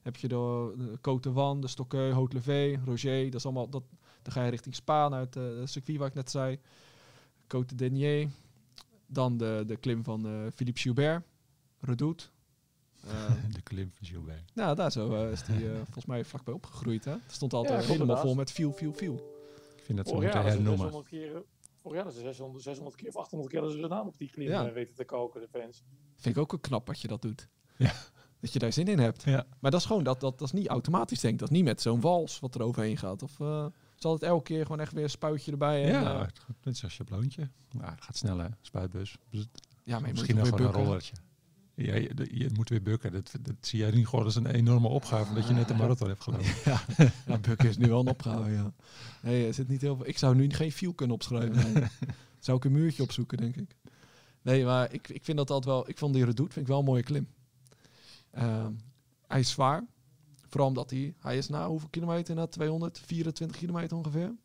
Heb 0.08 0.16
je 0.16 0.28
de, 0.28 0.74
de 0.78 0.98
Côte 0.98 1.20
de 1.22 1.32
Wan, 1.32 1.62
de 1.62 1.68
Stokkeu, 1.68 2.12
Haute-Levé, 2.14 2.80
Roger. 2.86 3.24
Dat 3.26 3.34
is 3.34 3.46
allemaal, 3.46 3.70
dat, 3.70 3.84
dan 4.22 4.34
ga 4.34 4.44
je 4.44 4.50
richting 4.50 4.76
Spaan 4.76 5.14
uit 5.14 5.36
eh, 5.36 5.44
het 5.60 5.70
circuit 5.70 5.98
waar 5.98 6.08
ik 6.08 6.14
net 6.14 6.32
zei. 6.32 6.60
Côte 7.56 7.76
Denier. 7.76 8.30
Dan 9.08 9.38
de, 9.38 9.64
de 9.68 9.76
klim 9.78 10.04
van 10.04 10.26
eh, 10.28 10.32
Philippe 10.56 10.80
Gilbert. 10.80 11.24
Redoute. 11.80 12.26
Eh, 13.08 13.32
De 13.54 13.62
klim 13.62 13.92
van 13.94 14.08
Gilbert. 14.08 14.52
nou, 14.56 14.76
daar 14.76 14.92
zo 14.92 15.30
is 15.30 15.42
hij 15.42 15.70
eh, 15.70 15.76
volgens 15.86 16.06
mij 16.06 16.26
vlakbij 16.26 16.54
opgegroeid. 16.54 17.06
Hè? 17.06 17.12
Er 17.12 17.20
stond 17.28 17.54
altijd 17.54 17.74
Ja, 17.74 17.80
helemaal 17.82 18.02
inderdaad. 18.02 18.26
vol 18.26 18.36
met 18.36 18.52
viel, 18.52 18.72
viel, 18.72 18.94
viel. 18.94 19.14
Ik 19.78 19.84
vind 19.84 19.98
dat 19.98 20.08
ze 20.08 20.14
Vorig 20.14 20.34
moeten 20.34 20.52
hernoemen. 20.52 20.78
600 20.92 21.08
keer, 21.10 21.32
vorig 21.76 21.96
jaar 21.98 22.06
hadden 22.06 22.14
ze 22.14 22.28
600, 22.28 22.64
600 22.64 22.96
keer 22.96 23.08
of 23.10 23.16
800 23.18 23.50
keer 23.52 23.60
hadden 23.62 23.78
ze 23.82 23.86
zijn 23.88 23.98
naam 23.98 24.08
op 24.08 24.18
die 24.18 24.30
klim 24.30 24.48
Ja. 24.48 24.72
weten 24.72 24.96
te 24.96 25.06
koken, 25.06 25.42
de 25.42 25.48
fans. 25.60 25.84
Vind 26.16 26.36
ik 26.36 26.42
ook 26.42 26.52
wel 26.52 26.60
knap 26.60 26.86
dat 26.86 27.02
je 27.02 27.08
dat 27.08 27.22
doet. 27.22 27.48
Ja. 27.78 27.94
Dat 28.40 28.54
je 28.54 28.60
daar 28.60 28.74
zin 28.74 28.88
in 28.88 29.00
hebt. 29.00 29.24
Ja. 29.24 29.46
Maar 29.60 29.72
dat 29.72 29.80
is 29.80 29.86
gewoon, 29.86 30.04
dat, 30.04 30.20
dat, 30.20 30.40
dat 30.40 30.48
is 30.48 30.54
niet 30.54 30.68
automatisch 30.68 31.20
denk 31.20 31.34
ik. 31.34 31.40
Dat 31.40 31.50
is 31.50 31.56
niet 31.56 31.66
met 31.66 31.82
zo'n 31.82 32.02
wals 32.02 32.40
wat 32.40 32.56
er 32.56 32.62
overheen 32.62 32.98
gaat. 32.98 33.24
Of 33.24 33.40
eh, 33.40 33.66
zal 33.96 34.14
het 34.14 34.24
elke 34.24 34.44
keer 34.44 34.62
gewoon 34.62 34.80
echt 34.80 34.92
weer 34.94 35.04
een 35.04 35.10
spuitje 35.10 35.52
erbij? 35.52 35.84
En, 35.84 36.02
Ja, 36.02 36.14
eh, 36.14 36.26
het 36.26 36.40
gaat 36.40 36.56
net 36.64 36.78
zoals 36.78 36.98
je 36.98 37.04
bloontje. 37.04 37.50
Nou, 37.72 37.92
het 37.92 38.04
gaat 38.04 38.18
snel 38.18 38.38
hè, 38.38 38.48
spuitbus. 38.62 39.18
Dus 39.30 39.48
ja, 39.84 40.00
maar 40.00 40.12
Misschien 40.12 40.36
nog 40.36 40.52
een 40.52 40.56
bukken. 40.56 40.84
rollertje. 40.84 41.16
Ja, 41.76 41.96
je, 41.96 42.28
je 42.32 42.50
moet 42.54 42.70
weer 42.70 42.82
bukken. 42.82 43.12
Dat, 43.12 43.32
dat 43.42 43.56
zie 43.62 43.80
jij 43.80 43.92
nu 43.92 44.06
gewoon 44.06 44.26
als 44.26 44.36
een 44.36 44.46
enorme 44.48 44.88
opgave 44.88 45.34
dat 45.34 45.48
je 45.48 45.54
net 45.54 45.70
een 45.70 45.78
marathon 45.78 46.08
hebt 46.08 46.24
gelopen. 46.24 46.46
Ja, 46.66 46.82
ja 47.28 47.38
bukken 47.38 47.70
is 47.70 47.78
nu 47.78 47.88
wel 47.88 48.00
een 48.00 48.08
opgave, 48.08 48.52
ja. 48.52 48.74
Nee, 49.22 49.48
er 49.48 49.54
zit 49.54 49.68
niet 49.68 49.82
heel 49.82 49.96
veel. 49.96 50.08
Ik 50.08 50.18
zou 50.18 50.36
nu 50.36 50.50
geen 50.50 50.72
viel 50.72 50.94
kunnen 50.94 51.16
opschrijven. 51.16 51.74
Nee. 51.74 51.84
zou 52.40 52.58
ik 52.58 52.66
een 52.66 52.72
muurtje 52.72 53.04
opzoeken, 53.04 53.38
denk 53.38 53.56
ik. 53.56 53.76
Nee, 54.42 54.66
maar 54.66 54.94
ik, 54.94 55.10
ik 55.10 55.24
vind 55.24 55.38
dat 55.38 55.50
altijd 55.50 55.76
wel... 55.76 55.90
Ik 55.90 55.98
vond 55.98 56.14
die 56.14 56.26
Redoute 56.26 56.54
vind 56.54 56.66
ik 56.66 56.72
wel 56.72 56.80
een 56.80 56.86
mooie 56.86 57.04
klim. 57.04 57.28
Ehm, 58.38 58.74
hij 59.28 59.40
is 59.40 59.50
zwaar. 59.50 59.86
Vooral 60.48 60.68
omdat 60.68 60.90
hij... 60.90 61.16
Hij 61.20 61.38
is 61.38 61.48
na 61.50 61.68
hoeveel 61.68 61.90
kilometer? 61.90 62.36
Na 62.36 62.48
224 62.48 63.58
kilometer 63.58 63.98
ongeveer. 63.98 64.36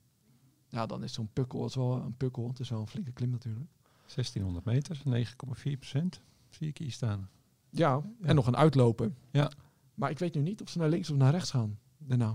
Ja, 0.68 0.86
dan 0.86 1.02
is 1.02 1.12
zo'n 1.12 1.30
pukkel 1.32 1.60
dat 1.60 1.68
is 1.68 1.74
wel 1.74 1.92
een 1.92 2.16
pukkel. 2.16 2.48
Het 2.48 2.60
is 2.60 2.68
wel 2.68 2.80
een 2.80 2.86
flinke 2.86 3.12
klim 3.12 3.30
natuurlijk. 3.30 3.70
1600 4.14 4.64
meter, 4.64 5.02
9,4 5.04 5.78
procent. 5.78 6.20
Zie 6.50 6.68
ik 6.68 6.78
hier 6.78 6.90
staan. 6.90 7.28
Ja, 7.70 7.88
Ja. 7.90 8.02
en 8.28 8.34
nog 8.34 8.46
een 8.46 8.56
uitlopen. 8.56 9.16
Ja. 9.30 9.50
Maar 9.94 10.10
ik 10.10 10.18
weet 10.18 10.34
nu 10.34 10.40
niet 10.40 10.62
of 10.62 10.68
ze 10.68 10.78
naar 10.78 10.88
links 10.88 11.10
of 11.10 11.16
naar 11.16 11.30
rechts 11.30 11.50
gaan. 11.50 11.78
Daarna. 11.98 12.26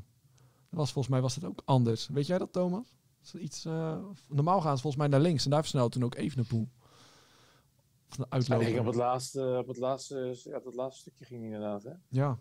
Dat 0.70 0.80
was, 0.80 0.92
volgens 0.92 1.14
mij 1.14 1.22
was 1.22 1.36
het 1.36 1.44
ook 1.44 1.62
anders. 1.66 2.08
Weet 2.08 2.28
jij 2.28 2.38
dat, 2.38 2.54
Thomas? 2.54 2.96
Is 3.24 3.34
iets, 3.36 3.66
eh, 3.66 3.98
normaal 4.30 4.62
gaan 4.62 4.76
ze 4.76 4.82
volgens 4.82 5.02
mij 5.02 5.08
naar 5.12 5.22
links. 5.22 5.44
En 5.44 5.50
daar 5.50 5.60
versnelt 5.62 5.92
toen 5.92 6.04
ook. 6.04 6.16
Of 6.20 6.34
de 6.34 6.44
Ja, 6.50 6.68
uitlopen. 8.30 8.68
ik 8.68 8.80
op 8.80 8.86
het 8.86 8.96
laatste, 8.96 9.58
op 9.60 9.68
het 9.68 9.78
laatste, 9.78 10.40
ja, 10.44 10.60
dat 10.60 10.76
laatste 10.76 11.00
stukje 11.02 11.26
ging 11.26 11.44
inderdaad. 11.44 11.84
Hè? 11.84 11.92
Ja. 12.08 12.38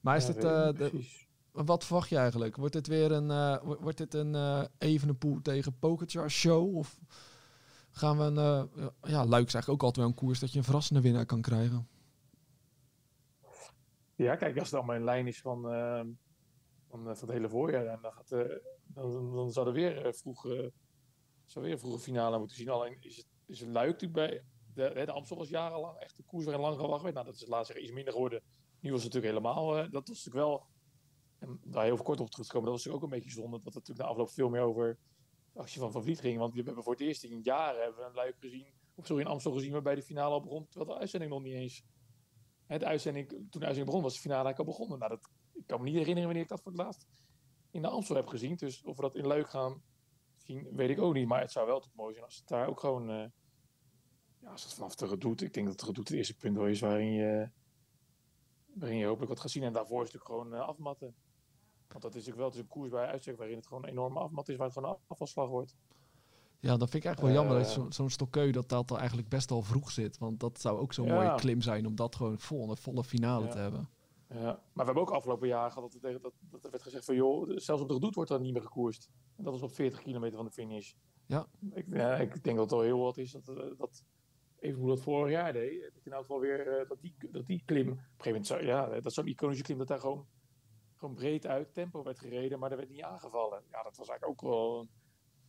Maar 0.00 0.16
is 0.16 0.26
Ja, 0.26 0.32
dit, 0.32 0.44
eh, 0.44 0.72
de- 0.72 1.24
wat 1.64 1.84
verwacht 1.84 2.08
je 2.08 2.16
eigenlijk? 2.16 2.56
Wordt 2.56 2.72
dit 2.72 2.86
weer 2.86 3.12
een, 3.12 3.28
wo- 3.62 3.78
wordt 3.80 3.98
dit 3.98 4.14
een 4.14 4.34
eh 4.34 4.64
Evenepoel 4.78 5.42
tegen 5.42 5.78
Pogacar 5.78 6.30
show? 6.30 6.76
Of 6.76 7.00
gaan 7.90 8.18
we 8.18 8.24
een... 8.24 8.70
ja, 9.02 9.24
Luik 9.26 9.46
is 9.46 9.54
eigenlijk 9.54 9.68
ook 9.68 9.82
altijd 9.82 9.96
wel 9.96 10.06
een 10.06 10.14
koers 10.14 10.40
dat 10.40 10.52
je 10.52 10.58
een 10.58 10.64
verrassende 10.64 11.00
winnaar 11.00 11.26
kan 11.26 11.40
krijgen. 11.40 11.88
Ja, 14.14 14.36
kijk, 14.36 14.58
als 14.58 14.70
het 14.70 14.76
allemaal 14.78 14.96
in 14.96 15.04
lijn 15.04 15.26
is 15.26 15.40
van, 15.40 15.62
van, 15.62 17.02
van 17.04 17.06
het 17.06 17.30
hele 17.30 17.48
voorjaar, 17.48 17.84
dan, 17.84 18.02
dan, 18.02 18.12
gaat, 18.12 18.30
eh, 18.32 18.56
dan, 18.86 19.32
dan 19.34 19.52
zou 19.52 19.66
er 19.66 19.72
weer 19.72 20.14
vroeg, 20.14 20.42
zou 21.44 21.64
weer 21.64 21.72
een 21.72 21.78
vroege 21.78 21.98
finale 21.98 22.38
moeten 22.38 22.56
zien. 22.56 22.68
Alleen 22.68 22.96
is 23.00 23.16
het, 23.16 23.26
is 23.46 23.60
het 23.60 23.68
Luik 23.68 23.90
natuurlijk 23.90 24.30
bij... 24.30 24.44
De, 24.74 25.04
de 25.04 25.12
Amstel 25.12 25.36
was 25.36 25.48
jarenlang 25.48 25.98
echt 25.98 26.16
de 26.16 26.22
koers 26.22 26.44
waarin 26.44 26.64
lang 26.64 26.76
gewacht 26.78 27.02
werd. 27.02 27.14
Nou, 27.14 27.26
dat 27.26 27.34
is 27.34 27.46
laatst 27.46 27.72
iets 27.72 27.92
minder 27.92 28.12
geworden. 28.12 28.42
Nu 28.80 28.90
was 28.92 29.02
het 29.04 29.12
natuurlijk 29.12 29.42
helemaal... 29.42 29.76
eh, 29.76 29.90
dat 29.90 30.08
was 30.08 30.24
natuurlijk 30.24 30.46
wel... 30.46 30.66
En 31.38 31.60
daar 31.64 31.84
heel 31.84 31.96
kort 31.96 32.20
op 32.20 32.30
teruggekomen, 32.30 32.70
dat 32.70 32.76
was 32.76 32.84
natuurlijk 32.84 33.04
ook 33.04 33.12
een 33.12 33.18
beetje 33.18 33.40
zonde. 33.40 33.56
Dat 33.56 33.64
het 33.64 33.74
natuurlijk 33.74 34.00
na 34.00 34.12
afloop 34.12 34.30
veel 34.30 34.48
meer 34.48 34.60
over 34.60 34.98
de 35.52 35.58
actie 35.60 35.80
van 35.80 35.92
Van 35.92 36.02
Vliet 36.02 36.20
ging. 36.20 36.38
Want 36.38 36.54
we 36.54 36.62
hebben 36.62 36.82
voor 36.82 36.92
het 36.92 37.02
eerst 37.02 37.24
in 37.24 37.40
jaren 37.42 37.82
hebben 37.82 38.00
we 38.00 38.06
een 38.06 38.14
Luik 38.14 38.36
gezien... 38.38 38.74
Of 38.94 39.06
sorry, 39.06 39.22
in 39.22 39.28
Amstel 39.28 39.52
gezien 39.52 39.72
waarbij 39.72 39.94
de 39.94 40.02
finale 40.02 40.34
al 40.34 40.40
begon. 40.40 40.66
Terwijl 40.68 40.92
de 40.92 40.98
uitzending 40.98 41.32
nog 41.32 41.42
niet 41.42 41.54
eens... 41.54 41.84
De 42.66 42.86
uitzending, 42.86 43.28
toen 43.28 43.38
de 43.50 43.58
uitzending 43.58 43.86
begon, 43.86 44.02
was 44.02 44.14
de 44.14 44.20
finale 44.20 44.44
eigenlijk 44.44 44.68
al 44.68 44.76
begonnen. 44.76 45.08
Nou, 45.08 45.20
dat, 45.20 45.30
ik 45.52 45.66
kan 45.66 45.78
me 45.78 45.84
niet 45.84 45.94
herinneren 45.94 46.24
wanneer 46.24 46.42
ik 46.42 46.48
dat 46.48 46.60
voor 46.62 46.72
het 46.72 46.80
laatst 46.80 47.06
in 47.70 47.82
de 47.82 47.88
Amstel 47.88 48.16
heb 48.16 48.26
gezien. 48.26 48.56
Dus 48.56 48.82
of 48.82 48.96
we 48.96 49.02
dat 49.02 49.14
in 49.14 49.26
Luik 49.26 49.48
gaan 49.48 49.82
zien, 50.46 50.68
weet 50.76 50.90
ik 50.90 51.00
ook 51.00 51.14
niet. 51.14 51.28
Maar 51.28 51.40
het 51.40 51.52
zou 51.52 51.66
wel 51.66 51.80
toch 51.80 51.94
mooi 51.94 52.12
zijn 52.12 52.24
als 52.24 52.36
het 52.36 52.48
daar 52.48 52.68
ook 52.68 52.80
gewoon... 52.80 53.10
eh, 53.10 53.24
ja, 54.40 54.50
als 54.50 54.62
het 54.62 54.74
vanaf 54.74 54.94
de 54.94 55.06
redoute... 55.06 55.44
Ik 55.44 55.54
denk 55.54 55.66
dat 55.66 55.78
de 55.80 55.86
redoute 55.86 56.10
het 56.10 56.18
eerste 56.18 56.34
punt 56.36 56.56
wel 56.56 56.66
is 56.66 56.80
waarin 56.80 57.12
je, 57.12 57.48
waarin 58.74 58.98
je 58.98 59.06
hopelijk 59.06 59.30
wat 59.30 59.40
gaat 59.40 59.50
zien. 59.50 59.62
En 59.62 59.72
daarvoor 59.72 60.02
is 60.02 60.12
het 60.12 60.22
natuurlijk 60.22 60.48
gewoon 60.50 60.62
eh, 60.62 60.68
afmatten. 60.68 61.14
Want 61.88 62.02
dat 62.02 62.14
is 62.14 62.26
natuurlijk 62.26 62.36
wel 62.36 62.46
het 62.46 62.54
is 62.54 62.60
een 62.60 62.68
koers 62.68 62.90
bij 62.90 63.06
uitzeg 63.06 63.36
waarin 63.36 63.56
het 63.56 63.66
gewoon 63.66 63.82
een 63.82 63.88
enorme 63.88 64.18
afmat 64.18 64.48
is, 64.48 64.56
waar 64.56 64.66
het 64.66 64.74
gewoon 64.76 64.90
een 64.90 64.98
afvalslag 65.06 65.48
wordt. 65.48 65.74
Ja, 66.60 66.76
dat 66.76 66.90
vind 66.90 67.04
ik 67.04 67.04
eigenlijk 67.04 67.34
wel 67.36 67.44
jammer. 67.44 67.62
Dat 67.64 67.76
Eh. 67.76 67.82
zo- 67.82 67.90
zo'n 67.90 68.10
stokkeu 68.10 68.50
dat 68.50 68.68
dat 68.68 68.90
eigenlijk 68.96 69.28
best 69.28 69.50
al 69.50 69.62
vroeg 69.62 69.90
zit. 69.90 70.18
Want 70.18 70.40
dat 70.40 70.60
zou 70.60 70.78
ook 70.78 70.92
zo'n 70.92 71.06
Ja. 71.06 71.14
mooie 71.14 71.34
klim 71.34 71.60
zijn 71.60 71.86
om 71.86 71.94
dat 71.94 72.16
gewoon 72.16 72.38
vol, 72.38 72.70
een 72.70 72.76
volle 72.76 73.04
finale 73.04 73.44
Ja. 73.44 73.50
te 73.50 73.58
hebben. 73.58 73.88
Ja, 74.28 74.42
maar 74.42 74.60
we 74.72 74.84
hebben 74.84 75.02
ook 75.02 75.10
afgelopen 75.10 75.48
jaar 75.48 75.70
gehad 75.70 75.92
dat, 75.92 75.94
er 75.94 76.08
tegen- 76.08 76.22
dat, 76.22 76.32
dat 76.50 76.64
er 76.64 76.70
werd 76.70 76.82
gezegd 76.82 77.04
van 77.04 77.14
joh, 77.14 77.50
zelfs 77.56 77.82
op 77.82 77.88
de 77.88 77.94
redoute 77.94 78.14
wordt 78.14 78.30
dan 78.30 78.42
niet 78.42 78.52
meer 78.52 78.62
gekoerst. 78.62 79.10
En 79.36 79.44
dat 79.44 79.54
is 79.54 79.62
op 79.62 79.72
40 79.72 80.02
kilometer 80.02 80.36
van 80.36 80.44
de 80.44 80.52
finish. 80.52 80.92
Ja. 81.26 81.46
Ik, 81.74 81.86
ja, 81.88 82.16
ik 82.16 82.44
denk 82.44 82.56
dat 82.56 82.70
het 82.70 82.78
al 82.78 82.84
heel 82.84 82.98
wat 82.98 83.16
is 83.16 83.32
dat, 83.32 83.48
eh, 83.48 83.78
dat 83.78 84.04
even 84.58 84.80
hoe 84.80 84.88
dat 84.88 85.00
vorig 85.00 85.30
jaar 85.32 85.52
deed. 85.52 85.90
Dat 85.94 86.04
je 86.04 86.10
nou 86.10 86.22
geval 86.22 86.40
weer 86.40 86.66
eh, 86.68 86.88
dat, 86.88 87.00
die, 87.00 87.14
dat 87.30 87.46
die 87.46 87.62
klim, 87.64 87.88
op 87.90 87.94
een 87.96 87.98
gegeven 87.98 88.26
moment, 88.26 88.46
zou, 88.46 88.64
ja, 88.64 89.00
dat 89.00 89.12
zo'n 89.12 89.26
iconische 89.26 89.62
klim 89.64 89.78
dat 89.78 89.88
daar 89.88 90.00
gewoon, 90.00 90.26
gewoon 90.96 91.14
breed 91.14 91.46
uit 91.46 91.74
tempo 91.74 92.02
werd 92.02 92.18
gereden, 92.18 92.58
maar 92.58 92.70
er 92.70 92.76
werd 92.76 92.90
niet 92.90 93.02
aangevallen. 93.02 93.62
Ja, 93.70 93.82
dat 93.82 93.96
was 93.96 94.08
eigenlijk 94.08 94.42
ook 94.42 94.50
wel 94.50 94.80
een, 94.80 94.88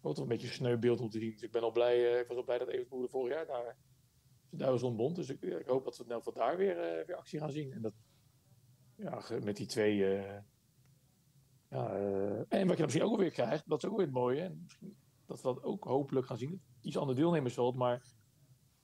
ook 0.02 0.16
wel 0.16 0.24
een 0.24 0.30
beetje 0.30 0.48
een 0.48 0.54
sneu 0.54 0.78
beeld 0.78 1.02
om 1.02 1.10
te 1.10 1.20
zien. 1.20 1.32
Dus 1.32 1.42
ik 1.42 1.52
ben 1.52 1.62
al 1.62 1.72
blij, 1.72 2.14
eh, 2.14 2.20
ik 2.20 2.28
was 2.28 2.38
al 2.38 2.44
blij 2.44 2.58
dat 2.58 2.68
Evenpoel 2.68 3.08
vorig 3.08 3.34
jaar 3.34 3.46
daar 3.46 3.78
zijn 4.50 4.62
duizend 4.62 4.90
ontbond. 4.90 5.16
Dus 5.16 5.30
ik, 5.30 5.42
ik 5.42 5.68
hoop 5.68 5.84
dat 5.84 5.98
we 5.98 6.04
in 6.04 6.12
elk 6.12 6.24
geval 6.24 6.42
daar 6.42 6.58
weer, 6.58 6.80
eh, 6.80 7.06
weer 7.06 7.16
actie 7.16 7.40
gaan 7.40 7.52
zien. 7.52 7.72
En 7.72 7.82
dat 7.82 7.94
ja, 8.98 9.22
met 9.44 9.58
die 9.58 9.66
twee. 9.66 10.18
eh, 10.18 10.42
ja, 11.70 11.90
eh, 11.96 12.40
en 12.40 12.46
wat 12.48 12.50
je 12.50 12.76
dan 12.76 12.82
misschien 12.84 13.04
ook 13.04 13.12
alweer 13.12 13.32
krijgt, 13.32 13.70
dat 13.70 13.84
is 13.84 13.90
ook 13.90 13.98
weer 13.98 14.06
het 14.06 14.16
mooie. 14.16 14.42
En 14.42 14.66
dat 15.26 15.38
we 15.38 15.44
dat 15.44 15.64
ook 15.64 15.84
hopelijk 15.84 16.26
gaan 16.26 16.38
zien. 16.38 16.62
Iets 16.82 16.98
ander 16.98 17.16
deelnemersveld, 17.16 17.76
maar 17.76 18.02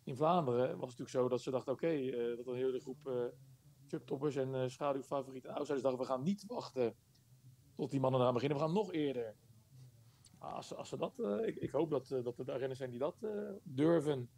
in 0.04 0.15
Vlaanderen 0.15 0.62
was 0.62 0.71
het 0.71 0.82
natuurlijk 0.82 1.10
zo 1.10 1.28
dat 1.28 1.41
ze 1.41 1.52
dachten: 1.52 1.73
oké, 1.73 1.88
eh, 1.88 2.38
dat 2.38 2.47
een 2.47 2.56
hele 2.56 2.80
groep 2.80 3.32
subtoppers 3.86 4.36
en 4.36 4.71
schaduwfavorieten 4.71 5.49
en 5.49 5.56
outsiders 5.56 5.84
dachten: 5.84 6.02
we 6.02 6.12
gaan 6.12 6.23
niet 6.23 6.45
wachten 6.45 6.95
tot 7.76 7.91
die 7.91 7.99
mannen 7.99 8.19
eraan 8.19 8.34
beginnen, 8.34 8.58
we 8.58 8.63
gaan 8.63 8.73
nog 8.73 8.93
eerder. 8.93 9.36
Als, 10.38 10.76
als 10.76 10.89
ze 10.89 10.97
dat, 10.97 11.19
ik, 11.45 11.56
ik 11.56 11.71
hoop 11.71 11.89
dat, 11.89 12.08
dat 12.08 12.39
er 12.39 12.58
renners 12.58 12.78
zijn 12.78 12.89
die 12.89 12.99
dat 12.99 13.28
durven. 13.63 14.30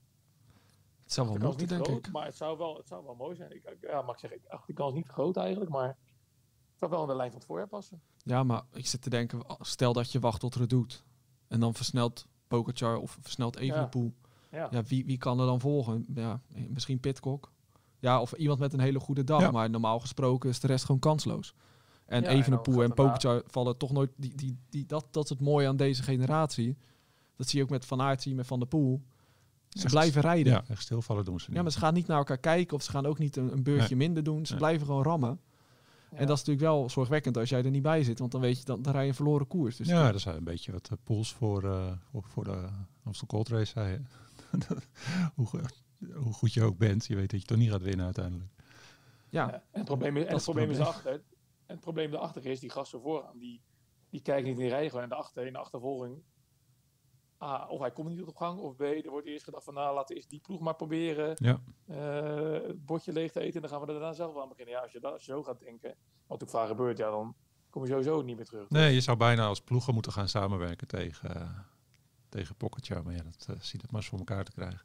Het 1.05 1.13
zou 1.13 1.27
wel 1.27 1.37
De 1.37 1.43
moeten, 1.45 1.59
niet 1.61 1.69
denk 1.69 1.85
groot, 1.85 2.05
ik. 2.05 2.11
maar 2.11 2.25
het 2.25 2.35
zou 2.35 2.57
wel, 2.57 2.77
het 2.77 2.87
zou 2.87 3.05
wel 3.05 3.15
mooi 3.15 3.35
zijn. 3.35 3.51
Ik, 3.55 3.77
ja, 3.81 4.01
maar 4.01 4.13
ik 4.13 4.19
zeg, 4.19 4.31
ik 4.33 4.45
acht 4.47 4.67
de 4.67 4.73
kans 4.73 4.93
niet 4.93 5.07
groot 5.07 5.37
eigenlijk, 5.37 5.71
maar 5.71 5.87
het 5.87 6.77
zou 6.79 6.91
wel 6.91 7.01
in 7.01 7.07
de 7.07 7.15
lijn 7.15 7.29
van 7.29 7.37
het 7.39 7.47
voorjaar 7.47 7.67
passen. 7.67 8.01
Ja, 8.23 8.43
maar 8.43 8.63
ik 8.73 8.87
zit 8.87 9.01
te 9.01 9.09
denken, 9.09 9.41
stel 9.59 9.93
dat 9.93 10.11
je 10.11 10.19
wacht 10.19 10.39
tot 10.39 10.55
Redoute. 10.55 10.95
En 11.47 11.59
dan 11.59 11.73
versnelt 11.73 12.27
Pogacar 12.47 12.97
of 12.97 13.17
versnelt 13.21 13.55
Evenepoel. 13.57 14.13
Ja. 14.51 14.67
Ja, 14.71 14.83
wie, 14.83 15.05
wie 15.05 15.17
kan 15.17 15.39
er 15.39 15.45
dan 15.45 15.59
volgen? 15.59 16.05
Ja, 16.13 16.41
misschien 16.69 16.99
Pitcock. 16.99 17.51
Ja, 17.99 18.21
of 18.21 18.33
iemand 18.33 18.59
met 18.59 18.73
een 18.73 18.79
hele 18.79 18.99
goede 18.99 19.23
dag. 19.23 19.41
Ja. 19.41 19.51
Maar 19.51 19.69
normaal 19.69 19.99
gesproken 19.99 20.49
is 20.49 20.59
de 20.59 20.67
rest 20.67 20.85
gewoon 20.85 21.01
kansloos. 21.01 21.53
En 22.05 22.21
Ja, 22.21 22.27
en 22.29 22.35
Evenepoel 22.37 22.73
en 22.73 22.79
daarna- 22.79 22.93
Pogacar 22.95 23.41
vallen 23.47 23.77
toch 23.77 23.91
nooit... 23.91 24.11
Die, 24.15 24.35
die, 24.35 24.57
die, 24.69 24.85
dat, 24.85 25.05
dat 25.11 25.23
is 25.23 25.29
het 25.29 25.39
mooie 25.39 25.67
aan 25.67 25.77
deze 25.77 26.03
generatie. 26.03 26.77
Dat 27.35 27.47
zie 27.47 27.57
je 27.59 27.63
ook 27.65 27.71
met 27.71 27.85
Van 27.85 28.01
Aert, 28.01 28.21
zie 28.21 28.31
je 28.31 28.37
met 28.37 28.47
Van 28.47 28.59
der 28.59 28.67
Poel. 28.67 29.01
Ze 29.75 29.83
Echt- 29.83 29.91
blijven 29.93 30.21
rijden. 30.21 30.51
Ja. 30.53 30.63
Ja, 30.67 30.73
echt 30.73 30.81
stilvallen 30.81 31.25
doen 31.25 31.39
ze 31.39 31.51
niet. 31.51 31.61
maar 31.61 31.71
ze 31.71 31.79
gaan 31.79 31.93
niet 31.93 32.07
naar 32.07 32.17
elkaar 32.17 32.37
kijken 32.37 32.75
of 32.77 32.83
ze 32.83 32.91
gaan 32.91 33.05
ook 33.05 33.17
niet 33.17 33.35
een, 33.35 33.51
een 33.51 33.63
beurtje 33.63 33.95
minder 33.95 34.23
doen. 34.23 34.45
Ze 34.45 34.51
Nee. 34.51 34.61
blijven 34.61 34.85
gewoon 34.85 35.03
rammen. 35.03 35.39
Ja. 36.11 36.17
En 36.17 36.27
dat 36.27 36.37
is 36.37 36.43
natuurlijk 36.43 36.59
wel 36.75 36.89
zorgwekkend 36.89 37.37
als 37.37 37.49
jij 37.49 37.63
er 37.63 37.69
niet 37.69 37.81
bij 37.81 38.03
zit. 38.03 38.19
Want 38.19 38.31
dan 38.31 38.41
weet 38.41 38.57
je, 38.59 38.65
dan, 38.65 38.81
dan 38.81 38.93
rij 38.93 39.01
je 39.03 39.07
een 39.09 39.15
verloren 39.15 39.47
koers. 39.47 39.75
Dus 39.75 39.87
ja, 39.87 40.05
dat 40.05 40.15
is 40.15 40.25
een 40.25 40.43
beetje 40.43 40.71
wat 40.71 40.85
de 40.85 40.97
Pools 41.03 41.33
voor, 41.33 41.63
eh, 41.63 41.91
voor, 42.11 42.23
voor 42.23 42.43
de 42.43 42.67
Amstel 43.03 43.27
Gold 43.27 43.49
Race 43.49 43.65
zei. 43.71 43.91
hè. 43.91 44.57
hoe, 45.35 45.47
hoe 46.13 46.33
goed 46.33 46.53
je 46.53 46.63
ook 46.63 46.77
bent, 46.77 47.05
je 47.05 47.15
weet 47.15 47.31
dat 47.31 47.39
je 47.41 47.45
toch 47.45 47.57
niet 47.57 47.69
gaat 47.71 47.81
winnen 47.81 48.05
uiteindelijk. 48.05 48.49
ja, 49.29 49.47
Ja, 49.47 49.53
en 49.53 49.61
het 49.71 49.85
probleem, 49.85 50.17
is- 50.17 50.25
en 50.25 50.33
het 50.33 50.43
probleem 50.43 50.81
achter. 50.81 51.11
En 51.13 51.21
het 51.75 51.79
probleem 51.79 52.11
daarachter 52.11 52.45
is, 52.45 52.59
die 52.59 52.69
gasten 52.69 53.01
vooraan, 53.01 53.37
die, 53.37 53.61
die 54.09 54.21
kijken 54.21 54.45
niet 54.49 54.57
in 54.59 54.63
de 54.63 54.69
rij 54.69 54.87
gewoon. 54.89 55.03
En 55.03 55.09
daarachter, 55.09 55.45
in 55.45 55.53
de 55.53 55.59
achtervolging, 55.59 56.15
A, 57.41 57.67
of 57.67 57.79
hij 57.79 57.91
komt 57.91 58.09
niet 58.09 58.23
op 58.23 58.35
gang, 58.35 58.59
of 58.59 58.75
B, 58.75 58.81
er 58.81 59.09
wordt 59.09 59.27
eerst 59.27 59.43
gedacht 59.43 59.63
van, 59.63 59.73
nou, 59.73 59.95
laten 59.95 60.07
we 60.07 60.15
eerst 60.15 60.29
die 60.29 60.39
ploeg 60.39 60.59
maar 60.59 60.75
proberen 60.75 61.35
Ja, 61.35 61.59
eh, 61.85 62.67
het 62.67 62.85
bordje 62.85 63.11
leeg 63.11 63.31
te 63.31 63.39
eten 63.39 63.55
en 63.55 63.61
dan 63.61 63.69
gaan 63.69 63.79
we 63.81 63.87
er 63.87 63.93
daarna 63.93 64.13
zelf 64.13 64.37
aan 64.37 64.49
beginnen. 64.49 64.73
Ja, 64.73 64.81
als 64.81 64.91
je, 64.91 64.99
dat, 64.99 65.13
als 65.13 65.25
je 65.25 65.31
zo 65.31 65.43
gaat 65.43 65.59
denken, 65.59 65.95
wat 66.27 66.43
ook 66.43 66.49
vaak 66.49 66.67
gebeurt, 66.67 66.97
ja, 66.97 67.09
dan 67.09 67.35
kom 67.69 67.83
je 67.83 67.89
sowieso 67.89 68.21
niet 68.21 68.35
meer 68.35 68.45
terug. 68.45 68.69
nee, 68.69 68.93
je 68.93 69.01
zou 69.01 69.17
bijna 69.17 69.45
als 69.45 69.61
ploegen 69.61 69.93
moeten 69.93 70.11
gaan 70.11 70.29
samenwerken 70.29 70.87
tegen, 70.87 71.35
eh, 71.35 71.49
tegen 72.29 72.55
Pocketjar. 72.55 73.03
Maar 73.03 73.13
ja, 73.13 73.23
dat 73.23 73.47
uh, 73.49 73.55
ziet 73.59 73.81
het 73.81 73.91
maar 73.91 74.01
eens 74.01 74.09
voor 74.09 74.19
elkaar 74.19 74.43
te 74.43 74.51
krijgen. 74.51 74.81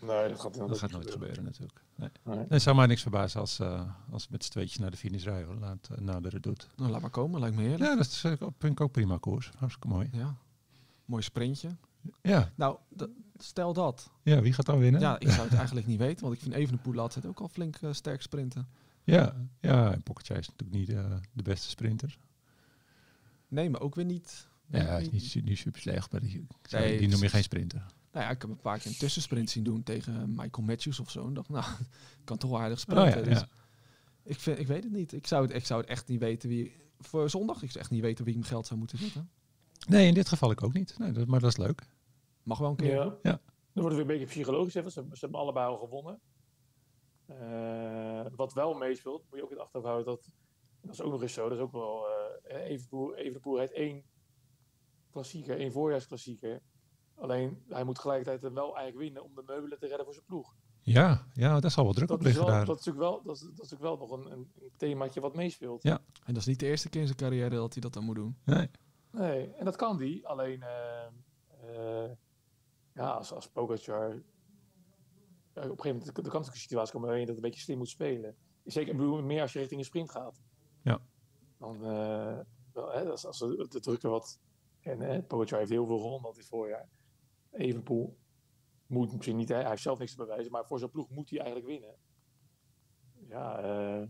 Nee, 0.00 0.28
dat 0.28 0.40
gaat, 0.40 0.54
Dat 0.54 0.78
gaat 0.78 0.90
nooit 0.90 1.10
gebeuren 1.10 1.44
natuurlijk. 1.44 1.80
Nee. 1.94 2.08
Nee. 2.22 2.36
Nee, 2.36 2.46
het 2.48 2.62
zou 2.62 2.76
mij 2.76 2.86
niks 2.86 3.02
verbazen 3.02 3.40
als, 3.40 3.58
eh 3.58 3.90
als 4.10 4.28
met 4.28 4.44
z'n 4.44 4.50
tweetjes 4.50 4.78
naar 4.78 4.90
de 4.90 4.96
finish 4.96 5.24
rijden. 5.24 5.58
Laat 5.58 5.88
uh, 5.92 5.98
nader 5.98 6.32
het 6.32 6.42
doet. 6.42 6.68
nou 6.76 6.90
laat 6.90 7.00
maar 7.00 7.10
komen, 7.10 7.40
lijkt 7.40 7.56
me 7.56 7.62
heerlijk. 7.62 7.90
Ja, 7.90 7.96
dat 7.96 8.06
is, 8.06 8.24
eh, 8.24 8.32
vind 8.38 8.72
ik 8.72 8.80
ook 8.80 8.92
prima 8.92 9.18
koers. 9.18 9.50
Hartstikke 9.58 9.88
mooi. 9.88 10.08
Ja. 10.12 10.36
Mooi 11.04 11.22
sprintje. 11.22 11.76
Ja, 12.22 12.52
Nou, 12.56 12.78
stel 13.36 13.72
dat. 13.72 14.10
ja 14.22 14.40
wie 14.40 14.52
gaat 14.52 14.66
dan 14.66 14.78
winnen? 14.78 15.00
Ja, 15.00 15.18
ik 15.20 15.30
zou 15.30 15.48
het 15.48 15.56
eigenlijk 15.56 15.86
niet 15.86 15.98
weten, 15.98 16.22
want 16.22 16.34
ik 16.34 16.40
vind 16.42 16.54
Evenepoel 16.54 16.98
altijd 16.98 17.26
ook 17.26 17.40
al 17.40 17.48
flink 17.48 17.76
eh, 17.76 17.92
sterk 17.92 18.22
sprinten. 18.22 18.68
ja, 19.04 19.36
ja 19.60 19.92
en 19.92 20.02
is 20.14 20.28
natuurlijk 20.28 20.70
niet 20.70 20.88
eh, 20.88 21.16
de 21.32 21.42
beste 21.42 21.68
sprinter. 21.68 22.18
Nee, 23.48 23.70
maar 23.70 23.80
ook 23.80 23.94
weer 23.94 24.04
niet. 24.04 24.46
Ja, 24.66 24.78
hij 24.84 24.96
is 25.00 25.02
niet- 25.04 25.12
niet, 25.12 25.30
su- 25.30 25.40
niet 25.40 25.58
super 25.58 25.80
slecht, 25.80 26.12
maar 26.12 26.20
die, 26.20 26.46
Nee, 26.70 26.98
die 26.98 27.08
noem 27.08 27.20
je 27.22 27.28
geen 27.28 27.42
sprinter. 27.42 27.84
Nou 28.12 28.24
ja, 28.24 28.30
ik 28.30 28.40
heb 28.42 28.50
een 28.50 28.60
paar 28.60 28.78
keer 28.78 28.90
een 28.90 28.96
tussensprint 28.98 29.50
zien 29.50 29.64
doen 29.64 29.82
tegen 29.82 30.28
Michael 30.34 30.66
Matthews 30.66 31.00
of 31.00 31.10
zo. 31.10 31.26
En 31.26 31.34
dacht, 31.34 31.48
nou, 31.48 31.64
ik 31.80 32.24
kan 32.24 32.38
toch 32.38 32.50
wel 32.50 32.60
aardig 32.60 32.76
Oh, 32.78 32.82
sprinten. 32.82 33.18
ja, 33.18 33.28
Dus 33.28 33.38
ja. 33.40 33.48
ik, 34.22 34.40
vind, 34.40 34.58
ik 34.58 34.66
weet 34.66 34.84
het 34.84 34.92
niet. 34.92 35.12
Ik 35.12 35.26
zou 35.26 35.46
het, 35.46 35.54
ik 35.54 35.66
zou 35.66 35.80
het 35.80 35.90
echt 35.90 36.08
niet 36.08 36.20
weten 36.20 36.48
wie... 36.48 36.72
Voor 37.00 37.30
zondag, 37.30 37.62
ik 37.62 37.68
zou 37.70 37.78
echt 37.82 37.90
niet 37.90 38.00
weten 38.00 38.24
wie 38.24 38.32
ik 38.34 38.38
mijn 38.40 38.50
geld 38.52 38.66
zou 38.66 38.78
moeten 38.78 38.98
zetten. 38.98 39.30
Nee, 39.88 40.06
in 40.06 40.14
dit 40.14 40.28
geval 40.28 40.50
ik 40.50 40.62
ook 40.62 40.72
niet. 40.72 40.94
Nee, 40.98 41.12
dat, 41.12 41.26
maar 41.26 41.40
dat 41.40 41.50
is 41.50 41.56
leuk. 41.56 41.82
Mag 42.42 42.58
wel 42.58 42.70
een 42.70 42.76
keer. 42.76 42.94
Ja. 42.94 43.18
Ja. 43.22 43.40
Dan 43.72 43.82
wordt 43.82 43.96
het 43.96 44.06
weer 44.06 44.14
een 44.14 44.20
beetje 44.20 44.26
psychologisch. 44.26 44.74
Hè, 44.74 44.80
want 44.80 44.92
ze, 44.92 45.06
ze 45.12 45.20
hebben 45.20 45.40
allebei 45.40 45.66
al 45.66 45.78
gewonnen. 45.78 46.20
Eh, 47.26 48.26
wat 48.36 48.52
wel 48.52 48.74
meespeelt, 48.74 49.24
moet 49.28 49.38
je 49.38 49.44
ook 49.44 49.50
in 49.50 49.56
het 49.56 49.64
achterhoofd 49.64 49.92
houden. 49.92 50.14
Dat, 50.14 50.30
dat 50.80 50.92
is 50.92 51.00
ook 51.00 51.12
nog 51.12 51.22
eens 51.22 51.32
zo. 51.32 51.48
Dat 51.48 51.58
is 51.58 51.64
ook 51.64 51.72
wel... 51.72 52.06
eh 52.08 52.70
Evenepoel, 52.70 53.14
Evenepoel 53.14 53.58
heeft 53.58 53.72
één 53.72 54.04
klassieker, 55.10 55.58
één 55.58 55.72
voorjaarsklassieker. 55.72 56.62
Alleen, 57.14 57.62
hij 57.68 57.84
moet 57.84 57.94
tegelijkertijd 57.94 58.52
wel 58.52 58.76
eigenlijk 58.76 58.96
winnen 58.96 59.22
om 59.24 59.34
de 59.34 59.42
meubelen 59.46 59.78
te 59.78 59.86
redden 59.86 60.04
voor 60.04 60.14
zijn 60.14 60.26
ploeg. 60.26 60.54
Ja, 60.80 61.26
ja, 61.34 61.60
daar 61.60 61.70
zal 61.70 61.84
wel 61.84 61.92
druk 61.92 62.08
Dat 62.08 62.18
op 62.20 62.26
is, 62.26 62.28
liggen 62.28 62.46
wel, 62.46 62.54
daar. 62.56 62.66
dat, 62.66 62.78
is 62.78 62.84
natuurlijk 62.84 63.12
wel, 63.12 63.22
dat, 63.22 63.36
is, 63.36 63.42
dat 63.42 63.50
is 63.50 63.70
natuurlijk 63.70 63.82
wel 63.82 63.96
nog 63.96 64.10
een, 64.10 64.32
een, 64.32 64.70
themaatje 64.76 65.20
wat 65.20 65.34
meespeelt. 65.34 65.82
Ja. 65.82 66.00
En 66.24 66.34
dat 66.34 66.36
is 66.36 66.46
niet 66.46 66.60
de 66.60 66.66
eerste 66.66 66.88
keer 66.88 67.00
in 67.00 67.06
zijn 67.06 67.18
carrière 67.18 67.54
dat 67.54 67.72
hij 67.72 67.82
dat 67.82 67.92
dan 67.92 68.04
moet 68.04 68.14
doen. 68.14 68.36
Nee. 68.44 68.70
Nee, 69.10 69.52
en 69.52 69.64
dat 69.64 69.76
kan 69.76 69.96
die. 69.98 70.26
Alleen, 70.26 70.62
eh, 70.62 71.06
eh, 71.60 72.10
ja, 72.94 73.10
als, 73.10 73.32
als 73.32 73.48
Pogacar... 73.48 74.22
Ja, 75.54 75.62
op 75.62 75.70
een 75.70 75.76
gegeven 75.76 75.98
moment 75.98 76.06
er 76.06 76.12
kan 76.12 76.22
natuurlijk 76.22 76.54
een 76.54 76.60
situatie 76.60 76.92
komen 76.92 77.08
waarin 77.08 77.26
je 77.26 77.32
dat 77.32 77.36
een 77.42 77.48
beetje 77.50 77.60
slim 77.60 77.78
moet 77.78 77.88
spelen. 77.88 78.36
Zeker 78.64 78.96
meer 79.24 79.40
als 79.40 79.52
je 79.52 79.58
richting 79.58 79.80
een 79.80 79.86
sprint 79.86 80.10
gaat. 80.10 80.42
Ja. 80.82 81.00
Dan, 81.58 81.74
eh, 81.74 82.38
wel, 82.72 82.92
hè, 82.92 83.10
als, 83.10 83.26
als 83.26 83.38
de, 83.38 83.98
de 84.00 84.08
wat... 84.08 84.40
En 84.80 85.00
hè, 85.00 85.22
Pogacar 85.22 85.58
heeft 85.58 85.70
heel 85.70 85.86
veel 85.86 85.98
gewonnen 85.98 86.34
dit 86.34 86.46
voorjaar. 86.46 86.88
Evenpoel 87.50 88.16
moet 88.86 89.12
misschien 89.12 89.36
niet... 89.36 89.48
Hè, 89.48 89.54
hij 89.54 89.68
heeft 89.68 89.82
zelf 89.82 89.98
niks 89.98 90.10
te 90.10 90.16
bewijzen, 90.16 90.52
maar 90.52 90.66
voor 90.66 90.78
zijn 90.78 90.90
ploeg 90.90 91.10
moet 91.10 91.30
hij 91.30 91.38
eigenlijk 91.38 91.68
winnen. 91.68 91.96
Ja, 93.28 93.58
eh, 93.58 94.08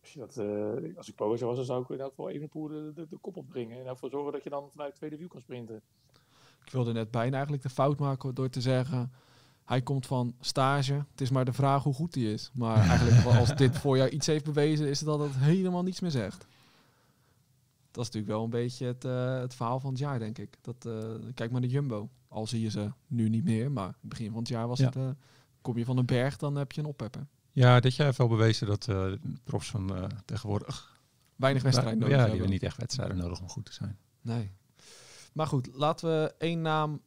als, 0.00 0.12
je 0.12 0.18
dat, 0.18 0.36
eh, 0.36 0.96
als 0.96 1.08
ik 1.08 1.14
Pogacar 1.14 1.46
was, 1.46 1.56
dan 1.56 1.64
zou 1.64 1.82
ik 1.82 1.88
in 1.88 2.00
elk 2.00 2.08
geval 2.08 2.28
Evenepoel 2.28 2.68
de, 2.68 2.92
de, 2.94 3.06
de 3.08 3.18
kop 3.18 3.36
opbrengen. 3.36 3.78
En 3.78 3.86
ervoor 3.86 4.10
zorgen 4.10 4.32
dat 4.32 4.42
je 4.42 4.50
dan 4.50 4.70
vanuit 4.70 4.88
het 4.88 4.98
tweede 4.98 5.16
wiel 5.16 5.28
kan 5.28 5.40
sprinten. 5.40 5.82
Ik 6.66 6.72
wilde 6.72 6.92
net 6.92 7.10
bijna 7.10 7.32
eigenlijk 7.32 7.62
de 7.62 7.68
fout 7.70 7.98
maken 7.98 8.34
door 8.34 8.48
te 8.50 8.60
zeggen... 8.60 9.12
Hij 9.64 9.82
komt 9.82 10.06
van 10.06 10.34
stage. 10.40 10.92
Het 11.10 11.20
is 11.20 11.30
maar 11.30 11.44
de 11.44 11.52
vraag 11.52 11.82
hoe 11.82 11.94
goed 11.94 12.14
hij 12.14 12.24
is. 12.24 12.50
Maar 12.54 12.76
eigenlijk 12.90 13.26
als 13.38 13.56
dit 13.56 13.78
voorjaar 13.78 14.08
iets 14.08 14.26
heeft 14.26 14.44
bewezen... 14.44 14.88
is 14.88 14.98
het 15.00 15.08
dat 15.08 15.18
het 15.20 15.36
helemaal 15.36 15.82
niets 15.82 16.00
meer 16.00 16.10
zegt. 16.10 16.46
Dat 17.90 18.04
is 18.04 18.10
natuurlijk 18.10 18.32
wel 18.32 18.44
een 18.44 18.50
beetje 18.50 18.86
het, 18.86 19.04
eh, 19.04 19.38
het 19.38 19.54
verhaal 19.54 19.80
van 19.80 19.90
het 19.90 19.98
jaar, 19.98 20.18
denk 20.18 20.38
ik. 20.38 20.56
Dat, 20.60 20.86
eh, 20.86 20.92
kijk 21.34 21.50
maar 21.50 21.60
naar 21.60 21.70
Jumbo. 21.70 22.08
Al 22.28 22.46
zie 22.46 22.60
je 22.60 22.70
ze 22.70 22.92
nu 23.06 23.28
niet 23.28 23.44
meer. 23.44 23.70
Maar 23.72 23.94
begin 24.00 24.30
van 24.30 24.38
het 24.38 24.48
jaar 24.48 24.68
was 24.68 24.78
Ja. 24.78 24.84
het... 24.86 24.96
eh, 24.96 25.08
kom 25.60 25.78
je 25.78 25.84
van 25.84 25.96
een 25.98 26.06
berg, 26.06 26.36
dan 26.36 26.56
heb 26.56 26.72
je 26.72 26.80
een 26.80 26.86
oppepper. 26.86 27.26
Ja, 27.52 27.80
dit 27.80 27.94
jaar 27.94 28.06
heeft 28.06 28.18
wel 28.18 28.28
bewezen 28.28 28.66
dat 28.66 28.88
profs 29.44 29.70
van 29.70 30.10
tegenwoordig... 30.24 31.00
Weinig 31.36 31.62
wedstrijden 31.62 31.94
Ja, 31.94 31.98
nodig 32.00 32.16
die 32.16 32.26
hebben. 32.28 32.38
hebben 32.40 32.58
niet 32.60 32.68
echt 32.70 32.76
wedstrijden 32.80 33.16
nodig 33.16 33.40
om 33.40 33.48
goed 33.48 33.64
te 33.64 33.72
zijn. 33.72 33.98
Nee. 34.20 34.50
Maar 35.36 35.46
goed, 35.46 35.68
laten 35.72 36.08
we 36.08 36.34
één 36.38 36.60
naam. 36.60 37.02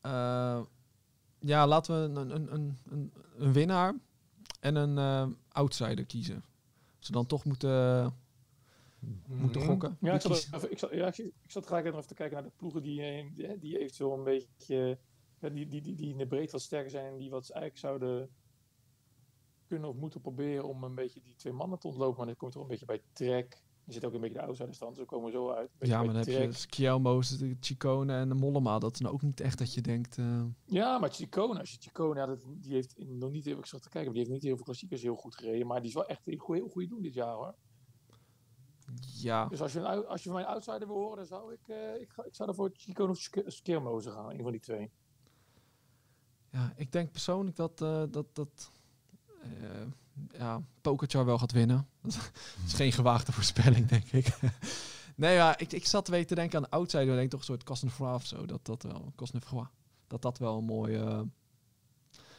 eh, 0.00 0.60
ja, 1.38 1.66
laten 1.66 1.94
we 2.14 2.20
een, 2.20 2.30
een, 2.30 2.54
een, 2.54 2.78
een, 2.90 3.12
een 3.36 3.52
winnaar 3.52 3.94
en 4.60 4.74
een 4.76 4.98
eh, 4.98 5.36
outsider 5.48 6.04
kiezen. 6.06 6.44
We 7.00 7.12
dan 7.12 7.26
toch 7.26 7.44
moeten. 7.44 8.14
Moeten 9.26 9.62
gokken? 9.62 9.96
Ja, 10.00 10.14
ik 10.14 10.20
zat, 10.20 10.30
er 10.30 10.54
even- 10.54 10.70
ik, 10.70 10.78
zat, 10.78 10.90
ja, 10.92 11.06
ik, 11.06 11.32
zat- 11.46 11.68
nog 11.70 11.78
even 11.78 12.06
te 12.06 12.14
kijken 12.14 12.36
naar 12.36 12.50
de 12.50 12.56
ploegen 12.56 12.82
die, 12.82 13.02
eh, 13.02 13.26
die, 13.60 13.78
eventueel 13.78 14.12
een 14.18 14.24
beetje. 14.24 14.98
Die, 15.38 15.66
die, 15.68 15.80
die, 15.80 15.94
die 15.94 16.10
in 16.10 16.18
de 16.18 16.26
breedte 16.26 16.52
wat 16.52 16.60
sterker 16.60 16.90
zijn 16.90 17.12
en 17.12 17.18
die 17.18 17.30
wat 17.30 17.50
eigenlijk 17.50 17.78
zouden 17.78 18.30
kunnen 19.66 19.88
of 19.88 19.96
moeten 19.96 20.20
proberen 20.20 20.64
om 20.68 20.84
een 20.84 20.94
beetje 20.94 21.20
die 21.20 21.34
twee 21.34 21.52
mannen 21.52 21.78
te 21.78 21.86
ontlopen. 21.86 22.16
Maar 22.16 22.26
dan 22.26 22.36
komt 22.36 22.52
toch 22.52 22.62
een 22.62 22.68
beetje 22.68 22.86
bij 22.86 23.02
Trek. 23.12 23.62
Er 23.86 23.92
zit 23.92 24.04
ook 24.04 24.14
een 24.14 24.20
beetje 24.20 24.38
de 24.38 24.44
outsider 24.44 24.74
stand, 24.74 24.90
dus 24.94 25.00
we 25.00 25.06
komen 25.10 25.32
zo 25.32 25.50
uit. 25.50 25.70
Beetje 25.78 25.94
Ja, 25.94 26.02
maar 26.02 26.14
dan 26.14 26.16
heb 26.16 26.26
je. 26.26 26.52
Schielmo's, 26.52 27.38
de 27.38 27.56
Chicone 27.60 28.12
en 28.14 28.28
de 28.28 28.34
Mollema. 28.34 28.78
Dat 28.78 28.94
is 28.94 29.00
nou 29.00 29.14
ook 29.14 29.22
niet 29.22 29.40
echt 29.40 29.58
dat 29.58 29.74
je 29.74 29.80
denkt. 29.80 30.18
eh, 30.18 30.42
Ja, 30.64 30.98
maar 30.98 31.10
Chicone, 31.10 31.58
als 31.58 31.70
je 31.70 31.76
Chicone, 31.80 32.20
ja, 32.20 32.26
dat, 32.26 32.44
die 32.58 32.72
heeft 32.72 32.94
nog 32.98 33.30
niet 33.30 33.44
heel 33.44 33.58
ik 33.58 33.66
zat 33.66 33.82
te 33.82 33.88
kijken, 33.88 34.12
maar 34.12 34.18
die 34.20 34.22
heeft 34.22 34.34
niet 34.34 34.42
heel 34.42 34.56
veel 34.56 34.64
klassiekers 34.64 35.02
heel 35.02 35.16
goed 35.16 35.34
gereden, 35.34 35.66
maar 35.66 35.78
die 35.80 35.88
is 35.88 35.94
wel 35.94 36.06
echt 36.06 36.26
een 36.26 36.40
heel 36.46 36.68
goed 36.68 36.88
doen 36.88 37.02
dit 37.02 37.14
jaar 37.14 37.34
hoor. 37.34 37.54
ja, 39.00 39.46
Dus 39.48 39.62
als 39.62 39.72
je, 39.72 39.78
een, 39.80 40.06
als 40.06 40.22
je 40.22 40.28
van 40.30 40.38
mijn 40.40 40.50
outsider 40.52 40.86
wil 40.86 40.96
horen, 40.96 41.16
dan 41.16 41.26
zou 41.26 41.52
ik, 41.52 41.68
eh, 41.68 42.00
ik, 42.00 42.10
ga, 42.10 42.24
ik 42.24 42.34
zou 42.34 42.48
er 42.48 42.54
voor 42.54 42.70
Chicone 42.72 43.10
of 43.10 43.18
Skirmoze 43.46 44.10
gaan, 44.10 44.30
een 44.30 44.42
van 44.42 44.50
die 44.52 44.60
twee. 44.60 44.90
ja, 46.50 46.72
ik 46.76 46.92
denk 46.92 47.10
persoonlijk 47.12 47.56
dat. 47.56 47.80
eh, 47.80 48.02
dat, 48.10 48.34
dat 48.34 48.72
ja, 50.30 50.62
Pokerchar 50.80 51.24
wel 51.24 51.38
gaat 51.38 51.52
winnen. 51.52 51.88
Dat 52.02 52.30
is 52.66 52.74
geen 52.74 52.92
gewaagde 52.92 53.32
voorspelling, 53.32 53.86
denk 53.86 54.04
ik. 54.12 54.38
nee, 55.16 55.34
ja, 55.34 55.58
ik, 55.58 55.72
ik 55.72 55.86
zat 55.86 56.08
weer 56.08 56.26
te 56.26 56.34
denken 56.34 56.56
aan 56.56 56.62
de 56.62 56.70
outsider. 56.70 57.08
Ik 57.08 57.16
denk 57.16 57.30
toch 57.30 57.40
een 57.40 57.46
soort 57.46 57.64
Cosnefroid 57.64 58.14
of 58.14 58.26
zo. 58.26 58.46
Dat 58.46 58.66
dat 58.66 58.82
wel. 58.82 59.12
Dat 60.06 60.22
dat 60.22 60.38
wel 60.38 60.58
een 60.58 60.64
mooie... 60.64 60.98
eh, 60.98 61.20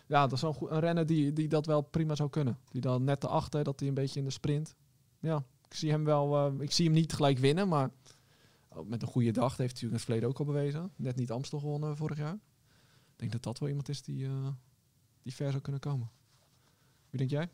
ja, 0.08 0.22
dat 0.22 0.32
is 0.32 0.42
wel 0.42 0.72
een, 0.72 0.80
renner 0.80 1.06
die, 1.06 1.34
die 1.34 1.48
dat 1.48 1.66
wel 1.66 1.82
prima 1.82 2.16
zou 2.16 2.30
kunnen. 2.30 2.60
Die 2.72 2.82
dan 2.82 3.04
net 3.04 3.24
erachter, 3.24 3.64
dat 3.64 3.80
hij 3.80 3.90
een 3.90 3.96
beetje 3.96 4.20
in 4.20 4.26
de 4.26 4.32
sprint... 4.32 4.76
ja, 5.20 5.44
ik 5.68 5.74
zie 5.74 5.92
hem 5.92 6.04
wel. 6.04 6.36
eh, 6.36 6.62
ik 6.62 6.72
zie 6.72 6.86
hem 6.86 6.94
niet 6.94 7.14
gelijk 7.14 7.38
winnen, 7.38 7.68
maar 7.68 7.90
met 8.86 9.02
een 9.02 9.08
goede 9.08 9.32
dag 9.32 9.50
dat 9.50 9.58
heeft 9.58 9.80
hij 9.80 9.90
natuurlijk 9.90 9.92
in 9.92 9.94
het 9.94 10.04
verleden 10.04 10.30
ook 10.30 10.40
al 10.40 10.46
bewezen. 10.46 10.92
Net 10.96 11.16
niet 11.16 11.32
Amstel 11.32 11.60
gewonnen 11.60 11.98
vorig 11.98 12.18
jaar. 12.18 12.34
Ik 12.34 13.16
denk 13.16 13.32
dat 13.32 13.44
dat 13.44 13.60
wel 13.60 13.70
iemand 13.70 13.90
is 13.90 14.02
die, 14.02 14.26
eh, 14.26 14.48
die 15.24 15.34
ver 15.34 15.50
zou 15.50 15.62
kunnen 15.62 15.82
komen. 15.82 16.10
Wie 17.10 17.20
denk 17.20 17.30
jij? 17.30 17.50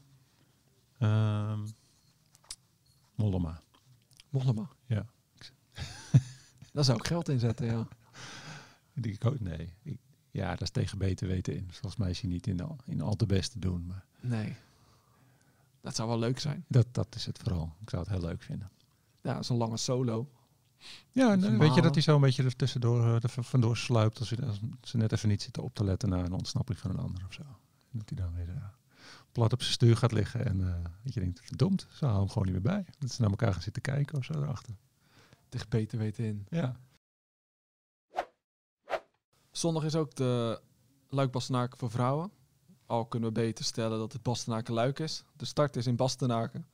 Ehm 0.98 1.66
Mollema. 3.16 3.62
Mollema. 4.30 4.70
Ja. 4.86 5.06
Daar 6.74 6.84
zou 6.84 6.98
ik 6.98 7.08
geld 7.08 7.30
in 7.30 7.40
zetten, 7.40 7.66
ja. 7.66 7.88
Die 8.94 9.14
ik 9.14 9.26
ook, 9.26 9.40
nee. 9.40 9.74
Ik- 9.84 10.00
ja, 10.32 10.50
dat 10.50 10.62
is 10.62 10.70
tegen 10.70 10.98
beter 10.98 11.28
weten 11.28 11.56
in. 11.56 11.68
Volgens 11.72 11.96
mij 11.96 12.10
is 12.10 12.22
hij 12.22 12.30
niet 12.30 12.48
in, 12.48 12.62
al, 12.62 12.78
in 12.86 13.02
al 13.02 13.16
te 13.16 13.26
best 13.26 13.52
te 13.52 13.60
doen. 13.60 13.86
Maar 13.86 14.06
Nee. 14.22 14.56
Dat 15.82 15.96
zou 15.96 16.08
wel 16.08 16.20
leuk 16.20 16.40
zijn. 16.40 16.66
dat, 16.68 16.88
dat 16.92 17.16
is 17.16 17.26
het 17.26 17.38
vooral. 17.38 17.76
Ik 17.82 17.90
zou 17.90 18.02
het 18.04 18.12
heel 18.12 18.22
leuk 18.22 18.42
vinden. 18.42 18.70
Ja, 19.22 19.44
zo'n 19.44 19.58
lange 19.58 19.78
solo. 19.78 20.30
Ja, 21.12 21.32
en, 21.32 21.60
weet 21.60 21.76
je 21.76 21.82
dat 21.82 21.94
hij 21.94 22.04
zo 22.04 22.16
een 22.16 22.22
beetje 22.22 22.44
er 22.44 22.56
tussendoor 22.56 23.02
eh, 23.06 23.24
er 23.24 23.44
vandoor 23.44 23.78
sluipt 23.78 24.20
als, 24.20 24.30
hij, 24.30 24.48
als 24.48 24.60
ze 24.82 24.98
net 24.98 25.12
even 25.12 25.30
niet 25.30 25.42
zitten 25.42 25.64
op 25.64 25.74
te 25.76 25.84
letten 25.84 26.10
naar 26.10 26.26
een 26.26 26.32
ontsnapping 26.34 26.80
van 26.80 26.92
een 26.92 26.98
ander 27.00 27.26
of 27.26 27.34
zo. 27.34 27.44
Dat 27.92 28.10
hij 28.10 28.18
dan 28.18 28.34
weer 28.34 28.50
eh, 28.50 28.64
plat 29.32 29.54
op 29.54 29.62
zijn 29.62 29.74
stuur 29.74 29.98
gaat 29.98 30.12
liggen 30.12 30.46
en 30.46 30.84
dat 31.04 31.14
je 31.14 31.20
denkt, 31.20 31.42
verdomd, 31.44 31.88
ze 31.92 32.06
halen 32.06 32.20
hem 32.20 32.30
gewoon 32.30 32.44
niet 32.44 32.64
meer 32.64 32.74
bij. 32.74 32.86
Dat 33.00 33.12
ze 33.12 33.22
naar 33.22 33.30
elkaar 33.30 33.54
gaan 33.54 33.62
zitten 33.62 33.82
kijken 33.82 34.18
of 34.18 34.24
zo 34.24 34.34
erachter. 34.34 34.76
Tegen 35.50 35.70
beter 35.70 35.98
weten 35.98 36.26
in. 36.26 36.46
Ja. 36.50 36.80
Zondag 39.52 39.84
is 39.84 39.96
ook 39.96 40.16
de 40.16 40.62
Luik 41.10 41.32
Bastenaken 41.32 41.78
voor 41.78 41.92
vrouwen. 41.92 42.32
Al 42.86 43.06
kunnen 43.06 43.30
we 43.30 43.36
beter 43.36 43.66
stellen 43.66 44.00
dat 44.00 44.14
het 44.14 44.24
Bastenaken 44.24 44.74
Luik 44.74 45.00
is. 45.00 45.24
De 45.36 45.46
start 45.46 45.76
is 45.76 45.88
in 45.88 45.96
Bastenaken. 45.96 46.68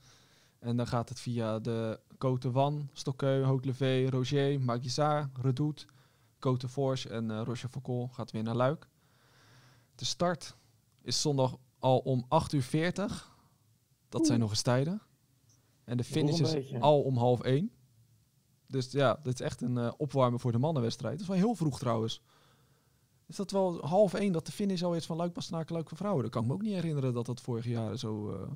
En 0.59 0.77
dan 0.77 0.87
gaat 0.87 1.09
het 1.09 1.19
via 1.19 1.59
de 1.59 1.99
Côte 2.13 2.51
Wan, 2.51 2.89
Stokkeu, 2.93 3.43
Haute-Levé, 3.43 4.09
Roger, 4.09 4.61
Maguissard, 4.61 5.37
Redoute, 5.41 5.85
Côte 6.39 6.69
Forge 6.69 7.09
en 7.09 7.29
uh, 7.29 7.41
Rocher 7.43 7.69
Foucault 7.69 8.13
gaat 8.13 8.31
weer 8.31 8.43
naar 8.43 8.55
Luik. 8.55 8.87
De 9.95 10.05
start 10.05 10.55
is 11.01 11.21
zondag 11.21 11.57
al 11.83 11.99
om 11.99 12.25
8 12.27 12.53
uur 12.53 12.61
40. 12.61 13.37
Dat 14.09 14.25
zijn 14.25 14.39
nog 14.39 14.49
eens 14.49 14.61
tijden. 14.61 15.01
En 15.83 15.97
de 15.97 16.03
finish 16.03 16.39
is 16.39 16.51
beetje. 16.53 16.79
al 16.79 17.01
om 17.01 17.17
half 17.17 17.41
1. 17.41 17.71
Dus 18.67 18.91
ja, 18.91 19.19
dit 19.23 19.33
is 19.33 19.41
echt 19.41 19.61
een 19.61 19.77
eh, 19.77 19.91
opwarmen 19.97 20.39
voor 20.39 20.51
de 20.51 20.57
mannenwedstrijd. 20.57 21.13
Dat 21.13 21.21
is 21.21 21.27
wel 21.27 21.37
heel 21.37 21.55
vroeg 21.55 21.79
trouwens. 21.79 22.21
Is 23.27 23.35
dat 23.35 23.51
wel 23.51 23.85
half 23.85 24.13
1 24.13 24.31
dat 24.31 24.45
de 24.45 24.51
finish 24.51 24.81
al 24.83 24.95
is 24.95 25.05
van 25.05 25.17
Luik 25.17 25.33
Bastenaken 25.33 25.73
Luik 25.73 25.87
voor 25.89 25.97
vrouwen? 25.97 26.23
Dat 26.23 26.31
kan 26.31 26.41
ik 26.41 26.47
me 26.47 26.53
ook 26.53 26.61
niet 26.61 26.73
herinneren 26.73 27.13
dat 27.13 27.25
dat 27.25 27.41
vorig 27.41 27.65
jaar 27.65 27.97
zo... 27.97 28.31
eh, 28.31 28.51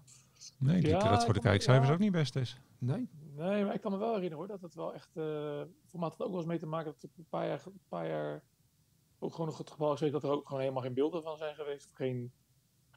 Nee, 0.59 0.77
ik 0.77 0.83
denk 0.83 1.01
Ja, 1.01 1.09
dat 1.09 1.23
voor 1.25 1.33
de 1.33 1.39
kijkcijfers 1.39 1.87
ja. 1.87 1.93
ook 1.93 1.99
niet 1.99 2.11
best 2.11 2.35
is. 2.35 2.59
nee? 2.77 3.09
Nee, 3.35 3.63
maar 3.65 3.73
ik 3.73 3.81
kan 3.81 3.91
me 3.91 3.97
wel 3.97 4.13
herinneren 4.13 4.37
hoor, 4.37 4.47
dat 4.47 4.61
het 4.61 4.73
wel 4.75 4.93
echt... 4.93 5.09
eh 5.17 5.23
voor 5.85 5.99
mij 5.99 6.09
had 6.09 6.11
het 6.11 6.21
ook 6.21 6.29
wel 6.29 6.37
eens 6.37 6.47
mee 6.47 6.59
te 6.59 6.65
maken 6.65 6.91
dat 6.91 7.01
er 7.01 7.09
een 7.17 7.25
paar 7.29 7.47
jaar, 7.47 7.61
een 7.65 7.79
paar 7.87 8.07
jaar 8.07 8.43
ook 9.19 9.31
gewoon 9.31 9.47
nog 9.47 9.57
het 9.57 9.71
geval 9.71 9.93
is 9.93 10.11
dat 10.11 10.23
er 10.23 10.29
ook 10.29 10.45
gewoon 10.45 10.61
helemaal 10.61 10.81
geen 10.83 10.93
beelden 10.93 11.23
van 11.23 11.37
zijn 11.37 11.55
geweest. 11.55 11.85
Of 11.85 11.91
geen, 11.93 12.31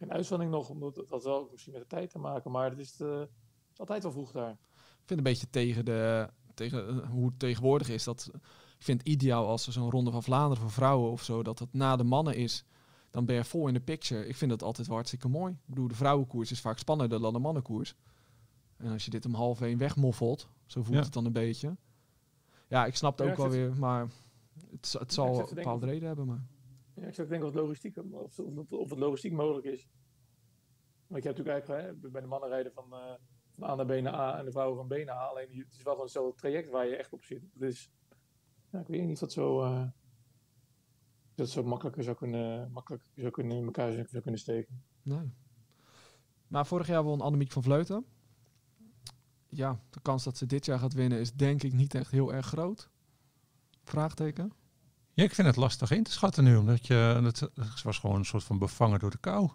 geen 0.01 0.13
uitzending 0.13 0.51
nog, 0.51 0.69
omdat 0.69 0.95
dat 0.95 1.09
had 1.09 1.25
wel 1.25 1.49
misschien 1.53 1.73
met 1.73 1.83
de 1.83 1.87
tijd 1.89 2.11
te 2.11 2.19
maken. 2.19 2.51
Maar 2.51 2.71
het 2.71 2.79
is, 2.79 3.01
eh, 3.01 3.19
het 3.19 3.29
is 3.73 3.79
altijd 3.79 4.03
wel 4.03 4.13
vroeg 4.13 4.33
daar. 4.33 4.51
Ik 4.75 5.07
vind 5.07 5.19
een 5.19 5.25
beetje 5.33 5.51
tegen, 5.51 5.85
de, 5.85 6.29
tegen 6.55 7.03
eh, 7.03 7.11
hoe 7.11 7.27
het 7.27 7.39
tegenwoordig 7.39 7.89
is. 7.89 8.05
Dat, 8.05 8.31
ik 8.79 8.85
vind 8.85 8.99
het 8.99 9.09
ideaal 9.09 9.47
als 9.47 9.67
er 9.67 9.73
zo'n 9.73 9.91
ronde 9.91 10.11
van 10.11 10.23
Vlaanderen 10.23 10.63
voor 10.63 10.71
vrouwen 10.73 11.11
of 11.11 11.23
zo, 11.23 11.43
dat 11.43 11.59
het 11.59 11.73
na 11.73 11.97
de 11.97 12.05
mannen 12.05 12.37
is. 12.37 12.65
Dan 13.11 13.25
ben 13.25 13.37
je 13.37 13.45
vol 13.45 13.69
in 13.69 13.75
de 13.75 13.81
picture. 13.81 14.27
Ik 14.27 14.37
vind 14.37 14.51
dat 14.51 14.63
altijd 14.63 14.87
wel 14.87 14.97
hartstikke 14.97 15.29
mooi. 15.29 15.53
Ik 15.53 15.59
bedoel, 15.67 15.89
de 15.89 15.95
vrouwenkoers 15.95 16.51
is 16.51 16.61
vaak 16.61 16.79
spannender 16.79 17.21
dan 17.21 17.33
de 17.33 17.39
mannenkoers. 17.39 17.95
En 18.77 18.93
als 18.93 19.05
je 19.05 19.11
dit 19.11 19.27
om 19.27 19.35
half 19.35 19.61
één 19.61 19.79
wegmoffelt, 19.79 20.49
zo 20.67 20.83
voelt 20.83 20.97
Ja. 20.97 21.05
het 21.05 21.13
dan 21.13 21.25
een 21.25 21.33
beetje. 21.33 21.77
Ja, 22.69 22.87
ik 22.87 22.97
snap 22.97 23.19
het 23.19 23.27
Ja, 23.27 23.33
ook 23.33 23.39
wel 23.39 23.49
weer, 23.49 23.77
maar 23.77 24.09
het, 24.71 24.93
het 24.99 25.13
zal 25.13 25.39
een 25.49 25.55
bepaalde 25.55 25.87
reden 25.87 26.07
hebben. 26.07 26.27
Maar. 26.27 26.47
Ik 27.07 27.15
zou 27.15 27.29
denken 27.29 27.49
of 27.49 27.55
het 27.55 27.63
logistiek, 27.63 27.97
of, 27.97 28.39
of, 28.39 28.73
of 28.73 28.91
het 28.91 28.99
logistiek 28.99 29.33
mogelijk 29.33 29.67
is. 29.67 29.89
Want 31.07 31.23
je 31.23 31.29
hebt 31.29 31.39
natuurlijk 31.39 31.69
eigenlijk 31.69 32.13
bij 32.13 32.21
de 32.21 32.27
mannen 32.27 32.49
rijden 32.49 32.73
van, 32.73 32.93
eh, 32.93 33.15
van 33.55 33.71
A 33.71 33.75
naar 33.75 33.87
B 33.87 34.03
naar 34.03 34.15
A 34.15 34.39
en 34.39 34.45
de 34.45 34.51
vrouwen 34.51 34.77
van 34.77 34.87
B 34.87 35.05
naar 35.05 35.17
A. 35.17 35.27
Alleen 35.27 35.59
het 35.59 35.73
is 35.73 35.83
wel 35.83 35.93
gewoon 35.93 36.01
hetzelfde 36.01 36.41
traject 36.41 36.71
waar 36.71 36.87
je 36.87 36.97
echt 36.97 37.13
op 37.13 37.25
zit. 37.25 37.43
Dus 37.53 37.91
ja, 38.71 38.81
ik 38.81 38.87
weet 38.87 39.03
niet 39.03 39.13
of 39.13 39.19
dat 39.19 39.33
zo, 39.33 39.63
eh, 39.63 39.87
dat 41.35 41.49
zo 41.49 41.63
makkelijker 41.63 42.03
zou 42.03 42.17
kunnen, 42.17 42.73
makkelijker 42.73 43.09
zou 43.15 43.31
kunnen 43.31 43.57
in 43.57 43.65
elkaar 43.65 43.93
zou 43.93 44.21
kunnen 44.21 44.41
steken. 44.41 44.83
Nee. 45.03 45.33
Maar 46.47 46.67
vorig 46.67 46.87
jaar 46.87 47.03
won 47.03 47.21
Annemiek 47.21 47.53
van 47.53 47.63
Vleuten. 47.63 48.05
Ja, 49.49 49.81
de 49.91 50.01
kans 50.01 50.25
dat 50.25 50.37
ze 50.37 50.47
dit 50.47 50.65
jaar 50.65 50.79
gaat 50.79 50.93
winnen 50.93 51.19
is 51.19 51.33
denk 51.33 51.63
ik 51.63 51.73
niet 51.73 51.95
echt 51.95 52.11
heel 52.11 52.33
erg 52.33 52.47
groot. 52.47 52.91
Vraagteken. 53.85 54.53
Ja, 55.21 55.27
ik 55.27 55.35
vind 55.35 55.47
het 55.47 55.57
lastig 55.57 55.91
in 55.91 56.03
te 56.03 56.11
schatten 56.11 56.45
nu, 56.45 56.57
omdat 56.57 56.87
je, 56.87 56.95
het, 56.95 57.41
het 57.41 57.83
was 57.83 57.99
gewoon 57.99 58.17
een 58.17 58.25
soort 58.25 58.45
van 58.45 58.59
bevangen 58.59 58.99
door 58.99 59.11
de 59.11 59.19
kou 59.19 59.51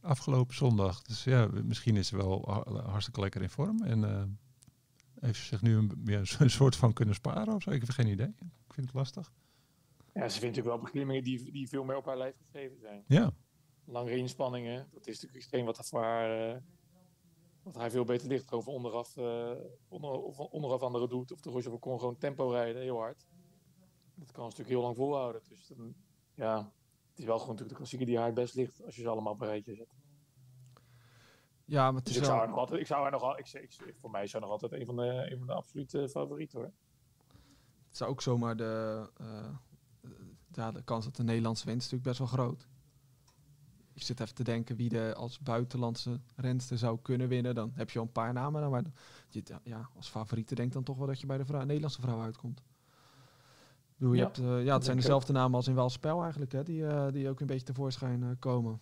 afgelopen 0.00 0.54
zondag. 0.54 1.02
Dus 1.02 1.24
ja, 1.24 1.48
misschien 1.64 1.96
is 1.96 2.08
ze 2.08 2.16
wel 2.16 2.42
ha- 2.46 2.82
hartstikke 2.82 3.20
lekker 3.20 3.42
in 3.42 3.50
vorm 3.50 3.82
en 3.82 4.04
eh, 4.04 4.22
heeft 5.20 5.38
ze 5.38 5.44
zich 5.44 5.62
nu 5.62 5.76
een, 5.76 6.00
ja, 6.04 6.18
een 6.38 6.50
soort 6.50 6.76
van 6.76 6.92
kunnen 6.92 7.14
sparen 7.14 7.54
of 7.54 7.62
zo. 7.62 7.70
Ik 7.70 7.80
heb 7.80 7.90
geen 7.90 8.06
idee. 8.06 8.34
Ik 8.66 8.72
vind 8.72 8.86
het 8.86 8.94
lastig. 8.94 9.32
Ja, 10.12 10.28
ze 10.28 10.40
vindt 10.40 10.56
natuurlijk 10.56 10.66
wel 10.66 10.78
beklimmingen 10.78 11.22
die, 11.22 11.52
die 11.52 11.68
veel 11.68 11.84
meer 11.84 11.96
op 11.96 12.06
haar 12.06 12.18
lijf 12.18 12.36
geschreven 12.36 12.78
zijn. 12.80 13.04
Ja, 13.06 13.32
Langere 13.84 14.16
inspanningen, 14.16 14.88
dat 14.92 15.06
is 15.06 15.14
natuurlijk 15.14 15.44
hetgeen 15.44 15.64
wat 15.64 15.88
voor 15.88 16.02
haar, 16.02 16.50
eh, 16.50 16.60
wat 17.62 17.74
haar 17.74 17.90
veel 17.90 18.04
beter 18.04 18.28
ligt. 18.28 18.48
Van 18.48 18.64
onderaf, 18.64 19.16
eh, 19.16 19.50
onder, 19.88 20.10
onderaf 20.50 20.80
andere 20.80 21.08
doet. 21.08 21.32
Of 21.32 21.40
de 21.40 21.50
Roger 21.50 21.70
van 21.70 21.78
Kon 21.78 21.98
gewoon 21.98 22.18
tempo 22.18 22.48
rijden, 22.50 22.82
heel 22.82 22.98
hard. 22.98 23.26
Dat 24.16 24.32
kan 24.32 24.42
natuurlijk 24.42 24.70
heel 24.70 24.82
lang 24.82 24.96
volhouden. 24.96 25.42
Dus 25.48 25.66
dan, 25.66 25.94
ja, 26.34 26.56
het 27.10 27.18
is 27.18 27.24
wel 27.24 27.38
gewoon 27.38 27.54
natuurlijk 27.54 27.68
de 27.68 27.76
klassieker 27.76 28.06
die 28.06 28.16
haar 28.16 28.26
het 28.26 28.34
best 28.34 28.54
ligt 28.54 28.84
als 28.84 28.96
je 28.96 29.02
ze 29.02 29.08
allemaal 29.08 29.32
op 29.32 29.40
een 29.40 29.46
rijtje 29.46 29.74
zet. 29.74 29.94
Ja, 31.64 31.86
maar 31.86 31.94
het 31.94 32.04
Dus 32.04 32.12
is 32.14 32.20
ik 32.20 32.26
zou 32.26 32.38
haar 32.38 32.48
nog 32.48 32.58
altijd, 32.58 32.80
ik 32.80 32.86
zou 32.86 33.02
haar 33.02 33.10
nog 33.10 33.22
al, 33.22 33.38
ik, 33.38 33.52
ik, 33.52 33.94
voor 34.00 34.10
mij 34.10 34.26
zij 34.26 34.40
nog 34.40 34.50
altijd 34.50 34.72
een 34.72 34.86
van 34.86 34.96
de, 34.96 35.30
een 35.30 35.38
van 35.38 35.46
de 35.46 35.52
absolute 35.52 36.08
favorieten 36.08 36.58
hoor. 36.58 36.72
Het 37.88 37.96
zou 37.96 38.10
ook 38.10 38.22
zomaar 38.22 38.56
de, 38.56 39.06
eh, 39.16 39.54
ja, 40.52 40.72
de 40.72 40.82
kans 40.82 41.04
dat 41.04 41.16
de 41.16 41.22
Nederlandse 41.22 41.66
wint 41.66 41.82
is 41.82 41.90
natuurlijk 41.90 42.18
best 42.18 42.30
wel 42.30 42.44
groot. 42.44 42.68
Ik 43.92 44.02
zit 44.02 44.20
even 44.20 44.34
te 44.34 44.44
denken 44.44 44.76
wie 44.76 44.98
er 44.98 45.14
als 45.14 45.38
buitenlandse 45.38 46.20
renster 46.34 46.78
zou 46.78 46.98
kunnen 47.02 47.28
winnen. 47.28 47.54
Dan 47.54 47.72
heb 47.74 47.90
je 47.90 47.98
al 47.98 48.04
een 48.04 48.12
paar 48.12 48.32
namen. 48.32 48.60
dan, 48.60 48.70
Maar 48.70 48.84
je, 49.28 49.42
ja, 49.64 49.90
als 49.94 50.08
favoriete 50.08 50.54
denk 50.54 50.72
dan 50.72 50.82
toch 50.82 50.96
wel 50.96 51.06
dat 51.06 51.20
je 51.20 51.26
bij 51.26 51.38
de 51.38 51.44
vrouw, 51.44 51.64
Nederlandse 51.64 52.00
vrouw 52.00 52.20
uitkomt. 52.20 52.62
Bedoel, 53.96 54.12
je 54.14 54.18
Ja, 54.18 54.24
hebt, 54.24 54.38
eh, 54.38 54.64
ja, 54.64 54.74
het 54.74 54.84
zijn 54.84 54.96
dezelfde 54.96 55.32
namen 55.32 55.54
als 55.56 55.68
in 55.68 55.74
Waalspel 55.74 56.22
eigenlijk, 56.22 56.52
hè, 56.52 56.62
die, 56.62 56.86
eh, 56.86 57.12
die 57.12 57.28
ook 57.28 57.40
een 57.40 57.46
beetje 57.46 57.66
tevoorschijn 57.66 58.22
eh, 58.22 58.30
komen. 58.38 58.80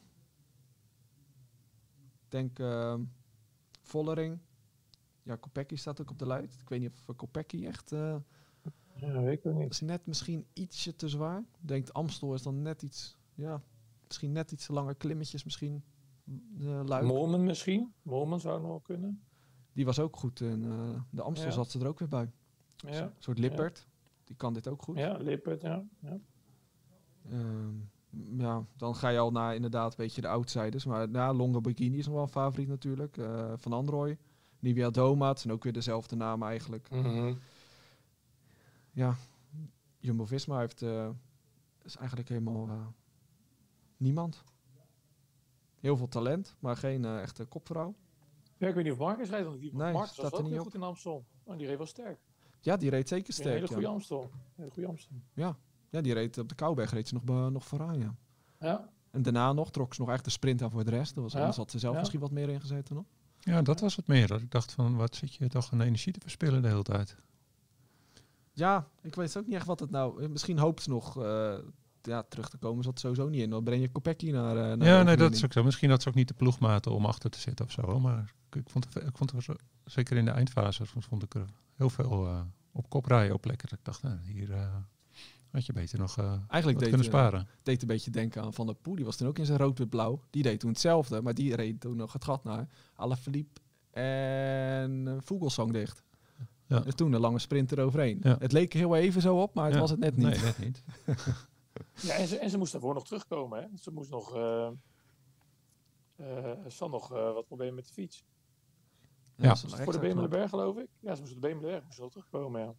Ik 2.24 2.30
denk 2.30 2.58
eh, 2.58 2.94
Vollering. 3.82 4.38
Ja, 5.22 5.36
Kopecky 5.36 5.76
staat 5.76 6.00
ook 6.00 6.10
op 6.10 6.18
de 6.18 6.26
lijst. 6.26 6.60
Ik 6.60 6.68
weet 6.68 6.80
niet 6.80 6.90
of 7.08 7.16
Kopecky 7.16 7.66
echt... 7.66 7.92
eh, 7.92 8.16
Ja, 8.94 9.20
weet 9.22 9.38
ik 9.38 9.46
ook 9.46 9.54
niet. 9.58 9.70
is 9.70 9.80
net 9.80 10.06
misschien 10.06 10.46
ietsje 10.52 10.96
te 10.96 11.08
zwaar. 11.08 11.38
Ik 11.38 11.68
denk 11.68 11.88
Amstel 11.88 12.34
is 12.34 12.42
dan 12.42 12.62
net 12.62 12.82
iets, 12.82 13.16
ja, 13.34 13.62
misschien 14.06 14.32
net 14.32 14.52
iets 14.52 14.66
te 14.66 14.72
lange 14.72 14.94
klimmetjes 14.94 15.44
misschien. 15.44 15.84
Luik. 16.84 17.38
Misschien? 17.38 17.92
Molmen 18.02 18.40
zou 18.40 18.60
nog 18.60 18.68
wel 18.68 18.80
kunnen. 18.80 19.22
Die 19.72 19.84
was 19.84 19.98
ook 19.98 20.16
goed. 20.16 20.40
En 20.40 20.64
eh, 20.64 21.00
de 21.10 21.22
Amstel 21.22 21.48
Ja. 21.48 21.54
zat 21.54 21.70
ze 21.70 21.80
er 21.80 21.86
ook 21.86 21.98
weer 21.98 22.08
bij. 22.08 22.30
Ja, 22.76 23.02
Een 23.02 23.10
soort 23.18 23.38
Lippert. 23.38 23.86
Die 24.24 24.36
kan 24.36 24.54
dit 24.54 24.68
ook 24.68 24.82
goed. 24.82 24.98
ja 24.98 25.16
Lippert, 25.16 25.62
ja. 25.62 25.84
ja. 26.00 26.18
Ehm, 27.30 27.74
ja, 28.38 28.64
dan 28.76 28.94
ga 28.94 29.08
je 29.08 29.18
al 29.18 29.30
naar 29.30 29.54
inderdaad 29.54 29.90
een 29.90 30.04
beetje 30.04 30.20
de 30.20 30.28
outsiders. 30.28 30.84
Maar 30.84 31.10
ja, 31.10 31.32
Longa 31.34 31.60
Bikini 31.60 31.98
is 31.98 32.04
nog 32.06 32.14
wel 32.14 32.22
een 32.22 32.28
favoriet 32.28 32.68
natuurlijk. 32.68 33.16
Eh, 33.16 33.52
Van 33.56 33.72
Androoy. 33.72 34.18
Nivea 34.58 34.90
Doma. 34.90 35.28
Het 35.28 35.40
zijn 35.40 35.52
ook 35.52 35.62
weer 35.62 35.72
dezelfde 35.72 36.16
namen 36.16 36.48
eigenlijk. 36.48 36.90
Mhm. 36.90 37.34
Ja, 38.92 39.16
Jumbo-Visma 39.98 40.58
heeft... 40.58 40.82
eh, 40.82 41.08
is 41.82 41.96
eigenlijk 41.96 42.28
helemaal 42.28 42.68
eh, 42.68 42.86
niemand. 43.96 44.44
Heel 45.80 45.96
veel 45.96 46.08
talent, 46.08 46.56
maar 46.58 46.76
geen 46.76 47.04
echte 47.04 47.44
kopvrouw. 47.44 47.94
Ja, 48.56 48.68
ik 48.68 48.74
weet 48.74 48.84
niet 48.84 48.92
of 48.92 48.98
Marcus 48.98 49.28
rijdt, 49.30 49.46
want 49.46 49.60
die 49.60 49.74
Nee, 49.76 49.92
Marcus 49.92 50.16
was 50.16 50.32
ook 50.32 50.42
niet 50.42 50.52
heel 50.52 50.62
goed 50.62 50.74
in 50.74 50.82
Amstel. 50.82 51.24
Oh, 51.42 51.56
die 51.58 51.66
reed 51.66 51.76
wel 51.76 51.86
sterk. 51.86 52.18
Ja, 52.64 52.76
die 52.76 52.90
reed 52.90 53.08
zeker 53.08 53.26
Een 53.28 53.32
sterk. 53.34 53.54
hele 53.54 53.66
goede 53.66 53.82
Ja. 53.82 53.88
Amstel. 53.88 54.22
Een 54.22 54.30
hele 54.56 54.70
goede 54.70 54.88
Amstel. 54.88 55.16
ja, 55.90 56.00
die 56.00 56.12
reed 56.14 56.38
op 56.38 56.48
de 56.48 56.54
Kouwberg 56.54 56.90
reed 56.90 57.08
ze 57.08 57.14
nog, 57.14 57.50
nog 57.50 57.64
vooraan, 57.64 57.98
ja. 57.98 58.14
Ja, 58.58 58.88
En 59.10 59.22
daarna 59.22 59.52
nog 59.52 59.70
trok 59.70 59.94
ze 59.94 60.00
nog 60.00 60.10
echt 60.10 60.24
de 60.24 60.30
sprint 60.30 60.62
aan 60.62 60.70
voor 60.70 60.84
de 60.84 60.90
rest. 60.90 61.14
Dat 61.14 61.22
was, 61.24 61.32
Ja, 61.32 61.38
Anders 61.38 61.56
had 61.56 61.70
ze 61.70 61.78
zelf 61.78 61.92
ja. 61.92 61.98
misschien 61.98 62.20
wat 62.20 62.30
meer 62.30 62.48
ingezeten 62.48 62.94
nog. 62.94 63.04
ja, 63.40 63.62
dat 63.62 63.80
was 63.80 63.96
het 63.96 64.06
meer. 64.06 64.26
Dat 64.26 64.40
ik 64.40 64.50
dacht 64.50 64.72
van, 64.72 64.96
wat 64.96 65.14
zit 65.16 65.34
je 65.34 65.48
toch 65.48 65.72
aan 65.72 65.80
energie 65.80 66.12
te 66.12 66.20
verspillen 66.20 66.62
de 66.62 66.68
hele 66.68 66.82
tijd? 66.82 67.16
Ja, 68.52 68.88
ik 69.02 69.14
weet 69.14 69.36
ook 69.36 69.46
niet 69.46 69.54
echt 69.54 69.66
wat 69.66 69.80
het 69.80 69.90
nou... 69.90 70.28
Misschien 70.28 70.58
hoopt 70.58 70.82
ze 70.82 70.88
nog 70.90 71.22
eh, 71.22 71.58
ja, 72.06 72.22
terug 72.28 72.48
te 72.48 72.56
komen. 72.56 72.84
Zat 72.84 73.00
sowieso 73.00 73.28
niet 73.28 73.40
in. 73.42 73.50
Dan 73.50 73.64
breng 73.64 73.80
je 73.82 73.88
Kopecky 73.88 74.30
naar, 74.30 74.56
eh, 74.56 74.62
naar 74.62 74.78
de 74.78 74.84
ja, 74.84 75.02
nee, 75.02 75.16
dat 75.16 75.32
is 75.32 75.44
ook 75.44 75.52
zo. 75.52 75.64
Misschien 75.64 75.90
had 75.90 76.02
ze 76.02 76.08
ook 76.08 76.14
niet 76.14 76.28
de 76.28 76.34
ploegmaten 76.34 76.92
om 76.92 77.06
achter 77.06 77.30
te 77.30 77.38
zitten 77.38 77.64
of 77.64 77.70
zo. 77.70 78.00
Maar 78.00 78.32
ik, 78.52 78.70
vond, 78.70 78.86
ik 78.96 79.16
vond 79.16 79.32
er 79.32 79.56
zeker 79.84 80.16
in 80.16 80.24
de 80.24 80.30
eindfase 80.30 80.86
vond, 80.86 81.04
vond 81.04 81.22
ik 81.22 81.34
er 81.34 81.46
heel 81.76 81.90
veel 81.90 82.26
eh, 82.26 82.40
op 82.72 82.88
kop 82.88 83.06
rijden 83.06 83.34
op 83.34 83.40
plekken. 83.40 83.68
Dat 83.68 83.78
ik 83.78 83.84
dacht, 83.84 84.02
nou, 84.02 84.16
hier 84.24 84.52
eh, 84.52 84.74
had 85.50 85.66
je 85.66 85.72
beter 85.72 85.98
nog 85.98 86.16
Eigenlijk 86.48 86.78
deed, 86.78 86.88
kunnen 86.88 87.06
sparen. 87.06 87.48
deed 87.62 87.82
een 87.82 87.88
beetje 87.88 88.10
denken 88.10 88.42
aan 88.42 88.54
Van 88.54 88.66
der 88.66 88.74
Poel. 88.74 88.94
Die 88.94 89.04
was 89.04 89.16
toen 89.16 89.28
ook 89.28 89.38
in 89.38 89.46
zijn 89.46 89.58
rood-wit-blauw. 89.58 90.20
Die 90.30 90.42
deed 90.42 90.60
toen 90.60 90.70
hetzelfde, 90.70 91.22
maar 91.22 91.34
die 91.34 91.54
reed 91.56 91.80
toen 91.80 91.96
nog 91.96 92.12
het 92.12 92.24
gat 92.24 92.44
naar 92.44 92.66
Alaphilippe 92.94 93.60
en 93.90 95.06
uh, 95.06 95.14
Vogelsang 95.20 95.72
dicht. 95.72 96.02
Ja. 96.66 96.84
En 96.84 96.96
toen 96.96 97.12
een 97.12 97.20
lange 97.20 97.38
sprint 97.38 97.72
eroverheen. 97.72 98.20
Ja. 98.22 98.36
Het 98.38 98.52
leek 98.52 98.72
heel 98.72 98.96
even 98.96 99.20
zo 99.22 99.42
op, 99.42 99.54
maar 99.54 99.64
het 99.64 99.74
Ja. 99.74 99.80
was 99.80 99.90
het 99.90 99.98
net 99.98 100.16
niet. 100.16 100.26
Nee, 100.26 100.38
net 100.40 100.58
niet. 100.58 100.82
Ja, 101.94 102.14
en 102.14 102.26
ze, 102.26 102.38
en 102.38 102.50
ze 102.50 102.58
moest 102.58 102.72
daarvoor 102.72 102.94
nog 102.94 103.04
terugkomen. 103.06 103.62
Hè? 103.62 103.66
Ze 103.78 103.90
moest 103.90 104.10
nog. 104.10 104.34
eh 104.36 104.66
eh, 106.16 106.26
ze 106.68 106.76
had 106.78 106.90
nog 106.90 107.12
eh, 107.12 107.32
wat 107.32 107.46
problemen 107.46 107.74
met 107.74 107.86
de 107.86 107.92
fiets. 107.92 108.24
Ja. 109.36 109.48
dat 109.48 109.60
Voor 109.82 109.92
de. 109.92 109.98
Bemelenberg, 109.98 110.50
geloof 110.50 110.76
ik. 110.76 110.86
Ja, 111.00 111.14
ze 111.14 111.20
moest 111.20 111.34
op 111.34 111.40
de 111.42 111.48
Bemelenberg 111.48 111.82
moest 111.84 111.94
ze 111.96 112.00
nog 112.02 112.10
terugkomen. 112.10 112.60
Ja. 112.60 112.74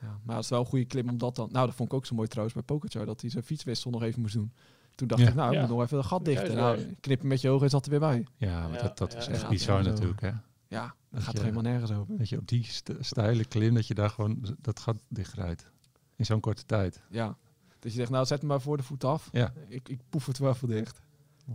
Ja, 0.00 0.20
maar 0.24 0.34
het 0.34 0.44
is 0.44 0.50
wel 0.50 0.60
een 0.60 0.66
goede 0.66 0.84
klim 0.84 1.08
om 1.08 1.18
dat 1.18 1.36
dan... 1.36 1.48
Nou, 1.52 1.66
dat 1.66 1.74
vond 1.74 1.88
ik 1.92 1.94
ook 1.94 2.06
zo 2.06 2.14
mooi 2.14 2.28
trouwens 2.28 2.56
bij 2.56 2.64
Pogacar, 2.66 3.06
dat 3.06 3.20
hij 3.20 3.30
zijn 3.30 3.44
fietswissel 3.44 3.90
nog 3.90 4.02
even 4.02 4.20
moest 4.20 4.34
doen. 4.34 4.52
Toen 4.94 5.08
dacht 5.08 5.22
Ja. 5.22 5.28
ik, 5.28 5.34
nou, 5.34 5.48
ik 5.48 5.54
Ja. 5.54 5.60
moet 5.60 5.70
nog 5.70 5.82
even 5.82 5.98
de 5.98 6.04
gat 6.04 6.24
dichten. 6.24 6.54
Nou, 6.56 6.94
knippen 7.00 7.28
met 7.28 7.40
je 7.40 7.48
ogen 7.50 7.64
en 7.64 7.70
zat 7.70 7.84
er 7.84 7.90
weer 7.90 8.00
bij. 8.00 8.26
Ja, 8.36 8.60
maar 8.68 8.76
Ja, 8.76 8.82
dat, 8.82 8.98
dat 8.98 9.12
ja, 9.12 9.18
is 9.18 9.26
echt 9.26 9.40
ja. 9.40 9.48
bizar 9.48 9.82
natuurlijk. 9.82 10.20
Hè? 10.20 10.30
Ja, 10.68 10.82
dat 10.86 10.94
Dat 11.10 11.22
gaat 11.22 11.34
er 11.34 11.40
helemaal 11.40 11.62
nergens 11.62 11.92
over. 11.92 12.16
Dat 12.18 12.28
je 12.28 12.38
op 12.38 12.48
die 12.48 12.64
st- 12.64 12.92
steile 13.00 13.44
klim, 13.44 13.74
dat 13.74 13.86
je 13.86 13.94
daar 13.94 14.10
gewoon 14.10 14.56
dat 14.60 14.80
gat 14.80 14.96
dichtrijdt. 15.08 15.70
In 16.16 16.24
zo'n 16.24 16.40
korte 16.40 16.64
tijd. 16.64 17.02
Ja. 17.10 17.36
Dus 17.82 17.92
je 17.92 17.98
zegt, 17.98 18.10
nou, 18.10 18.26
zet 18.26 18.38
hem 18.38 18.48
maar 18.48 18.60
voor 18.60 18.76
de 18.76 18.82
voet 18.82 19.04
af. 19.04 19.28
Ja. 19.32 19.52
Ik, 19.68 19.88
ik 19.88 20.00
poef 20.08 20.26
het 20.26 20.38
wel 20.38 20.50
even 20.50 20.68
dicht. 20.68 21.00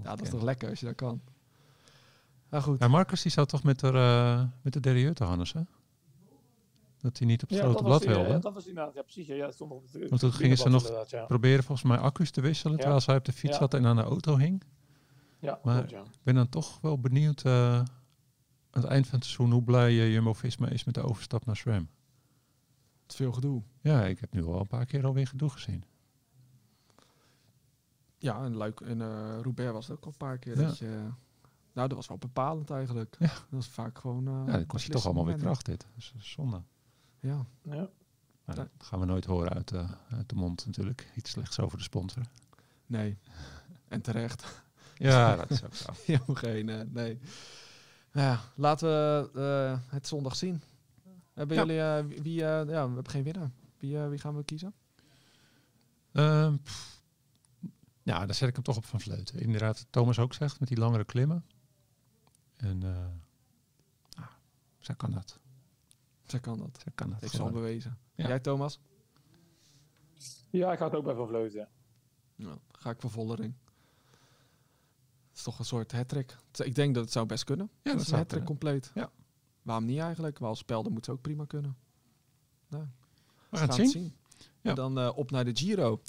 Ja, 0.04 0.10
dat 0.16 0.22
is 0.22 0.30
toch 0.30 0.42
lekker 0.42 0.70
als 0.70 0.80
je 0.80 0.86
dat 0.86 0.96
kan. 0.96 1.22
Nou 2.50 2.64
goed. 2.64 2.80
Ja, 2.80 2.88
Marcus 2.88 3.22
die 3.22 3.32
zou 3.32 3.48
toch 3.48 3.64
met 3.64 3.80
de, 3.80 3.88
eh 3.92 4.44
met 4.62 4.74
de 4.74 4.80
derailleur 4.80 5.14
te 5.14 5.24
Hannes, 5.24 5.54
hè? 5.54 5.62
Dat 6.98 7.18
hij 7.18 7.28
niet 7.28 7.44
op 7.44 7.50
het 7.50 7.58
Ja, 7.58 7.64
grote 7.64 7.78
dat 7.78 7.88
blad 7.88 8.02
die, 8.02 8.10
wilde. 8.10 8.34
eh, 8.34 8.42
dat 8.42 8.54
was 8.54 8.66
inderdaad, 8.68 8.94
ja 8.94 9.02
precies. 9.02 9.28
Ja, 9.28 9.36
ja, 9.36 9.52
stond 9.52 9.70
nog 9.70 9.80
op 9.80 9.92
het 9.94 10.10
Want 10.10 10.22
toen 10.22 10.34
gingen 10.34 10.58
ze 10.58 10.70
nog 10.70 11.10
Ja, 11.10 11.26
Proberen 11.26 11.64
volgens 11.64 11.88
mij 11.88 11.98
accu's 11.98 12.32
te 12.32 12.42
wisselen 12.42 12.74
Ja. 12.74 12.80
terwijl 12.80 13.02
zij 13.02 13.16
op 13.16 13.26
de 13.26 13.32
fiets 13.34 13.54
Ja. 13.54 13.60
zat 13.60 13.74
en 13.74 13.86
aan 13.86 13.96
de 13.96 14.02
auto 14.02 14.38
hing. 14.38 14.64
ja, 15.40 15.60
Maar- 15.64 15.90
ja. 15.90 16.02
Ik 16.02 16.20
ben 16.24 16.36
dan 16.36 16.50
toch 16.50 16.80
wel 16.82 17.00
benieuwd 17.00 17.42
eh, 17.44 17.74
aan 17.80 17.86
het 18.72 18.84
eind 18.84 19.08
van 19.08 19.16
het 19.20 19.28
seizoen 19.28 19.52
hoe 19.52 19.64
blij 19.64 19.90
eh, 19.90 20.12
Jumbo-Visma 20.14 20.68
is 20.70 20.84
met 20.84 20.94
de 20.96 21.02
overstap 21.02 21.46
naar 21.46 21.56
SRAM. 21.56 21.90
Het 23.02 23.12
is 23.12 23.16
veel 23.16 23.32
gedoe. 23.32 23.62
Ja, 23.82 24.06
ik 24.06 24.20
heb 24.20 24.34
nu 24.34 24.44
al 24.46 24.60
een 24.60 24.68
paar 24.68 24.86
keer 24.86 25.06
alweer 25.06 25.28
gedoe 25.28 25.50
gezien. 25.50 25.84
Ja, 28.18 28.44
en 28.44 28.56
Luik 28.56 28.82
en 28.82 29.02
eh 29.02 29.40
Roubaix 29.42 29.72
was 29.72 29.88
het 29.88 29.98
ook 29.98 30.04
al 30.06 30.12
een 30.12 30.18
paar 30.18 30.38
keer. 30.38 30.60
Ja. 30.62 30.68
Dat 30.68 30.78
je, 30.78 31.08
nou, 31.74 31.88
dat 31.88 31.98
was 31.98 32.08
wel 32.08 32.18
bepalend 32.18 32.70
eigenlijk. 32.70 33.16
Ja. 33.20 33.28
Dat 33.28 33.44
was 33.50 33.68
vaak 33.68 34.00
gewoon... 34.00 34.28
eh, 34.28 34.44
Ja, 34.46 34.52
dan 34.52 34.66
kost 34.66 34.86
je 34.86 34.92
toch 34.92 35.06
allemaal 35.06 35.26
weer 35.26 35.38
kracht 35.38 35.66
dit. 35.66 35.80
Dat 35.82 35.90
is 35.98 36.14
eh, 36.16 36.22
zonde. 36.22 36.62
Ja. 37.20 37.46
Ja. 37.62 37.90
Maar 38.46 38.56
dat 38.56 38.68
gaan 38.78 39.00
we 39.00 39.06
nooit 39.06 39.26
horen 39.26 39.54
uit, 39.54 39.68
de 39.68 39.86
uit 40.10 40.30
de 40.30 40.36
mond 40.36 40.66
natuurlijk. 40.66 41.12
Iets 41.16 41.32
slechts 41.32 41.60
over 41.60 41.78
de 41.78 41.84
sponsor. 41.84 42.24
Nee. 42.86 43.18
En 43.88 44.02
terecht. 44.02 44.46
Ja, 45.00 45.36
dat 45.36 45.50
is 45.50 45.64
ook 45.64 45.74
zo. 45.74 45.92
Helemaal 46.06 46.36
geen, 46.36 46.70
eh, 46.70 46.82
nee. 46.90 47.20
Nou 48.12 48.28
ja, 48.28 48.40
laten 48.56 48.88
we 48.90 49.30
eh, 49.34 49.92
het 49.92 50.08
zondag 50.08 50.36
zien. 50.36 50.62
Hebben 51.34 51.56
Ja. 51.58 51.66
jullie, 51.66 51.82
eh, 52.16 52.22
wie, 52.24 52.42
eh, 52.42 52.48
ja, 52.48 52.66
we 52.66 52.94
hebben 52.94 53.10
geen 53.10 53.24
winnaar. 53.24 53.52
Wie, 53.80 53.98
eh, 54.00 54.10
wie 54.10 54.20
gaan 54.20 54.36
we 54.36 54.44
kiezen? 54.44 54.74
Ehm, 56.12 56.56
pff. 56.64 56.97
Ja, 58.08 58.26
daar 58.26 58.36
zet 58.36 58.48
ik 58.50 58.56
hem 58.56 58.64
toch 58.64 58.78
op 58.78 58.86
van 58.86 59.02
Vleuten. 59.02 59.40
Inderdaad, 59.40 59.86
Thomas 59.90 60.20
ook 60.20 60.34
zegt, 60.34 60.60
met 60.60 60.70
die 60.70 60.78
langere 60.78 61.04
klimmen. 61.06 61.46
En 62.56 62.84
eh 62.84 63.08
nou, 64.16 64.30
zij 64.80 64.96
kan 64.96 65.12
dat. 65.12 65.40
Zij 66.26 66.40
kan 66.40 66.58
dat. 66.58 66.80
Zij 66.84 66.92
kan 66.96 67.10
dat 67.10 67.20
Heeft 67.22 67.34
ze 67.34 67.42
al 67.42 67.48
gewoon. 67.48 67.62
bewezen. 67.62 67.98
Ja. 68.16 68.28
Jij, 68.28 68.40
Thomas? 68.40 68.80
ja, 70.50 70.72
ik 70.72 70.78
ga 70.78 70.86
het 70.86 70.96
ook 70.96 71.04
bij 71.04 71.16
Van 71.16 71.28
Vleuten. 71.28 71.60
ja. 71.60 71.70
Nou, 72.36 72.58
ga 72.72 72.90
ik 72.90 73.02
voor 73.02 73.10
Vollering. 73.10 73.54
Het 75.30 75.38
is 75.38 75.44
toch 75.44 75.60
een 75.60 75.66
soort 75.66 75.92
hat-trick. 75.92 76.36
Ik 76.64 76.76
denk 76.76 76.94
dat 76.96 77.04
het 77.04 77.14
zou 77.14 77.26
best 77.26 77.44
kunnen. 77.44 77.66
Ja, 77.72 77.78
dat 77.84 77.94
dat 77.94 78.02
is 78.02 78.12
een 78.12 78.18
hat-trick 78.18 78.44
compleet. 78.44 78.92
Ja. 78.94 79.12
Waarom 79.62 79.86
niet 79.86 80.00
eigenlijk? 80.00 80.40
Als 80.42 80.60
spelden 80.60 80.92
moet 80.94 81.06
ze 81.06 81.12
ook 81.12 81.22
prima 81.22 81.46
kunnen. 81.46 81.78
Nou, 82.68 82.86
We 83.50 83.58
gaan 83.58 83.70
het 83.70 83.90
zien. 83.90 84.16
Ja. 84.62 84.70
En 84.70 84.76
dan 84.76 84.98
eh, 85.00 85.18
op 85.18 85.32
naar 85.32 85.46
de 85.46 85.56
Giro. 85.56 86.02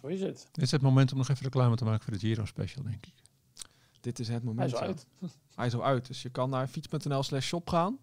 Zo 0.00 0.06
is 0.06 0.20
het. 0.20 0.48
Dit 0.52 0.64
is 0.64 0.70
het 0.70 0.82
moment 0.82 1.12
om 1.12 1.18
nog 1.18 1.28
even 1.28 1.42
reclame 1.42 1.76
te 1.76 1.84
maken 1.84 2.04
voor 2.04 2.12
de 2.12 2.18
Giro 2.18 2.44
Special, 2.44 2.84
denk 2.84 3.06
ik. 3.06 3.14
Dit 4.00 4.18
is 4.18 4.28
het 4.28 4.36
Hij 4.36 4.46
moment. 4.46 4.72
is 4.72 4.74
al 4.74 4.80
uit. 4.86 5.06
Hij 5.54 5.66
is 5.66 5.74
al 5.74 5.84
uit. 5.84 6.06
Dus 6.06 6.22
je 6.22 6.28
kan 6.30 6.50
naar 6.50 6.68
fiets.nl 6.68 7.22
slash 7.22 7.46
shop 7.46 7.68
gaan. 7.68 7.98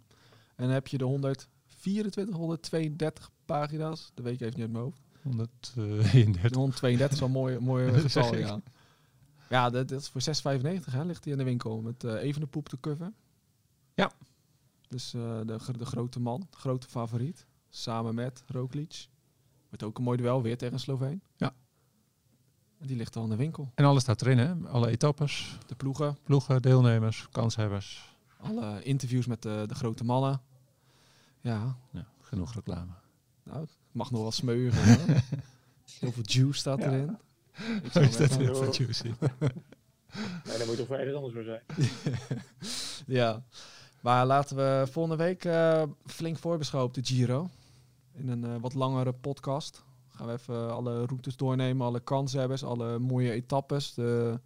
En 0.56 0.66
dan 0.66 0.74
heb 0.74 0.88
je 0.88 0.98
de 0.98 1.04
124, 1.04 2.36
132 2.36 3.32
pagina's. 3.46 4.12
De 4.14 4.22
week 4.22 4.42
even 4.42 4.54
niet 4.54 4.60
uit 4.62 4.72
mijn 4.72 4.84
hoofd. 4.84 5.02
133. 5.22 6.52
De 6.52 6.58
132 6.58 7.12
is 7.12 7.20
wel 7.20 7.28
een 7.28 7.34
mooi, 7.34 7.60
mooi 7.60 7.94
getal, 8.00 8.36
ja. 8.36 8.62
Ja, 9.50 9.70
dat, 9.70 9.88
dat 9.88 10.02
is 10.02 10.10
voor 10.10 10.22
6,95 10.22 10.92
hè, 10.92 11.04
ligt 11.06 11.24
hij 11.24 11.34
in 11.34 11.40
de 11.40 11.44
winkel. 11.44 11.82
Met 11.82 12.04
eh 12.04 12.14
even 12.24 12.42
de 12.42 12.48
poep 12.48 12.70
te 12.70 12.80
cover. 12.80 13.12
Ja. 13.94 14.12
Dus 14.88 15.14
eh, 15.14 15.40
de, 15.46 15.60
de 15.78 15.86
grote 15.86 16.20
man, 16.20 16.48
de 16.50 16.58
grote 16.58 16.88
favoriet. 16.88 17.46
Samen 17.70 18.16
met 18.16 18.44
Roglic. 18.48 19.08
Wordt 19.70 19.84
ook 19.84 19.98
een 19.98 20.04
mooi 20.04 20.18
duel 20.18 20.42
weer 20.42 20.58
tegen 20.58 20.74
een 20.74 20.80
Sloveen. 20.80 21.22
Ja. 21.36 21.54
Die 22.82 22.96
ligt 22.96 23.16
al 23.16 23.24
in 23.24 23.30
de 23.30 23.36
winkel. 23.36 23.72
En 23.76 23.86
alles 23.86 24.02
staat 24.02 24.22
erin, 24.22 24.38
hè? 24.38 24.54
Alle 24.68 24.88
etappes, 24.90 25.58
De 25.68 25.76
ploegen, 25.76 26.18
ploegen, 26.24 26.62
deelnemers, 26.62 27.28
kanshebbers. 27.32 28.16
alle 28.42 28.84
interviews 28.84 29.26
met 29.26 29.42
de, 29.42 29.64
de 29.68 29.76
grote 29.76 30.04
mannen. 30.04 30.42
Ja, 31.42 31.76
Ja, 31.92 32.06
genoeg 32.22 32.54
reclame. 32.54 32.92
nou, 33.44 33.60
het 33.62 33.70
mag 33.92 34.12
nog 34.12 34.22
wel 34.22 34.32
smeuren. 34.32 34.80
hè. 34.84 34.96
Heel 36.00 36.12
veel 36.12 36.24
juice 36.26 36.60
staat 36.60 36.80
Ja. 36.80 36.86
erin. 36.86 37.18
Ik 37.84 37.92
zou 37.92 38.06
Is 38.06 38.18
dat 38.18 38.36
heel 38.38 38.56
veel 38.56 38.74
juicy? 38.74 39.12
Nee, 40.46 40.58
daar 40.58 40.68
moet 40.68 40.78
toch 40.78 40.88
voor 40.88 40.96
ergens 40.98 41.16
anders 41.16 41.34
voor 41.34 41.44
zijn. 41.44 41.62
Ja, 43.20 43.44
maar 44.02 44.26
laten 44.26 44.56
we 44.56 44.88
volgende 44.92 45.24
week 45.24 45.46
eh, 45.46 45.84
flink 46.06 46.38
voorbeschouwen 46.38 46.94
op 46.96 47.04
de 47.04 47.14
Giro. 47.14 47.50
In 48.14 48.30
een 48.30 48.44
eh, 48.44 48.56
wat 48.62 48.74
langere 48.74 49.12
podcast. 49.14 49.84
Gaan 50.20 50.28
we 50.28 50.34
even 50.34 50.74
alle 50.74 51.06
routes 51.06 51.38
doornemen, 51.38 51.86
alle 51.86 52.00
kanshebbers, 52.00 52.64
alle 52.64 53.00
mooie 53.00 53.32
etappes. 53.32 53.94
De, 53.94 54.40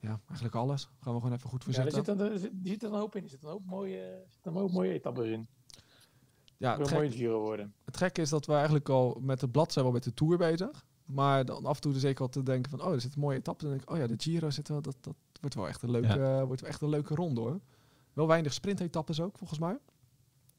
ja, 0.00 0.20
eigenlijk 0.26 0.54
alles. 0.54 0.88
Gaan 1.00 1.14
we 1.14 1.20
gewoon 1.20 1.36
even 1.36 1.50
goed 1.50 1.64
voor 1.64 1.72
Ja, 1.72 1.84
er 1.84 1.92
zitten. 1.92 2.16
zit, 2.18 2.26
er, 2.26 2.32
er 2.32 2.38
zit- 2.38 2.52
zit 2.62 2.82
een 2.82 2.92
hoop 2.92 3.16
in. 3.16 3.22
Er 3.22 3.28
zitten 3.28 3.48
een 3.48 3.54
hoop 3.54 3.64
mooie, 3.66 3.98
er 4.00 4.26
een 4.42 4.52
hoop 4.52 4.72
mooie 4.72 4.92
etappes 4.92 5.26
in. 5.26 5.46
Ja, 6.56 6.78
Het 6.78 6.86
een 6.90 6.94
mooie 6.96 7.08
gek, 7.08 7.16
Giro 7.18 7.40
worden. 7.40 7.74
het 7.84 7.96
gekke 7.96 8.20
is 8.20 8.28
dat 8.28 8.46
we 8.46 8.52
eigenlijk 8.52 8.88
al 8.88 9.18
met 9.22 9.40
het 9.40 9.52
blad 9.52 9.72
zijn 9.72 9.84
wel 9.84 9.94
met 9.94 10.02
de 10.04 10.14
Tour 10.14 10.36
bezig. 10.38 10.86
Maar 11.04 11.44
dan 11.44 11.66
af 11.66 11.74
en 11.74 11.80
toe 11.80 11.92
dus 11.92 12.00
zeker 12.00 12.22
al 12.22 12.28
te 12.28 12.42
denken 12.42 12.70
van, 12.70 12.82
oh, 12.82 12.92
er 12.92 13.00
zitten 13.00 13.20
mooie 13.20 13.36
etappes. 13.38 13.62
En 13.64 13.68
dan 13.68 13.78
denk 13.78 13.90
ik, 13.90 13.94
oh 13.96 14.02
ja, 14.02 14.16
de 14.16 14.22
Giro 14.22 14.50
zit 14.50 14.68
wel, 14.68 14.82
dat, 14.82 14.96
dat 15.00 15.14
wordt 15.40 15.54
wel 15.54 15.68
echt 15.68 15.82
een 15.82 15.90
leuke, 15.90 16.42
wordt 16.46 16.60
wel 16.60 16.70
echt 16.70 16.80
een 16.80 16.88
leuke 16.88 17.14
ronde 17.14 17.40
hoor. 17.40 17.60
Wel 18.12 18.26
weinig 18.26 18.52
sprintetappes 18.52 19.20
ook, 19.20 19.38
volgens 19.38 19.58
mij. 19.58 19.78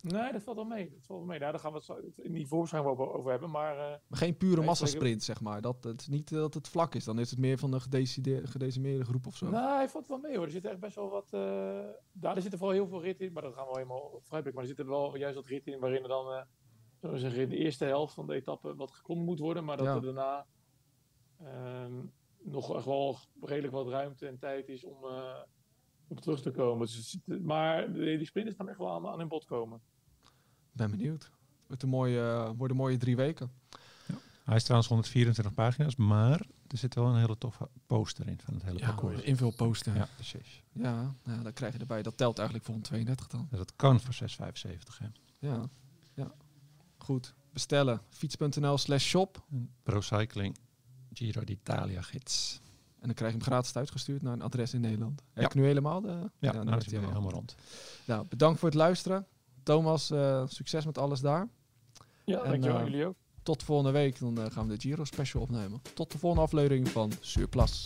Nee, 0.02 0.32
dat 0.32 0.43
valt 0.43 0.56
wel 0.58 0.66
mee. 0.66 0.89
Dat 0.89 1.06
valt 1.06 1.20
wel 1.20 1.28
mee. 1.28 1.39
Nou, 1.39 1.52
daar 1.52 1.60
gaan 1.62 1.74
we 1.74 1.78
het 1.93 2.18
in 2.26 2.34
die 2.34 2.47
wel 2.50 3.14
over 3.14 3.32
hebben. 3.32 3.50
Maar 3.50 3.78
eh, 3.78 3.97
geen 4.10 4.38
pure 4.38 4.62
massasprint, 4.62 5.24
zeg 5.24 5.41
maar. 5.41 5.62
Dat 5.62 5.84
het 5.84 6.08
niet 6.10 6.32
eh, 6.32 6.38
dat 6.39 6.54
het 6.54 6.68
vlak 6.68 6.95
is. 6.95 7.04
Dan 7.04 7.20
is 7.20 7.30
het 7.30 7.39
meer 7.39 7.58
van 7.58 7.74
een 7.74 7.82
gedecideerde, 7.82 8.47
gedecimeerde 8.47 9.06
groep 9.06 9.28
of 9.28 9.36
zo. 9.36 9.50
nee, 9.50 9.88
valt 9.88 10.08
wel 10.08 10.18
mee 10.18 10.36
hoor. 10.36 10.45
Er 10.45 10.52
zitten 10.52 10.72
echt 10.72 10.80
best 10.80 10.95
wel 10.95 11.10
wat. 11.10 11.34
eh 11.34 11.39
daar 12.12 12.36
er 12.36 12.41
zitten 12.41 12.60
vooral 12.60 12.76
heel 12.78 12.88
veel 12.88 13.02
ritten 13.02 13.26
in. 13.26 13.34
Maar 13.34 13.43
dat 13.43 13.54
gaan 13.54 13.62
we 13.64 13.70
wel 13.74 13.78
helemaal 13.78 14.10
vooruitblikken. 14.10 14.54
Maar 14.54 14.62
er 14.64 14.68
zitten 14.68 14.88
wel 14.88 15.16
juist 15.18 15.36
wat 15.36 15.45
ritten 15.45 15.74
in 15.74 15.80
waarin 15.80 16.02
er 16.02 16.08
dan. 16.08 16.32
eh 16.32 16.41
zullen 17.00 17.16
we 17.16 17.22
zeggen, 17.22 17.41
in 17.41 17.50
de 17.50 17.58
eerste 17.58 17.86
helft 17.86 18.14
van 18.14 18.28
de 18.28 18.34
etappe 18.34 18.76
wat 18.76 18.91
geklommen 18.91 19.26
moet 19.26 19.39
worden. 19.39 19.64
Maar 19.66 19.78
dat 19.78 19.86
Ja. 19.86 19.95
er 19.95 20.02
daarna 20.02 20.45
ehm, 21.43 22.06
nog 22.43 22.76
echt 22.76 22.86
wel 22.86 23.18
redelijk 23.41 23.74
wat 23.74 23.88
ruimte 23.88 24.28
en 24.28 24.38
tijd 24.39 24.68
is 24.70 24.84
om 24.84 24.97
op 26.10 26.22
terug 26.22 26.41
te 26.41 26.51
komen. 26.51 26.88
Dus 26.88 27.18
het 27.26 27.43
maar 27.43 27.93
die 27.93 28.26
sprinters 28.26 28.55
gaan 28.57 28.70
echt 28.70 28.78
wel 28.78 28.93
aan, 28.93 29.07
aan 29.07 29.20
hun 29.20 29.28
bod 29.28 29.45
komen. 29.45 29.80
Ben 30.72 30.91
benieuwd. 30.91 31.32
Wordt 31.68 31.84
een 31.84 31.89
mooie, 31.89 32.20
eh, 32.22 32.49
worden 32.57 32.78
mooie 32.78 32.97
drie 32.97 33.16
weken. 33.16 33.51
Hij 34.43 34.57
is 34.57 34.64
trouwens 34.64 34.89
124 34.89 35.53
pagina's, 35.53 35.95
maar 35.95 36.39
er 36.68 36.78
zit 36.78 36.95
wel 36.95 37.05
een 37.05 37.20
hele 37.20 37.38
toffe 37.38 37.70
poster 37.88 38.28
in 38.28 38.39
van 38.43 38.53
het 38.53 38.64
hele 38.64 38.80
Ja, 38.80 38.86
parcours. 38.86 39.22
invulposter. 39.22 39.93
Ja, 39.93 39.99
Ja, 39.99 40.07
precies. 40.16 40.64
ja 40.72 41.16
nou, 41.24 41.43
dan 41.43 41.53
krijg 41.53 41.74
je 41.74 41.80
erbij. 41.80 42.01
Dat 42.01 42.18
telt 42.18 42.38
eigenlijk 42.38 42.68
voor 42.68 42.76
een 42.76 42.82
32 42.82 43.28
dan. 43.28 43.47
Ja, 43.51 43.57
Dat 43.57 43.76
kan 43.76 43.99
voor 43.99 44.14
6,75. 44.14 44.97
Hè. 44.99 45.05
Ja, 45.39 45.70
ja. 46.14 46.32
Goed. 46.97 47.34
Bestellen. 47.53 48.01
Fiets.nl 48.10 48.78
slash 48.78 49.03
shop. 49.05 49.45
Een 49.51 49.70
Pro 49.84 50.01
Cycling 50.01 50.57
Giro 51.14 51.43
d'Italia 51.43 52.01
gids. 52.01 52.62
En 53.00 53.06
dan 53.06 53.14
krijg 53.14 53.32
je 53.32 53.38
hem 53.38 53.47
gratis 53.47 53.76
uitgestuurd 53.76 54.22
naar 54.22 54.34
een 54.34 54.41
adres 54.41 54.74
in 54.74 54.82
Nederland. 54.82 55.22
Heb 55.34 55.43
Ja. 55.43 55.50
ik 55.50 55.56
nu 55.56 55.66
helemaal 55.66 56.02
de... 56.02 56.08
Ja, 56.39 56.52
dan 56.52 56.66
nou 56.66 56.70
heeft 56.74 56.86
is 56.86 56.91
hij 56.91 57.00
hij 57.00 57.00
hem 57.00 57.04
al. 57.04 57.10
helemaal 57.10 57.32
rond. 57.32 57.56
Nou, 58.06 58.26
bedankt 58.28 58.60
voor 58.60 58.70
het 58.70 58.78
luisteren. 58.78 59.28
Thomas, 59.64 60.12
eh, 60.12 60.43
succes 60.47 60.86
met 60.86 60.97
alles 60.97 61.20
daar. 61.20 61.47
Ja, 62.26 62.41
En, 62.43 62.50
dankjewel. 62.50 62.78
eh, 62.80 62.84
jullie 62.84 63.06
ook. 63.06 63.16
Tot 63.43 63.64
volgende 63.64 63.91
week. 63.91 64.20
Dan 64.20 64.38
eh, 64.39 64.52
gaan 64.52 64.68
we 64.68 64.74
de 64.78 64.82
Giro 64.82 65.04
special 65.04 65.41
opnemen. 65.41 65.82
Tot 65.93 66.12
de 66.12 66.18
volgende 66.18 66.43
aflevering 66.45 66.88
van 66.89 67.12
Surplus. 67.20 67.86